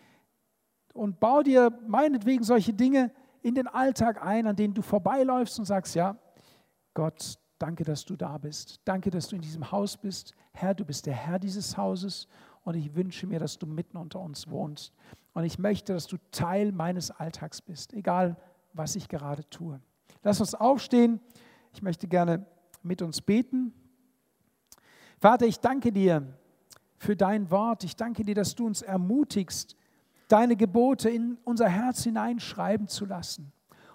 und 0.95 1.21
bau 1.21 1.43
dir 1.43 1.71
meinetwegen 1.87 2.45
solche 2.45 2.73
Dinge 2.73 3.13
in 3.43 3.55
den 3.55 3.67
Alltag 3.67 4.25
ein, 4.25 4.47
an 4.47 4.57
denen 4.57 4.73
du 4.73 4.81
vorbeiläufst 4.81 5.59
und 5.59 5.67
sagst, 5.67 5.95
ja, 5.95 6.17
Gott, 6.95 7.39
danke, 7.59 7.85
dass 7.85 8.07
du 8.07 8.17
da 8.17 8.39
bist. 8.39 8.81
Danke, 8.87 9.11
dass 9.11 9.29
du 9.29 9.37
in 9.37 9.43
diesem 9.43 9.71
Haus 9.71 9.99
bist. 9.99 10.35
Herr, 10.53 10.73
du 10.73 10.85
bist 10.85 11.05
der 11.05 11.15
Herr 11.15 11.39
dieses 11.39 11.77
Hauses 11.77 12.27
und 12.63 12.77
ich 12.77 12.95
wünsche 12.95 13.27
mir, 13.27 13.39
dass 13.39 13.59
du 13.59 13.67
mitten 13.67 13.99
unter 13.99 14.21
uns 14.21 14.49
wohnst. 14.49 14.95
Und 15.35 15.45
ich 15.45 15.59
möchte, 15.59 15.93
dass 15.93 16.07
du 16.07 16.17
Teil 16.31 16.73
meines 16.73 17.11
Alltags 17.11 17.61
bist, 17.61 17.93
egal 17.93 18.37
was 18.73 18.97
ich 18.97 19.09
gerade 19.09 19.47
tue. 19.51 19.79
Lass 20.23 20.41
uns 20.41 20.55
aufstehen. 20.55 21.21
Ich 21.73 21.83
möchte 21.83 22.07
gerne 22.07 22.47
mit 22.85 23.03
uns 23.03 23.21
beten. 23.21 23.73
Vater, 25.19 25.47
ich 25.47 25.61
danke 25.61 25.93
dir 25.93 26.27
für 26.97 27.17
dein 27.17 27.51
Wort. 27.51 27.85
Ich 27.85 27.97
danke 27.97 28.25
dir, 28.25 28.35
dass 28.35 28.55
du 28.55 28.67
uns 28.67 28.83
ermutigst, 28.83 29.77
deine 30.29 30.57
Gebote 30.57 31.11
in 31.11 31.39
unser 31.45 31.69
Herz 31.69 32.05
hineinschreiben 32.05 32.89
zu 32.89 33.05
lassen. 33.05 33.53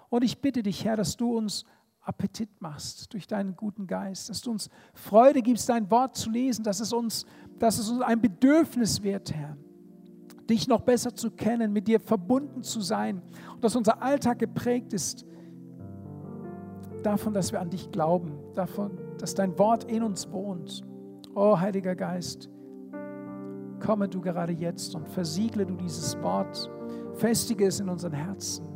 Und 0.08 0.24
ich 0.24 0.40
bitte 0.40 0.62
dich, 0.62 0.84
Herr, 0.84 0.96
dass 0.96 1.16
du 1.16 1.36
uns 1.36 1.64
Appetit 2.02 2.48
machst 2.60 3.12
durch 3.12 3.26
deinen 3.26 3.54
guten 3.56 3.86
Geist, 3.86 4.28
dass 4.30 4.40
du 4.40 4.50
uns 4.50 4.70
Freude 4.94 5.42
gibst, 5.42 5.68
dein 5.68 5.90
Wort 5.90 6.16
zu 6.16 6.30
lesen, 6.30 6.64
dass 6.64 6.80
es 6.80 6.92
uns, 6.92 7.26
dass 7.58 7.78
es 7.78 7.88
uns 7.90 8.00
ein 8.00 8.20
Bedürfnis 8.20 9.02
wird, 9.02 9.32
Herr, 9.32 9.56
dich 10.48 10.66
noch 10.66 10.80
besser 10.80 11.14
zu 11.14 11.30
kennen, 11.30 11.72
mit 11.72 11.86
dir 11.86 12.00
verbunden 12.00 12.62
zu 12.62 12.80
sein 12.80 13.22
und 13.54 13.62
dass 13.62 13.76
unser 13.76 14.02
Alltag 14.02 14.38
geprägt 14.38 14.92
ist 14.92 15.24
davon, 17.02 17.32
dass 17.32 17.52
wir 17.52 17.60
an 17.60 17.70
dich 17.70 17.90
glauben, 17.90 18.39
davon, 18.60 18.98
dass 19.18 19.34
dein 19.34 19.58
Wort 19.58 19.84
in 19.84 20.02
uns 20.02 20.30
wohnt. 20.30 20.82
Oh 21.34 21.58
Heiliger 21.58 21.94
Geist, 21.94 22.50
komme 23.80 24.08
du 24.08 24.20
gerade 24.20 24.52
jetzt 24.52 24.94
und 24.94 25.08
versiegle 25.08 25.64
du 25.64 25.76
dieses 25.76 26.20
Wort, 26.22 26.70
festige 27.14 27.66
es 27.66 27.80
in 27.80 27.88
unseren 27.88 28.12
Herzen. 28.12 28.66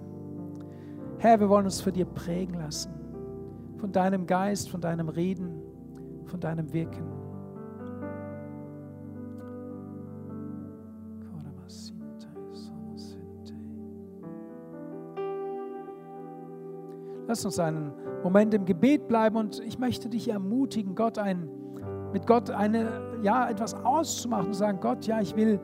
Herr, 1.19 1.39
wir 1.39 1.49
wollen 1.49 1.67
uns 1.67 1.81
für 1.81 1.93
dir 1.93 2.07
prägen 2.07 2.55
lassen, 2.55 2.93
von 3.79 3.93
deinem 3.93 4.27
Geist, 4.27 4.71
von 4.71 4.81
deinem 4.81 5.09
Reden, 5.09 5.61
von 6.25 6.41
deinem 6.41 6.73
Wirken. 6.73 7.14
Lass 17.35 17.45
uns 17.45 17.59
einen 17.59 17.93
Moment 18.23 18.55
im 18.55 18.65
Gebet 18.65 19.09
bleiben 19.09 19.35
und 19.35 19.59
ich 19.59 19.77
möchte 19.77 20.09
dich 20.09 20.29
ermutigen, 20.29 20.95
Gott 20.95 21.19
ein, 21.19 21.49
mit 22.13 22.29
Gott 22.29 22.49
eine, 22.49 23.19
ja, 23.25 23.51
etwas 23.51 23.75
auszumachen 23.75 24.47
und 24.47 24.55
sagen, 24.55 24.79
Gott, 24.81 25.05
ja, 25.09 25.21
ich 25.21 25.35
will 25.35 25.59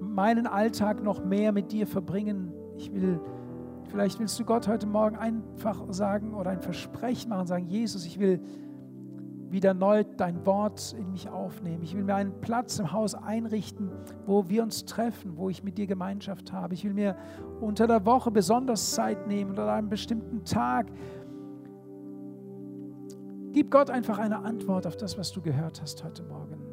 meinen 0.00 0.46
Alltag 0.46 1.02
noch 1.02 1.22
mehr 1.22 1.52
mit 1.52 1.70
dir 1.70 1.86
verbringen. 1.86 2.50
Ich 2.78 2.94
will, 2.94 3.20
vielleicht 3.90 4.20
willst 4.20 4.40
du 4.40 4.44
Gott 4.46 4.66
heute 4.66 4.86
Morgen 4.86 5.16
einfach 5.16 5.84
sagen 5.90 6.32
oder 6.32 6.48
ein 6.48 6.62
Versprechen 6.62 7.28
machen, 7.28 7.46
sagen, 7.46 7.66
Jesus, 7.66 8.06
ich 8.06 8.18
will 8.18 8.40
wieder 9.52 9.74
neu 9.74 10.04
dein 10.16 10.44
Wort 10.46 10.94
in 10.98 11.12
mich 11.12 11.28
aufnehmen. 11.28 11.82
Ich 11.82 11.94
will 11.94 12.02
mir 12.02 12.14
einen 12.14 12.40
Platz 12.40 12.78
im 12.78 12.90
Haus 12.90 13.14
einrichten, 13.14 13.90
wo 14.26 14.48
wir 14.48 14.62
uns 14.62 14.86
treffen, 14.86 15.36
wo 15.36 15.50
ich 15.50 15.62
mit 15.62 15.76
dir 15.78 15.86
Gemeinschaft 15.86 16.52
habe. 16.52 16.74
Ich 16.74 16.84
will 16.84 16.94
mir 16.94 17.16
unter 17.60 17.86
der 17.86 18.04
Woche 18.06 18.30
besonders 18.30 18.92
Zeit 18.92 19.28
nehmen 19.28 19.52
oder 19.52 19.64
an 19.64 19.68
einem 19.68 19.88
bestimmten 19.90 20.44
Tag. 20.44 20.86
Gib 23.52 23.70
Gott 23.70 23.90
einfach 23.90 24.18
eine 24.18 24.38
Antwort 24.38 24.86
auf 24.86 24.96
das, 24.96 25.18
was 25.18 25.30
du 25.30 25.42
gehört 25.42 25.82
hast 25.82 26.02
heute 26.02 26.22
Morgen. 26.22 26.71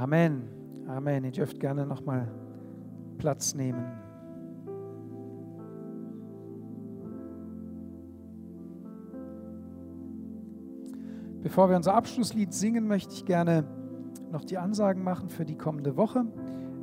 Amen. 0.00 0.48
Amen. 0.88 1.24
Ihr 1.24 1.30
dürft 1.30 1.60
gerne 1.60 1.84
nochmal 1.84 2.26
Platz 3.18 3.54
nehmen. 3.54 3.84
Bevor 11.42 11.68
wir 11.68 11.76
unser 11.76 11.92
Abschlusslied 11.94 12.54
singen, 12.54 12.88
möchte 12.88 13.12
ich 13.12 13.26
gerne 13.26 13.64
noch 14.32 14.42
die 14.42 14.56
Ansagen 14.56 15.04
machen 15.04 15.28
für 15.28 15.44
die 15.44 15.58
kommende 15.58 15.98
Woche. 15.98 16.24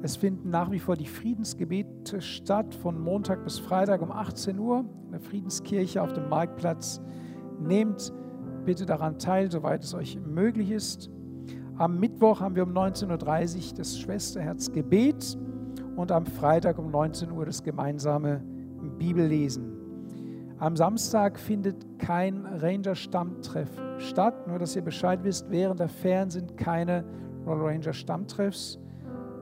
Es 0.04 0.16
finden 0.16 0.52
nach 0.52 0.70
wie 0.70 0.80
vor 0.80 0.96
die 0.96 1.08
Friedensgebete 1.08 2.22
statt, 2.22 2.76
von 2.76 3.02
Montag 3.02 3.44
bis 3.44 3.58
Freitag 3.58 4.04
um 4.04 4.12
18 4.12 4.60
Uhr 4.60 4.86
in 5.06 5.12
der 5.14 5.22
Friedenskirche 5.22 6.04
auf 6.04 6.14
dem 6.14 6.30
Marktplatz. 6.30 7.02
Nehmt 7.60 8.14
bitte 8.64 8.86
daran 8.86 9.18
teil, 9.18 9.50
soweit 9.50 9.84
es 9.84 9.96
euch 9.96 10.20
möglich 10.24 10.70
ist. 10.70 11.10
Am 11.78 12.00
Mittwoch 12.00 12.42
haben 12.42 12.56
wir 12.56 12.64
um 12.64 12.74
19.30 12.74 13.70
Uhr 13.72 13.78
das 13.78 14.00
Schwesterherzgebet 14.00 15.38
und 15.96 16.12
am 16.12 16.26
Freitag 16.26 16.80
um 16.80 16.90
19 16.90 17.32
Uhr 17.32 17.46
das 17.46 17.62
gemeinsame 17.62 18.42
Bibellesen. 18.98 19.78
Am 20.58 20.76
Samstag 20.76 21.38
findet 21.38 22.00
kein 22.00 22.48
Ranger-Stammtreff 22.48 23.70
statt. 24.00 24.48
Nur, 24.48 24.58
dass 24.58 24.76
ihr 24.76 24.82
Bescheid 24.82 25.20
wisst, 25.22 25.52
während 25.52 25.80
der 25.80 25.88
Ferien 25.88 26.32
sind 26.32 26.58
keine 26.58 27.04
Royal 27.46 27.74
Ranger 27.74 27.94
Stammtreffs. 27.94 28.80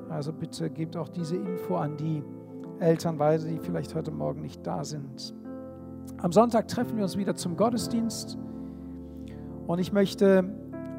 Also 0.09 0.33
bitte 0.33 0.69
gebt 0.69 0.97
auch 0.97 1.07
diese 1.07 1.37
Info 1.37 1.77
an 1.77 1.95
die 1.95 2.21
Eltern 2.81 3.17
die 3.17 3.59
vielleicht 3.59 3.95
heute 3.95 4.11
Morgen 4.11 4.41
nicht 4.41 4.67
da 4.67 4.83
sind. 4.83 5.33
Am 6.17 6.33
Sonntag 6.33 6.67
treffen 6.67 6.97
wir 6.97 7.03
uns 7.03 7.15
wieder 7.15 7.35
zum 7.35 7.55
Gottesdienst. 7.55 8.37
Und 9.67 9.79
ich 9.79 9.93
möchte 9.93 10.43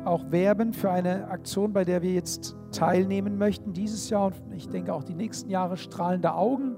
auch 0.07 0.31
werben 0.31 0.73
für 0.73 0.91
eine 0.91 1.29
Aktion, 1.29 1.73
bei 1.73 1.85
der 1.85 2.03
wir 2.03 2.13
jetzt 2.13 2.57
teilnehmen 2.73 3.39
möchten 3.39 3.73
dieses 3.73 4.09
Jahr 4.09 4.27
und 4.27 4.35
ich 4.55 4.69
denke 4.69 4.93
auch 4.93 5.03
die 5.03 5.15
nächsten 5.15 5.51
Jahre 5.51 5.77
strahlende 5.77 6.35
Augen. 6.35 6.77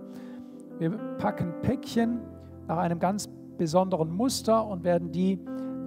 Wir 0.78 0.90
packen 1.18 1.52
Päckchen 1.62 2.20
nach 2.66 2.78
einem 2.78 2.98
ganz 2.98 3.28
besonderen 3.58 4.10
Muster 4.10 4.66
und 4.66 4.84
werden 4.84 5.12
die 5.12 5.38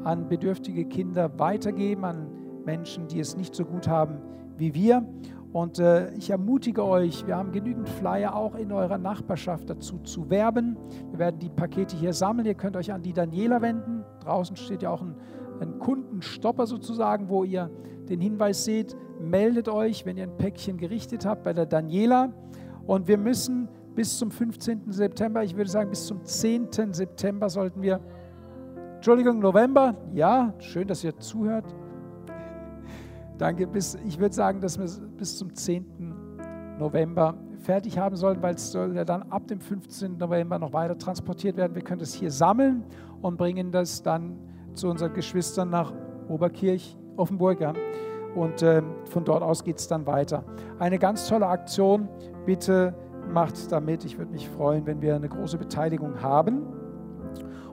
an 0.04 0.28
bedürftige 0.28 0.86
Kinder 0.86 1.40
weitergeben, 1.40 2.06
an 2.06 2.28
Menschen, 2.66 3.08
die 3.08 3.20
es 3.20 3.36
nicht 3.38 3.56
so 3.56 3.66
gut 3.66 3.88
haben 3.88 4.22
wie 4.58 4.74
wir. 4.74 5.06
Und 5.54 5.80
äh, 5.80 6.14
ich 6.14 6.30
ermutige 6.30 6.86
euch, 6.86 7.28
wir 7.28 7.36
haben 7.36 7.52
genügend 7.52 7.90
Flyer 7.90 8.36
auch 8.36 8.56
in 8.56 8.72
eurer 8.72 8.98
Nachbarschaft 8.98 9.70
dazu 9.70 9.98
zu 10.00 10.30
werben. 10.30 10.78
Wir 11.10 11.20
werden 11.20 11.40
die 11.40 11.50
Pakete 11.50 11.96
hier 11.98 12.14
sammeln. 12.14 12.46
Ihr 12.46 12.54
könnt 12.54 12.78
euch 12.78 12.94
an 12.94 13.02
die 13.02 13.12
Daniela 13.12 13.62
wenden. 13.62 14.06
Draußen 14.24 14.56
steht 14.56 14.84
ja 14.84 14.92
auch 14.92 15.02
ein 15.02 15.16
einen 15.62 15.80
Kundenstopper 15.80 16.66
sozusagen, 16.66 17.30
wo 17.30 17.44
ihr 17.44 17.70
den 18.10 18.20
Hinweis 18.20 18.66
seht, 18.66 18.96
meldet 19.20 19.70
euch, 19.70 20.06
wenn 20.06 20.18
ihr 20.18 20.24
ein 20.24 20.38
Päckchen 20.38 20.78
gerichtet 20.78 21.26
habt 21.26 21.44
bei 21.44 21.54
der 21.54 21.66
Daniela. 21.66 22.34
Und 22.86 23.08
wir 23.08 23.18
müssen 23.18 23.70
bis 23.96 24.18
zum 24.18 24.32
15. 24.32 24.92
September, 24.92 25.44
ich 25.44 25.56
würde 25.56 25.70
sagen 25.70 25.90
bis 25.90 26.06
zum 26.06 26.24
10. 26.24 26.94
September 26.94 27.50
sollten 27.50 27.82
wir, 27.82 28.00
Entschuldigung, 28.96 29.40
November, 29.40 29.96
ja, 30.14 30.54
schön, 30.60 30.88
dass 30.88 31.04
ihr 31.04 31.18
zuhört. 31.18 31.66
Danke, 33.38 33.66
bis, 33.68 33.98
ich 34.06 34.20
würde 34.20 34.36
sagen, 34.36 34.62
dass 34.62 34.78
wir 34.78 34.86
bis 35.18 35.38
zum 35.38 35.54
10. 35.54 35.86
November 36.78 37.36
fertig 37.60 37.98
haben 37.98 38.16
sollen, 38.16 38.42
weil 38.42 38.56
es 38.56 38.72
soll 38.72 38.96
ja 38.96 39.06
dann 39.06 39.24
ab 39.24 39.48
dem 39.48 39.60
15. 39.60 40.18
November 40.18 40.60
noch 40.60 40.74
weiter 40.74 40.98
transportiert 40.98 41.58
werden. 41.58 41.76
Wir 41.76 41.84
können 41.84 42.00
das 42.00 42.14
hier 42.14 42.32
sammeln 42.32 42.84
und 43.22 43.38
bringen 43.38 43.72
das 43.72 44.02
dann 44.02 44.38
zu 44.74 44.90
unseren 44.90 45.14
Geschwistern 45.14 45.70
nach 45.70 45.94
Oberkirch, 46.28 46.98
Offenburg. 47.18 47.62
Ja. 47.62 47.74
Und 48.36 48.62
äh, 48.62 48.82
von 49.06 49.26
dort 49.26 49.44
aus 49.44 49.64
geht 49.64 49.78
es 49.78 49.88
dann 49.88 50.06
weiter. 50.06 50.44
Eine 50.80 50.98
ganz 50.98 51.28
tolle 51.28 51.48
Aktion. 51.48 52.08
Bitte 52.46 52.94
macht 53.32 53.72
damit. 53.72 54.06
Ich 54.06 54.18
würde 54.18 54.32
mich 54.32 54.50
freuen, 54.50 54.86
wenn 54.86 55.02
wir 55.02 55.16
eine 55.16 55.30
große 55.30 55.58
Beteiligung 55.58 56.22
haben. 56.22 56.64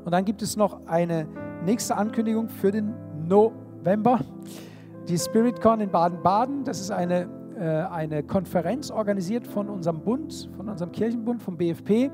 Und 0.04 0.12
dann 0.12 0.24
gibt 0.24 0.42
es 0.42 0.56
noch 0.56 0.86
eine 0.86 1.26
nächste 1.64 1.96
Ankündigung 1.96 2.48
für 2.48 2.70
den 2.70 2.94
November. 3.26 4.20
Die 5.08 5.18
SpiritCon 5.18 5.80
in 5.80 5.90
Baden-Baden, 5.90 6.64
das 6.64 6.80
ist 6.80 6.90
eine, 6.90 7.28
äh, 7.58 7.64
eine 7.92 8.22
Konferenz 8.22 8.90
organisiert 8.90 9.46
von 9.46 9.68
unserem 9.68 10.00
Bund, 10.00 10.50
von 10.56 10.68
unserem 10.68 10.92
Kirchenbund, 10.92 11.42
vom 11.42 11.56
BFP. 11.56 12.10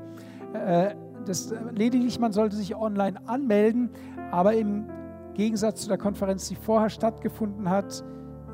Äh, 0.53 0.95
das, 1.25 1.53
lediglich, 1.73 2.19
man 2.19 2.31
sollte 2.31 2.55
sich 2.55 2.75
online 2.75 3.19
anmelden, 3.27 3.89
aber 4.31 4.53
im 4.55 4.85
Gegensatz 5.33 5.81
zu 5.81 5.89
der 5.89 5.97
Konferenz, 5.97 6.47
die 6.47 6.55
vorher 6.55 6.89
stattgefunden 6.89 7.69
hat, 7.69 8.03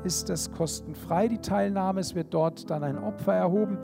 ist 0.04 0.28
das 0.28 0.50
kostenfrei, 0.50 1.28
die 1.28 1.38
Teilnahme. 1.38 2.00
Es 2.00 2.14
wird 2.14 2.34
dort 2.34 2.68
dann 2.70 2.82
ein 2.82 2.98
Opfer 2.98 3.34
erhoben. 3.34 3.78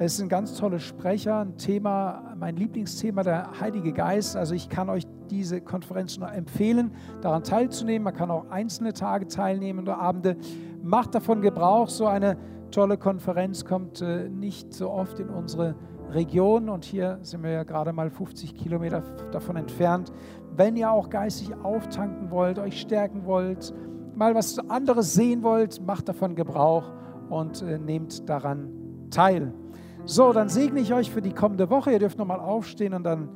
Es 0.00 0.16
sind 0.16 0.28
ganz 0.28 0.54
tolle 0.54 0.78
Sprecher, 0.78 1.40
ein 1.40 1.56
Thema, 1.56 2.34
mein 2.38 2.56
Lieblingsthema, 2.56 3.22
der 3.22 3.60
Heilige 3.60 3.92
Geist. 3.92 4.36
Also 4.36 4.54
ich 4.54 4.68
kann 4.68 4.88
euch 4.88 5.04
diese 5.28 5.60
Konferenz 5.60 6.18
nur 6.18 6.32
empfehlen, 6.32 6.92
daran 7.20 7.42
teilzunehmen. 7.42 8.04
Man 8.04 8.14
kann 8.14 8.30
auch 8.30 8.48
einzelne 8.48 8.92
Tage 8.92 9.26
teilnehmen 9.26 9.80
oder 9.80 9.98
Abende. 9.98 10.36
Macht 10.82 11.14
davon 11.14 11.42
Gebrauch. 11.42 11.88
So 11.88 12.06
eine 12.06 12.36
tolle 12.70 12.96
Konferenz 12.96 13.64
kommt 13.64 14.00
äh, 14.00 14.28
nicht 14.28 14.72
so 14.72 14.90
oft 14.90 15.18
in 15.18 15.30
unsere 15.30 15.74
Region 16.12 16.68
und 16.68 16.84
hier 16.84 17.18
sind 17.22 17.42
wir 17.42 17.50
ja 17.50 17.62
gerade 17.64 17.92
mal 17.92 18.10
50 18.10 18.54
Kilometer 18.54 19.02
davon 19.32 19.56
entfernt. 19.56 20.12
Wenn 20.56 20.76
ihr 20.76 20.90
auch 20.90 21.10
geistig 21.10 21.54
auftanken 21.62 22.30
wollt, 22.30 22.58
euch 22.58 22.80
stärken 22.80 23.24
wollt, 23.24 23.74
mal 24.14 24.34
was 24.34 24.58
anderes 24.68 25.14
sehen 25.14 25.42
wollt, 25.42 25.84
macht 25.86 26.08
davon 26.08 26.34
Gebrauch 26.34 26.90
und 27.28 27.62
äh, 27.62 27.78
nehmt 27.78 28.28
daran 28.28 28.70
teil. 29.10 29.52
So, 30.04 30.32
dann 30.32 30.48
segne 30.48 30.80
ich 30.80 30.92
euch 30.94 31.10
für 31.10 31.20
die 31.20 31.32
kommende 31.32 31.68
Woche. 31.70 31.92
Ihr 31.92 31.98
dürft 31.98 32.18
nochmal 32.18 32.40
aufstehen 32.40 32.94
und 32.94 33.04
dann 33.04 33.28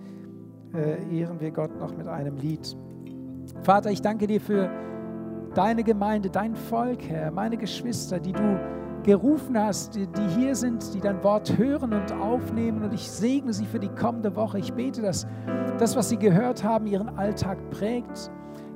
äh, 0.74 1.18
ehren 1.18 1.40
wir 1.40 1.50
Gott 1.50 1.78
noch 1.78 1.94
mit 1.96 2.06
einem 2.06 2.36
Lied. 2.38 2.76
Vater, 3.62 3.90
ich 3.90 4.00
danke 4.00 4.26
dir 4.26 4.40
für 4.40 4.70
deine 5.54 5.84
Gemeinde, 5.84 6.30
dein 6.30 6.56
Volk, 6.56 7.02
Herr, 7.08 7.30
meine 7.30 7.56
Geschwister, 7.56 8.18
die 8.18 8.32
du 8.32 8.58
gerufen 9.02 9.58
hast, 9.58 9.96
die, 9.96 10.06
hier 10.36 10.54
sind, 10.54 10.94
die 10.94 11.00
dein 11.00 11.22
Wort 11.22 11.56
hören 11.56 11.92
und 11.92 12.12
aufnehmen. 12.12 12.82
Und 12.82 12.94
ich 12.94 13.10
segne 13.10 13.52
sie 13.52 13.66
für 13.66 13.78
die 13.78 13.88
kommende 13.88 14.34
Woche. 14.36 14.58
Ich 14.58 14.72
bete, 14.72 15.02
dass 15.02 15.26
das, 15.78 15.96
was 15.96 16.08
sie 16.08 16.16
gehört 16.16 16.62
haben, 16.62 16.86
ihren 16.86 17.16
Alltag 17.18 17.58
prägt, 17.70 18.30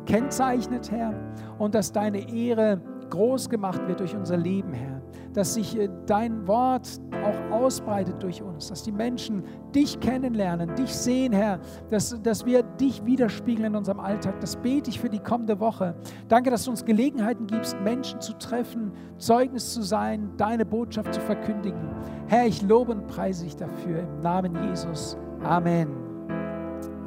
kennzeichnet, 0.07 0.91
Herr, 0.91 1.15
und 1.59 1.75
dass 1.75 1.93
deine 1.93 2.33
Ehre 2.33 2.81
groß 3.11 3.49
gemacht 3.49 3.87
wird 3.87 4.01
durch 4.01 4.15
unser 4.15 4.37
Leben, 4.37 4.73
Herr. 4.73 4.96
Dass 5.37 5.53
sich 5.53 5.79
äh, 5.79 5.91
dein 6.07 6.49
Wort 6.49 6.89
auch 7.23 7.55
ausbreitet 7.55 8.23
durch 8.23 8.43
uns, 8.43 8.69
dass 8.69 8.83
die 8.83 8.93
Menschen 8.93 9.45
dich 9.75 10.01
kennenlernen, 10.01 10.75
dich 10.77 10.95
sehen, 10.95 11.33
Herr, 11.35 11.61
dass, 11.91 12.21
dass 12.23 12.47
wir 12.47 12.63
dich 12.63 13.05
widerspiegeln 13.05 13.67
in 13.67 13.77
unserem 13.77 14.01
Alltag. 14.01 14.41
Das 14.41 14.57
bete 14.57 14.89
ich 14.89 14.99
für 14.99 15.11
die 15.11 15.19
kommende 15.19 15.61
Woche. 15.61 15.95
Danke, 16.29 16.51
dass 16.51 16.65
du 16.65 16.71
uns 16.71 16.85
Gelegenheiten 16.85 17.47
gibst, 17.47 17.79
Menschen 17.83 18.19
zu 18.21 18.33
treffen, 18.39 18.93
Zeugnis 19.19 19.75
zu 19.75 19.83
sein, 19.83 20.31
deine 20.39 20.65
Botschaft 20.65 21.13
zu 21.13 21.21
verkündigen. 21.21 21.91
Herr, 22.29 22.47
ich 22.47 22.63
lobe 22.63 22.93
und 22.93 23.07
preise 23.07 23.45
dich 23.45 23.57
dafür 23.57 24.01
im 24.01 24.23
Namen 24.23 24.57
Jesus. 24.65 25.19
Amen. 25.45 25.89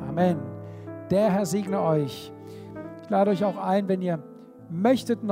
Amen. 0.08 0.38
Der 1.10 1.32
Herr 1.32 1.48
segne 1.48 1.82
euch. 1.82 2.32
Ich 3.02 3.10
lade 3.10 3.32
euch 3.32 3.44
auch 3.44 3.58
ein, 3.58 3.88
wenn 3.88 4.04
ihr 4.04 4.20
möchtet, 4.70 5.24
noch 5.24 5.28